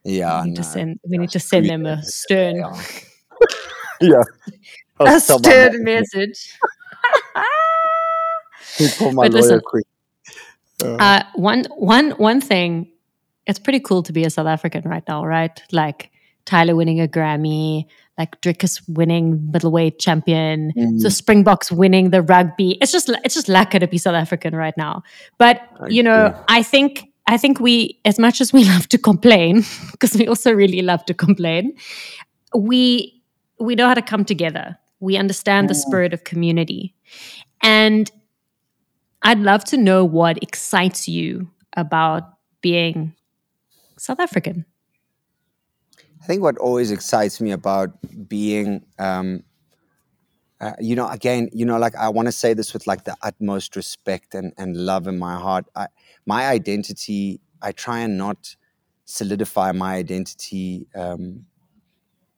Yeah, 0.05 0.43
we 0.43 0.49
need 0.49 0.57
no, 0.57 0.63
to 0.63 0.65
send 0.65 1.01
we 1.09 1.19
need 1.19 1.31
to 1.31 1.41
send 1.41 1.69
them 1.69 1.87
a 1.87 2.03
stern. 2.03 2.65
yeah, 4.01 4.23
a 5.01 5.21
stern 5.21 5.85
message. 5.85 6.59
but 9.15 9.33
listen, 9.33 9.61
uh, 10.83 11.23
one 11.35 11.65
one 11.77 12.11
one 12.13 12.41
thing. 12.41 12.89
It's 13.47 13.59
pretty 13.59 13.81
cool 13.81 14.03
to 14.05 14.13
be 14.13 14.25
a 14.25 14.31
South 14.31 14.47
African 14.47 14.89
right 14.89 15.03
now, 15.09 15.25
right? 15.25 15.63
Like 15.73 16.11
Tyla 16.45 16.75
winning 16.75 17.01
a 17.01 17.09
Grammy, 17.09 17.87
like 18.19 18.41
Dricus 18.41 18.83
winning 18.89 19.51
middleweight 19.51 19.99
champion, 19.99 20.73
mm. 20.77 21.01
so 21.01 21.09
Springboks 21.09 21.73
winning 21.73 22.11
the 22.11 22.23
rugby. 22.23 22.79
It's 22.81 22.93
just 22.93 23.09
it's 23.25 23.35
just 23.35 23.47
lekker 23.47 23.81
to 23.81 23.87
be 23.87 23.99
South 23.99 24.15
African 24.15 24.55
right 24.55 24.77
now. 24.77 25.03
But 25.39 25.63
you 25.89 26.03
know, 26.03 26.37
I 26.49 26.63
think 26.63 27.13
I 27.27 27.37
think 27.37 27.61
we, 27.61 27.99
as 28.05 28.19
much 28.19 28.41
as 28.41 28.53
we 28.53 28.65
love 28.73 28.89
to 28.89 28.99
complain, 28.99 29.65
because 29.93 30.15
we 30.17 30.27
also 30.27 30.53
really 30.53 30.83
love 30.83 31.05
to 31.07 31.15
complain, 31.15 31.75
we 32.55 33.23
we 33.59 33.75
know 33.75 33.89
how 33.89 33.95
to 33.95 34.03
come 34.03 34.25
together. 34.25 34.79
We 35.01 35.17
understand 35.17 35.69
the 35.69 35.75
spirit 35.75 36.15
of 36.15 36.23
community, 36.23 36.95
and 37.61 38.11
I'd 39.23 39.41
love 39.41 39.65
to 39.67 39.77
know 39.77 40.05
what 40.05 40.41
excites 40.43 41.09
you 41.09 41.51
about 41.77 42.35
being 42.61 43.15
South 44.03 44.19
African. 44.19 44.67
I 46.21 46.27
think 46.27 46.43
what 46.43 46.59
always 46.59 46.91
excites 46.91 47.41
me 47.41 47.53
about 47.53 47.91
being, 48.29 48.85
um, 48.99 49.45
uh, 50.61 50.73
you 50.81 50.97
know, 50.97 51.09
again, 51.09 51.49
you 51.53 51.65
know, 51.65 51.79
like 51.79 51.95
I 51.95 52.09
want 52.09 52.27
to 52.27 52.33
say 52.33 52.53
this 52.53 52.73
with 52.73 52.89
like 52.89 53.05
the 53.05 53.17
utmost 53.23 53.77
respect 53.77 54.35
and, 54.35 54.53
and 54.59 54.77
love 54.77 55.07
in 55.07 55.21
my 55.21 55.37
heart. 55.37 55.67
I, 55.77 55.87
my 56.27 56.49
identity, 56.49 57.41
I 57.63 57.71
try 57.71 58.01
and 58.01 58.19
not 58.19 58.57
solidify 59.05 59.71
my 59.71 59.95
identity 59.95 60.89
um, 60.97 61.47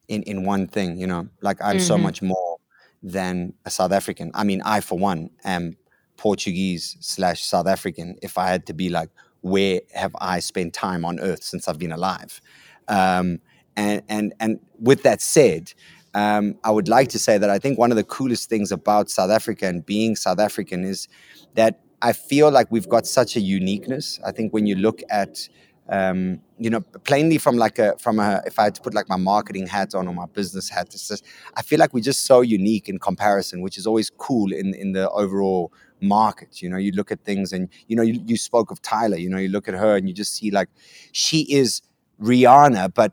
in 0.09 0.23
in 0.25 0.45
one 0.45 0.67
thing. 0.67 0.99
You 0.99 1.07
know, 1.07 1.29
like 1.41 1.63
I'm 1.63 1.79
mm-hmm. 1.79 1.87
so 1.87 1.97
much 1.97 2.21
more 2.21 2.59
than 3.03 3.55
a 3.65 3.71
South 3.71 3.93
African. 3.93 4.31
I 4.35 4.45
mean, 4.45 4.61
I 4.67 4.81
for 4.81 4.99
one 4.99 5.31
am 5.45 5.79
Portuguese 6.19 6.99
slash 7.01 7.43
South 7.43 7.67
African. 7.67 8.17
If 8.21 8.37
I 8.37 8.49
had 8.49 8.67
to 8.67 8.75
be 8.75 8.91
like, 8.91 9.09
where 9.45 9.83
have 9.93 10.17
I 10.23 10.41
spent 10.41 10.73
time 10.73 11.05
on 11.05 11.21
Earth 11.21 11.45
since 11.45 11.69
I've 11.69 11.79
been 11.79 11.93
alive? 11.93 12.41
Um, 12.89 13.41
and 13.77 14.03
and 14.09 14.33
and 14.41 14.59
with 14.81 15.03
that 15.03 15.21
said, 15.21 15.75
um, 16.15 16.57
I 16.65 16.71
would 16.71 16.89
like 16.89 17.11
to 17.11 17.19
say 17.19 17.37
that 17.37 17.51
I 17.51 17.59
think 17.59 17.79
one 17.79 17.91
of 17.93 17.97
the 17.97 18.05
coolest 18.05 18.49
things 18.49 18.73
about 18.73 19.11
South 19.11 19.31
Africa 19.31 19.67
and 19.67 19.85
being 19.85 20.17
South 20.17 20.41
African 20.41 20.83
is 20.83 21.09
that 21.57 21.81
I 22.01 22.15
feel 22.15 22.51
like 22.51 22.71
we've 22.71 22.89
got 22.89 23.07
such 23.07 23.37
a 23.37 23.41
uniqueness. 23.41 24.19
I 24.25 24.33
think 24.33 24.55
when 24.55 24.67
you 24.67 24.77
look 24.77 25.03
at 25.11 25.47
um, 25.91 26.41
you 26.59 26.71
know, 26.71 26.81
plainly 26.81 27.37
from 27.37 27.59
like 27.59 27.79
a 27.79 27.99
from 27.99 28.19
a 28.19 28.41
if 28.47 28.59
I 28.59 28.65
had 28.65 28.75
to 28.77 28.81
put 28.81 28.95
like 28.95 29.11
my 29.11 29.17
marketing 29.19 29.67
hat 29.67 29.95
on 29.95 30.09
or 30.09 30.15
my 30.15 30.25
business 30.25 30.71
hat, 30.71 30.89
just, 30.89 31.23
I 31.55 31.61
feel 31.61 31.79
like 31.79 31.93
we're 31.93 32.01
just 32.01 32.25
so 32.25 32.41
unique 32.41 32.89
in 32.89 32.99
comparison, 32.99 33.61
which 33.61 33.77
is 33.77 33.87
always 33.87 34.09
cool 34.09 34.53
in 34.53 34.73
in 34.73 34.93
the 34.93 35.11
overall 35.11 35.71
market. 36.05 36.63
You 36.63 36.69
know, 36.69 36.77
you 36.77 36.93
look 36.93 37.11
at 37.11 37.25
things 37.25 37.53
and 37.53 37.69
you 37.89 37.97
know, 37.97 38.03
you, 38.03 38.21
you 38.25 38.37
spoke 38.37 38.71
of 38.71 38.81
Tyla. 38.83 39.19
You 39.19 39.29
know, 39.29 39.39
you 39.39 39.49
look 39.49 39.69
at 39.69 39.75
her 39.75 39.97
and 39.97 40.09
you 40.09 40.15
just 40.15 40.35
see 40.35 40.51
like 40.51 40.69
she 41.13 41.43
is 41.53 41.83
Rihanna, 42.21 42.95
but 42.95 43.13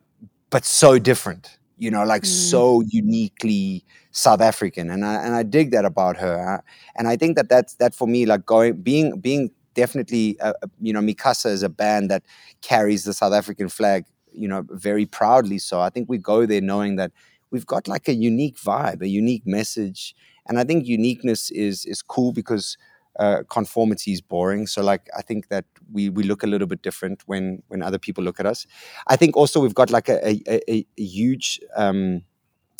but 0.49 0.65
so 0.65 0.99
different 0.99 1.57
you 1.81 1.89
know 1.89 2.03
like 2.03 2.21
mm. 2.21 2.27
so 2.27 2.81
uniquely 2.87 3.83
south 4.11 4.39
african 4.39 4.89
and 4.91 5.03
i 5.03 5.15
and 5.25 5.33
i 5.33 5.41
dig 5.41 5.71
that 5.71 5.83
about 5.83 6.15
her 6.15 6.63
and 6.95 7.07
i 7.07 7.17
think 7.17 7.35
that 7.35 7.49
that's 7.49 7.73
that 7.75 7.95
for 7.95 8.07
me 8.07 8.25
like 8.25 8.45
going 8.45 8.79
being 8.81 9.19
being 9.19 9.49
definitely 9.73 10.39
uh, 10.41 10.53
uh, 10.61 10.67
you 10.79 10.93
know 10.93 11.01
Mi 11.01 11.13
Casa 11.13 11.49
is 11.49 11.63
a 11.63 11.69
band 11.69 12.11
that 12.11 12.23
carries 12.61 13.03
the 13.03 13.13
south 13.13 13.33
african 13.33 13.67
flag 13.67 14.05
you 14.31 14.47
know 14.47 14.63
very 14.69 15.05
proudly 15.05 15.57
so 15.57 15.81
i 15.81 15.89
think 15.89 16.07
we 16.07 16.17
go 16.17 16.45
there 16.45 16.61
knowing 16.61 16.97
that 16.97 17.11
we've 17.49 17.65
got 17.65 17.87
like 17.87 18.07
a 18.07 18.13
unique 18.13 18.57
vibe 18.57 19.01
a 19.01 19.07
unique 19.07 19.45
message 19.47 20.15
and 20.47 20.59
i 20.59 20.63
think 20.63 20.85
uniqueness 20.85 21.51
is 21.51 21.85
is 21.85 22.01
cool 22.01 22.31
because 22.31 22.77
uh, 23.19 23.43
conformity 23.49 24.13
is 24.13 24.21
boring. 24.21 24.65
So 24.67 24.81
like 24.81 25.09
I 25.17 25.21
think 25.21 25.49
that 25.49 25.65
we 25.91 26.09
we 26.09 26.23
look 26.23 26.43
a 26.43 26.47
little 26.47 26.67
bit 26.67 26.81
different 26.81 27.23
when 27.25 27.61
when 27.67 27.81
other 27.81 27.99
people 27.99 28.23
look 28.23 28.39
at 28.39 28.45
us. 28.45 28.65
I 29.07 29.15
think 29.15 29.35
also 29.35 29.59
we've 29.59 29.75
got 29.75 29.91
like 29.91 30.09
a 30.09 30.25
a, 30.25 30.41
a, 30.47 30.85
a 30.97 31.03
huge 31.03 31.59
um, 31.75 32.21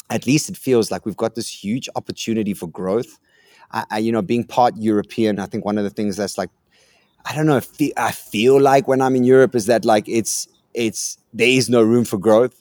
at 0.10 0.26
least 0.26 0.50
it 0.50 0.58
feels 0.58 0.92
like 0.92 1.06
we've 1.06 1.18
got 1.18 1.36
this 1.36 1.50
huge 1.50 1.90
opportunity 1.96 2.54
for 2.54 2.68
growth. 2.68 3.20
I, 3.72 3.86
I, 3.92 3.98
you 4.00 4.12
know 4.12 4.22
being 4.22 4.44
part 4.44 4.76
European, 4.78 5.40
I 5.40 5.46
think 5.48 5.66
one 5.66 5.78
of 5.78 5.84
the 5.84 5.90
things 5.90 6.18
that's 6.18 6.38
like 6.38 6.50
I 7.26 7.36
don't 7.36 7.46
know 7.46 7.62
I 7.98 8.12
feel 8.12 8.60
like 8.60 8.88
when 8.88 9.02
I'm 9.02 9.16
in 9.16 9.24
Europe 9.24 9.54
is 9.56 9.66
that 9.66 9.86
like 9.86 10.08
it's 10.08 10.48
it's 10.74 11.18
there 11.34 11.48
is 11.48 11.70
no 11.70 11.82
room 11.82 12.06
for 12.06 12.18
growth. 12.18 12.61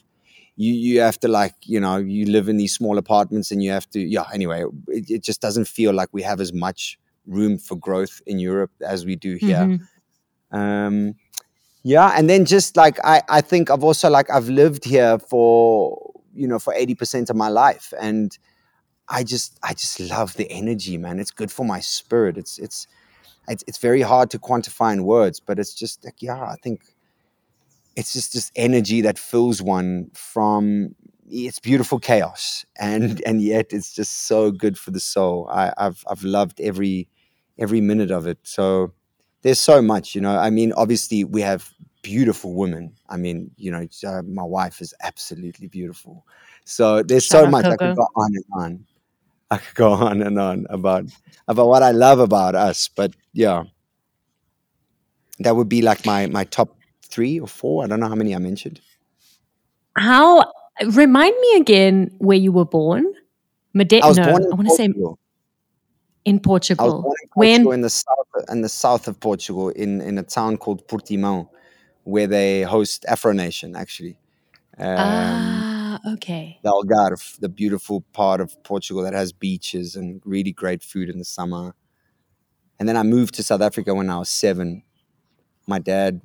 You 0.62 0.73
you 0.75 1.01
have 1.01 1.18
to 1.20 1.29
like 1.29 1.55
you 1.64 1.81
know 1.85 1.96
you 1.96 2.27
live 2.27 2.46
in 2.53 2.57
these 2.62 2.75
small 2.75 2.99
apartments 2.99 3.51
and 3.51 3.62
you 3.64 3.70
have 3.70 3.88
to 3.90 4.01
yeah 4.16 4.27
anyway 4.38 4.64
it, 4.88 5.05
it 5.16 5.23
just 5.23 5.40
doesn't 5.40 5.68
feel 5.79 5.92
like 6.01 6.11
we 6.12 6.23
have 6.23 6.40
as 6.46 6.53
much 6.53 6.99
room 7.27 7.57
for 7.59 7.77
growth 7.77 8.20
in 8.27 8.38
Europe 8.38 8.73
as 8.94 9.07
we 9.07 9.16
do 9.16 9.37
here. 9.37 9.64
Mm-hmm. 9.64 10.59
Um, 10.59 11.14
yeah, 11.83 12.12
and 12.16 12.29
then 12.29 12.44
just 12.44 12.77
like 12.77 12.99
I, 13.05 13.23
I 13.29 13.40
think 13.40 13.70
I've 13.70 13.85
also 13.85 14.11
like 14.11 14.31
I've 14.31 14.49
lived 14.49 14.85
here 14.85 15.18
for 15.18 16.12
you 16.35 16.46
know 16.46 16.59
for 16.59 16.75
eighty 16.75 16.94
percent 16.94 17.31
of 17.31 17.37
my 17.37 17.49
life, 17.49 17.94
and 17.99 18.37
I 19.09 19.25
just 19.25 19.59
I 19.62 19.73
just 19.73 19.99
love 19.99 20.35
the 20.35 20.51
energy, 20.51 20.99
man. 20.99 21.18
It's 21.18 21.31
good 21.31 21.51
for 21.51 21.64
my 21.64 21.81
spirit. 21.81 22.37
It's 22.37 22.59
it's 22.59 22.87
it's, 23.49 23.64
it's 23.66 23.79
very 23.79 24.03
hard 24.03 24.31
to 24.31 24.38
quantify 24.38 24.92
in 24.92 25.05
words, 25.05 25.40
but 25.40 25.59
it's 25.59 25.73
just 25.73 26.05
like 26.05 26.20
yeah, 26.20 26.42
I 26.42 26.57
think 26.62 26.83
it's 27.96 28.12
just 28.12 28.33
this 28.33 28.50
energy 28.57 29.00
that 29.00 29.18
fills 29.18 29.61
one 29.61 30.11
from 30.14 30.94
it's 31.29 31.61
beautiful 31.61 31.98
chaos 31.98 32.64
and 32.79 33.22
and 33.26 33.42
yet 33.42 33.72
it's 33.72 33.92
just 33.94 34.26
so 34.26 34.50
good 34.50 34.79
for 34.79 34.90
the 34.90 35.00
soul. 35.00 35.48
I, 35.50 35.72
have 35.79 36.05
i've 36.11 36.24
loved 36.24 36.61
every 36.61 37.09
every 37.59 37.81
minute 37.81 38.11
of 38.11 38.26
it. 38.26 38.38
So 38.42 38.92
there's 39.42 39.61
so 39.61 39.83
much 39.83 40.15
you 40.15 40.21
know? 40.21 40.37
I 40.37 40.50
mean 40.50 40.73
obviously 40.73 41.25
we 41.25 41.40
have 41.42 41.71
beautiful 42.02 42.54
women. 42.54 42.94
I 43.08 43.17
mean 43.17 43.50
you 43.56 43.71
know 43.71 43.87
uh, 44.06 44.23
my 44.23 44.42
wife 44.42 44.81
is 44.81 44.94
absolutely 45.02 45.69
beautiful. 45.69 46.27
So 46.65 47.02
there's 47.02 47.27
Shout 47.27 47.44
so 47.44 47.50
much 47.50 47.65
Coco. 47.65 47.75
i 47.75 47.77
could 47.77 47.96
go 47.96 48.08
on 48.17 48.35
and 48.35 48.44
on. 48.54 48.87
I 49.52 49.56
could 49.58 49.75
go 49.75 49.92
on 49.92 50.23
and 50.23 50.38
on 50.38 50.67
about 50.71 51.04
about 51.48 51.67
what 51.67 51.83
i 51.83 51.90
love 51.90 52.21
about 52.21 52.54
us 52.54 52.88
but 52.88 53.15
yeah. 53.33 53.65
That 55.40 55.56
would 55.56 55.71
be 55.71 55.81
like 55.81 56.04
my 56.04 56.27
my 56.27 56.44
top 56.44 56.77
three 57.11 57.38
or 57.38 57.48
four 57.48 57.85
i 57.85 57.87
don't 57.87 58.00
know 58.00 58.08
how 58.08 58.15
many 58.15 58.35
i 58.35 58.38
mentioned 58.38 58.81
how 59.96 60.44
Remind 60.87 61.38
me 61.40 61.56
again 61.56 62.11
where 62.19 62.38
you 62.38 62.52
were 62.52 62.65
born. 62.65 63.13
Made- 63.75 63.92
I 64.02 64.08
was 64.08 64.17
no, 64.17 64.25
born 64.25 64.42
in 64.44 64.52
I 64.52 64.54
want 64.56 64.69
to 64.69 64.75
say 64.75 64.88
in 66.25 66.40
Portugal. 66.40 66.85
I 66.85 66.88
was 66.88 67.02
born 67.02 67.15
in 67.23 67.29
Portugal 67.29 67.69
when? 67.69 67.75
in 67.75 67.81
the 67.83 67.90
south 67.90 68.50
in 68.50 68.63
the 68.63 68.69
south 68.69 69.06
of 69.06 69.21
Portugal 69.21 69.69
in 69.71 70.00
in 70.00 70.19
a 70.19 70.23
town 70.23 70.56
called 70.56 70.88
Portimão, 70.88 71.48
where 72.04 72.27
they 72.27 72.63
host 72.63 73.04
Afro 73.06 73.33
Nation 73.33 73.77
actually. 73.77 74.19
Um, 74.79 74.96
ah, 74.98 76.00
okay. 76.15 76.58
The 76.63 76.71
Algarve, 76.71 77.38
the 77.38 77.50
beautiful 77.50 78.00
part 78.13 78.40
of 78.40 78.63
Portugal 78.65 79.02
that 79.02 79.13
has 79.13 79.33
beaches 79.33 79.96
and 79.96 80.23
really 80.25 80.52
great 80.52 80.83
food 80.83 81.11
in 81.11 81.19
the 81.19 81.25
summer. 81.25 81.75
and 82.79 82.88
then 82.88 82.96
I 82.96 83.02
moved 83.02 83.35
to 83.35 83.42
South 83.42 83.61
Africa 83.61 83.94
when 83.94 84.08
I 84.08 84.19
was 84.19 84.31
seven. 84.31 84.83
My 85.67 85.79
dad 85.79 86.23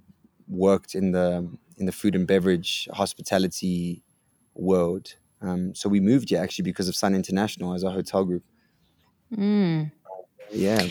worked 0.47 0.95
in 0.95 1.11
the 1.11 1.49
in 1.77 1.85
the 1.85 1.91
food 1.91 2.15
and 2.15 2.25
beverage 2.27 2.87
hospitality 2.93 4.03
world. 4.53 5.15
Um, 5.41 5.75
so 5.75 5.89
we 5.89 5.99
moved 5.99 6.29
here 6.29 6.41
actually 6.41 6.63
because 6.63 6.87
of 6.87 6.95
Sun 6.95 7.13
International 7.15 7.73
as 7.73 7.83
a 7.83 7.91
hotel 7.91 8.23
group. 8.23 8.43
Mm. 9.35 9.91
Yeah. 10.53 10.87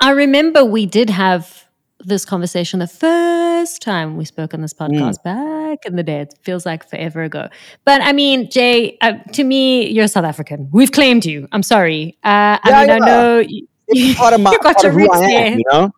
I 0.00 0.10
remember 0.10 0.64
we 0.64 0.86
did 0.86 1.10
have 1.10 1.64
this 2.00 2.24
conversation 2.24 2.78
the 2.80 2.86
first 2.86 3.80
time 3.80 4.16
we 4.16 4.24
spoke 4.24 4.52
on 4.54 4.60
this 4.60 4.74
Mm. 4.74 4.90
podcast 5.00 5.22
back 5.24 5.78
in 5.86 5.96
the 5.96 6.02
day. 6.02 6.20
It 6.20 6.34
feels 6.42 6.66
like 6.66 6.88
forever 6.88 7.22
ago. 7.22 7.48
But 7.84 8.02
I 8.02 8.12
mean, 8.12 8.50
Jay, 8.50 8.98
uh, 9.00 9.14
to 9.32 9.44
me, 9.44 9.88
you're 9.88 10.06
South 10.08 10.24
African. 10.24 10.68
We've 10.72 10.92
claimed 10.92 11.24
you. 11.24 11.48
I'm 11.52 11.62
sorry. 11.62 12.18
Uh, 12.22 12.58
I 12.62 12.68
Yeah, 12.68 12.80
mean, 12.82 12.90
I 12.90 12.98
know 12.98 13.38
you, 13.38 13.66
It's 13.88 14.18
part 14.18 14.34
of 14.34 14.40
my 14.40 14.56
part 14.62 14.82
your 14.82 14.92
of 14.92 14.94
who 14.94 15.00
roots 15.00 15.20
I 15.20 15.30
am, 15.30 15.58
you 15.58 15.64
know? 15.70 15.90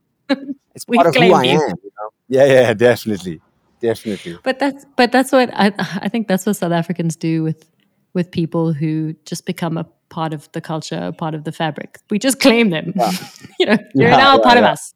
It's 0.74 0.84
part 0.94 1.07
of 1.09 1.14
who 1.16 1.32
I 1.32 1.44
am, 1.44 1.61
you 1.61 1.90
know? 1.99 2.11
Yeah, 2.29 2.45
yeah, 2.45 2.74
definitely. 2.74 3.41
Definitely. 3.81 4.39
But 4.43 4.59
that's 4.59 4.85
but 4.97 5.12
that's 5.12 5.33
what 5.33 5.51
I 5.53 5.72
I 5.79 6.09
think 6.09 6.29
that's 6.29 6.47
what 6.47 6.57
South 6.57 6.72
Africans 6.72 7.16
do 7.16 7.43
with 7.43 7.68
with 8.14 8.31
people 8.31 8.72
who 8.72 9.14
just 9.24 9.45
become 9.45 9.77
a 9.77 9.85
part 10.09 10.33
of 10.33 10.51
the 10.53 10.61
culture, 10.61 10.97
a 10.97 11.12
part 11.12 11.35
of 11.35 11.45
the 11.45 11.53
fabric. 11.53 11.99
We 12.11 12.18
just 12.18 12.41
claim 12.41 12.70
them. 12.70 12.95
you 13.59 13.66
know, 13.66 13.77
you're 13.95 14.09
Yeah, 14.09 14.16
now 14.16 14.37
yeah, 14.37 14.43
part 14.43 14.59
of 14.59 14.64
us. 14.64 14.95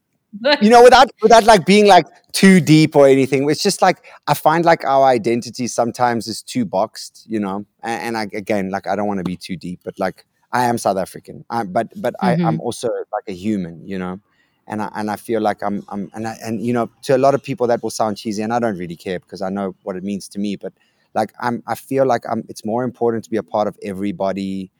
you 0.62 0.70
know 0.70 0.82
without 0.82 1.10
without 1.22 1.44
like 1.44 1.66
being 1.66 1.86
like 1.88 2.06
too 2.32 2.60
deep 2.60 2.94
or 2.94 3.08
anything 3.08 3.50
it's 3.50 3.64
just 3.64 3.82
like 3.82 4.04
i 4.28 4.32
find 4.32 4.64
like 4.64 4.84
our 4.84 5.04
identity 5.06 5.66
sometimes 5.66 6.28
is 6.28 6.40
too 6.40 6.64
boxed 6.64 7.24
you 7.26 7.40
know 7.40 7.66
and, 7.82 8.02
and 8.02 8.16
I, 8.16 8.28
again 8.32 8.70
like 8.70 8.86
i 8.86 8.94
don't 8.94 9.08
want 9.08 9.18
to 9.18 9.24
be 9.24 9.36
too 9.36 9.56
deep 9.56 9.80
but 9.82 9.98
like 9.98 10.24
i 10.52 10.66
am 10.66 10.78
south 10.78 10.98
african 10.98 11.44
I, 11.50 11.64
but 11.64 11.88
but 11.96 12.14
I, 12.20 12.34
mm-hmm. 12.34 12.46
i'm 12.46 12.60
also 12.60 12.86
like 13.12 13.24
a 13.26 13.32
human 13.32 13.84
you 13.88 13.98
know 13.98 14.20
and 14.66 14.82
I, 14.82 14.90
and 14.94 15.10
I 15.10 15.16
feel 15.16 15.40
like 15.40 15.62
I'm, 15.62 15.84
I'm 15.88 16.10
and, 16.14 16.28
I, 16.28 16.36
and 16.44 16.60
you 16.64 16.72
know 16.72 16.90
to 17.04 17.16
a 17.16 17.18
lot 17.18 17.34
of 17.34 17.42
people 17.42 17.66
that 17.68 17.82
will 17.82 17.90
sound 17.90 18.16
cheesy 18.18 18.42
and 18.42 18.52
I 18.52 18.58
don't 18.60 18.78
really 18.78 18.96
care 18.96 19.20
because 19.20 19.42
I 19.42 19.50
know 19.50 19.74
what 19.82 19.96
it 19.96 20.04
means 20.04 20.28
to 20.30 20.38
me 20.38 20.56
but 20.56 20.72
like 21.14 21.32
I'm 21.40 21.62
I 21.66 21.74
feel 21.76 22.06
like 22.06 22.24
I'm 22.30 22.44
it's 22.48 22.64
more 22.64 22.84
important 22.84 23.24
to 23.24 23.30
be 23.30 23.36
a 23.38 23.42
part 23.42 23.68
of 23.68 23.78
everybody 23.82 24.70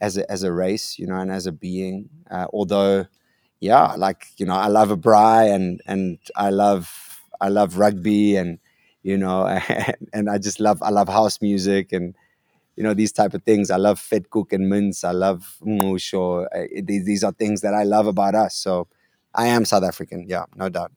as 0.00 0.16
a, 0.18 0.30
as 0.30 0.42
a 0.44 0.52
race 0.52 0.98
you 0.98 1.06
know 1.06 1.16
and 1.16 1.32
as 1.32 1.46
a 1.46 1.52
being 1.52 2.08
uh, 2.30 2.46
although 2.52 3.06
yeah, 3.60 3.94
like 3.96 4.28
you 4.38 4.46
know, 4.46 4.54
I 4.54 4.68
love 4.68 4.92
a 4.92 4.98
braai 4.98 5.54
and 5.54 5.82
and 5.86 6.18
I 6.36 6.50
love 6.50 7.20
I 7.42 7.50
love 7.50 7.78
rugby 7.78 8.36
and 8.36 8.60
you 9.04 9.18
know 9.18 9.46
and, 9.68 10.08
and 10.14 10.30
I 10.30 10.38
just 10.38 10.60
love 10.60 10.82
I 10.82 10.90
love 10.90 11.08
house 11.10 11.42
music 11.42 11.92
and 11.92 12.16
you 12.76 12.84
know 12.84 12.94
these 12.94 13.12
type 13.12 13.34
of 13.34 13.44
things. 13.44 13.70
I 13.70 13.76
love 13.76 14.00
vetkoek 14.00 14.52
and 14.52 14.68
mince. 14.70 15.04
I 15.04 15.12
love 15.12 15.56
musho. 15.66 16.46
Uh, 16.54 16.82
These 16.84 17.06
these 17.06 17.24
are 17.24 17.32
things 17.32 17.62
that 17.62 17.74
I 17.74 17.84
love 17.84 18.06
about 18.08 18.34
us. 18.36 18.56
So 18.56 18.88
I 19.34 19.46
am 19.46 19.64
South 19.64 19.84
African. 19.84 20.24
Yeah, 20.28 20.44
no 20.56 20.68
doubt. 20.68 20.92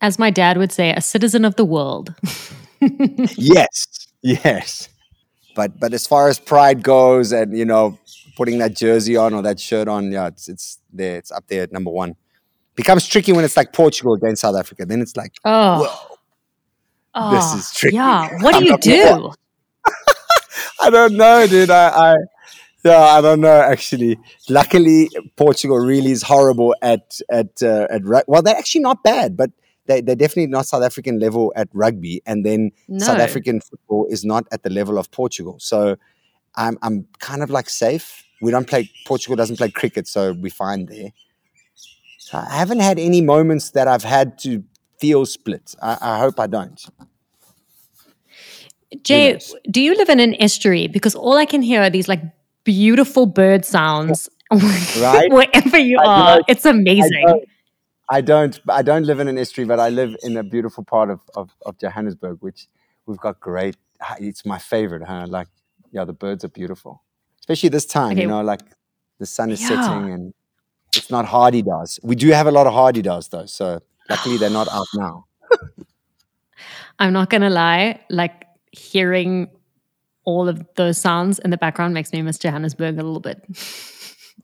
As 0.00 0.18
my 0.18 0.30
dad 0.30 0.56
would 0.56 0.72
say, 0.72 0.92
a 0.94 1.00
citizen 1.00 1.44
of 1.44 1.56
the 1.56 1.64
world. 1.64 2.14
yes, 3.36 3.86
yes. 4.22 4.88
But 5.54 5.78
but 5.78 5.92
as 5.92 6.06
far 6.06 6.28
as 6.28 6.38
pride 6.38 6.82
goes, 6.82 7.32
and 7.32 7.56
you 7.56 7.64
know, 7.64 7.98
putting 8.36 8.58
that 8.58 8.74
jersey 8.76 9.16
on 9.16 9.34
or 9.34 9.42
that 9.42 9.60
shirt 9.60 9.88
on, 9.88 10.10
yeah, 10.10 10.28
it's 10.28 10.48
it's 10.48 10.78
there. 10.92 11.16
It's 11.18 11.30
up 11.30 11.46
there 11.48 11.62
at 11.64 11.72
number 11.72 11.90
one. 11.90 12.16
Becomes 12.76 13.06
tricky 13.06 13.32
when 13.32 13.44
it's 13.44 13.56
like 13.56 13.72
Portugal 13.72 14.14
against 14.14 14.40
South 14.42 14.56
Africa. 14.56 14.86
Then 14.86 15.02
it's 15.02 15.16
like, 15.16 15.34
Oh, 15.44 15.82
whoa. 15.82 16.16
oh, 17.14 17.30
this 17.34 17.52
is 17.54 17.74
tricky. 17.74 17.96
Yeah. 17.96 18.28
What 18.40 18.52
do 18.58 18.58
I'm 18.58 18.64
you 18.64 18.78
do? 18.78 19.32
I 20.80 20.88
don't 20.88 21.14
know, 21.14 21.46
dude. 21.46 21.68
I, 21.68 21.88
I 22.12 22.14
yeah, 22.84 23.00
I 23.00 23.20
don't 23.20 23.40
know 23.40 23.60
actually. 23.60 24.18
Luckily, 24.48 25.10
Portugal 25.36 25.78
really 25.78 26.10
is 26.10 26.22
horrible 26.22 26.74
at 26.82 27.20
at 27.30 27.62
uh, 27.62 27.86
at 27.90 28.04
rug- 28.04 28.24
well, 28.26 28.42
they're 28.42 28.56
actually 28.56 28.82
not 28.82 29.02
bad, 29.02 29.36
but 29.36 29.50
they 29.86 30.00
they're 30.00 30.16
definitely 30.16 30.46
not 30.46 30.66
South 30.66 30.82
African 30.82 31.18
level 31.18 31.52
at 31.56 31.68
rugby, 31.72 32.22
and 32.26 32.44
then 32.44 32.70
South 32.98 33.18
African 33.18 33.60
football 33.60 34.06
is 34.08 34.24
not 34.24 34.46
at 34.52 34.62
the 34.62 34.70
level 34.70 34.98
of 34.98 35.10
Portugal. 35.10 35.56
So 35.58 35.96
I'm 36.54 36.78
I'm 36.82 37.06
kind 37.18 37.42
of 37.42 37.50
like 37.50 37.68
safe. 37.68 38.24
We 38.40 38.50
don't 38.50 38.66
play 38.66 38.90
Portugal 39.06 39.36
doesn't 39.36 39.56
play 39.56 39.70
cricket, 39.70 40.08
so 40.08 40.32
we 40.32 40.48
fine 40.50 40.86
there. 40.86 41.12
So 42.18 42.38
I 42.38 42.56
haven't 42.56 42.80
had 42.80 42.98
any 42.98 43.20
moments 43.20 43.70
that 43.70 43.88
I've 43.88 44.04
had 44.04 44.38
to 44.40 44.62
feel 44.98 45.26
split. 45.26 45.74
I, 45.82 45.98
I 46.00 46.18
hope 46.18 46.38
I 46.38 46.46
don't. 46.46 46.80
Jay, 49.02 49.38
do 49.70 49.80
you 49.80 49.96
live 49.96 50.08
in 50.08 50.20
an 50.20 50.40
estuary? 50.40 50.88
Because 50.88 51.14
all 51.14 51.36
I 51.36 51.44
can 51.44 51.62
hear 51.62 51.82
are 51.82 51.90
these 51.90 52.08
like 52.08 52.22
beautiful 52.70 53.26
bird 53.26 53.64
sounds 53.64 54.28
Right? 54.52 55.30
wherever 55.32 55.78
you 55.78 55.98
I 56.00 56.04
are. 56.06 56.40
It's 56.48 56.64
amazing. 56.64 57.24
don't. 57.26 57.44
I 58.12 58.20
don't. 58.20 58.60
I 58.68 58.82
don't 58.82 59.04
live 59.10 59.20
in 59.20 59.28
an 59.28 59.38
estuary, 59.38 59.66
but 59.68 59.78
I 59.80 59.88
live 59.90 60.14
in 60.22 60.36
a 60.36 60.42
beautiful 60.42 60.82
part 60.84 61.10
of, 61.10 61.20
of, 61.34 61.50
of 61.66 61.78
Johannesburg, 61.78 62.38
which 62.40 62.66
we've 63.06 63.18
got 63.26 63.38
great. 63.40 63.76
It's 64.18 64.44
my 64.44 64.58
favorite, 64.58 65.02
huh? 65.06 65.26
Like, 65.28 65.48
yeah, 65.92 66.04
the 66.04 66.12
birds 66.12 66.44
are 66.44 66.48
beautiful, 66.60 67.02
especially 67.40 67.68
this 67.70 67.86
time. 67.86 68.12
Okay. 68.12 68.22
You 68.22 68.28
know, 68.28 68.42
like 68.42 68.62
the 69.18 69.26
sun 69.26 69.50
is 69.50 69.60
Yeah. 69.60 69.68
setting 69.68 70.12
and 70.12 70.34
it's 70.96 71.10
not 71.10 71.26
hadedas. 71.26 71.98
We 72.02 72.16
do 72.16 72.28
have 72.30 72.46
a 72.48 72.50
lot 72.58 72.66
of 72.66 72.72
hadedas 72.72 73.30
though, 73.30 73.46
so 73.46 73.80
luckily 74.08 74.36
they're 74.38 74.50
not 74.60 74.68
out 74.68 74.86
now. 74.96 75.26
I'm 76.98 77.12
not 77.12 77.30
gonna 77.30 77.50
lie, 77.50 78.00
like 78.10 78.44
hearing 78.72 79.48
all 80.24 80.48
of 80.48 80.64
those 80.76 80.98
sounds 80.98 81.38
in 81.38 81.50
the 81.50 81.56
background 81.56 81.94
makes 81.94 82.12
me 82.12 82.22
miss 82.22 82.38
Johannesburg 82.38 82.94
a 82.94 83.02
little 83.02 83.20
bit. 83.20 83.42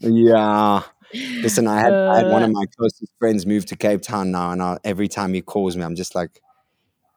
Yeah. 0.00 0.82
Listen, 1.14 1.66
I 1.68 1.80
had, 1.80 1.92
I 1.92 2.16
had 2.18 2.26
one 2.30 2.42
Uh. 2.42 2.46
of 2.46 2.52
my 2.52 2.64
closest 2.76 3.12
friends 3.18 3.46
move 3.46 3.64
to 3.66 3.76
Cape 3.76 4.02
Town 4.02 4.30
now, 4.32 4.50
and 4.50 4.62
I, 4.62 4.78
every 4.84 5.08
time 5.08 5.32
he 5.34 5.40
calls 5.42 5.76
me, 5.76 5.82
I'm 5.84 5.94
just 5.96 6.14
like, 6.14 6.40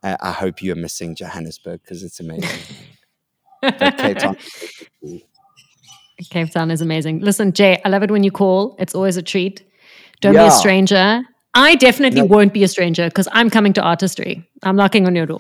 I, 0.04 0.16
I 0.22 0.32
hope 0.32 0.62
you're 0.62 0.76
missing 0.76 1.16
Johannesburg 1.16 1.82
because 1.82 2.04
it's 2.04 2.20
amazing. 2.20 2.60
Cape 3.64 4.18
Town, 4.20 4.38
Cape 6.30 6.52
Town 6.52 6.72
is 6.72 6.82
amazing. 6.82 7.20
Listen, 7.20 7.52
Jay, 7.52 7.82
I 7.84 7.90
love 7.90 8.04
it 8.04 8.12
when 8.12 8.24
you 8.24 8.32
call. 8.32 8.76
It's 8.80 8.94
always 8.96 9.18
a 9.18 9.22
treat. 9.22 9.64
Don't 10.22 10.34
be 10.34 10.40
a 10.40 10.52
stranger. 10.52 11.22
I 11.54 11.76
definitely 11.76 12.22
No. 12.22 12.28
won't 12.28 12.54
be 12.54 12.64
a 12.64 12.68
stranger 12.68 13.08
because 13.10 13.28
I'm 13.32 13.50
coming 13.50 13.74
to 13.74 13.82
artistry. 13.82 14.48
I'm 14.64 14.76
knocking 14.76 15.06
on 15.08 15.16
your 15.16 15.26
door. 15.26 15.40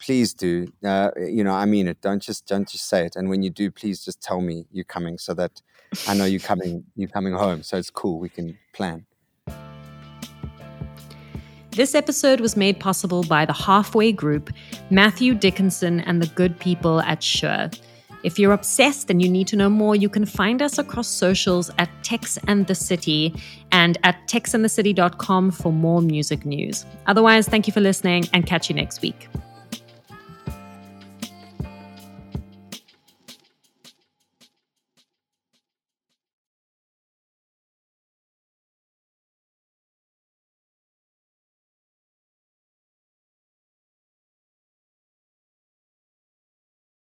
Please 0.00 0.32
do. 0.32 0.66
Uh, 0.84 1.10
you 1.16 1.44
know, 1.44 1.52
I 1.52 1.66
mean 1.66 1.86
it. 1.86 2.00
Don't 2.00 2.22
just 2.22 2.46
don't 2.46 2.68
just 2.68 2.88
say 2.88 3.04
it. 3.04 3.16
And 3.16 3.28
when 3.28 3.42
you 3.42 3.50
do, 3.50 3.70
please 3.70 4.04
just 4.04 4.20
tell 4.22 4.40
me 4.40 4.66
you're 4.72 4.84
coming 4.84 5.18
so 5.18 5.34
that 5.34 5.60
I 6.08 6.14
know 6.14 6.24
you're 6.24 6.40
coming. 6.40 6.84
You're 6.96 7.08
coming 7.08 7.32
home, 7.32 7.62
so 7.62 7.76
it's 7.76 7.90
cool. 7.90 8.18
We 8.18 8.28
can 8.28 8.58
plan. 8.72 9.06
This 11.70 11.94
episode 11.94 12.40
was 12.40 12.56
made 12.56 12.80
possible 12.80 13.22
by 13.22 13.44
the 13.46 13.52
Halfway 13.52 14.12
Group, 14.12 14.50
Matthew 14.90 15.34
Dickinson, 15.34 16.00
and 16.00 16.20
the 16.20 16.26
good 16.28 16.58
people 16.58 17.00
at 17.00 17.22
Sure. 17.22 17.70
If 18.22 18.38
you're 18.38 18.52
obsessed 18.52 19.08
and 19.08 19.22
you 19.22 19.30
need 19.30 19.46
to 19.48 19.56
know 19.56 19.70
more, 19.70 19.96
you 19.96 20.08
can 20.08 20.26
find 20.26 20.60
us 20.60 20.78
across 20.78 21.08
socials 21.08 21.70
at 21.78 21.88
Texx 22.02 22.38
and 22.46 22.66
the 22.66 22.74
City 22.74 23.34
and 23.72 23.96
at 24.04 24.28
texxandthecity.com 24.28 25.52
for 25.52 25.72
more 25.72 26.02
music 26.02 26.44
news. 26.44 26.84
Otherwise, 27.06 27.48
thank 27.48 27.66
you 27.66 27.72
for 27.72 27.80
listening 27.80 28.28
and 28.34 28.46
catch 28.46 28.68
you 28.68 28.76
next 28.76 29.00
week. 29.00 29.28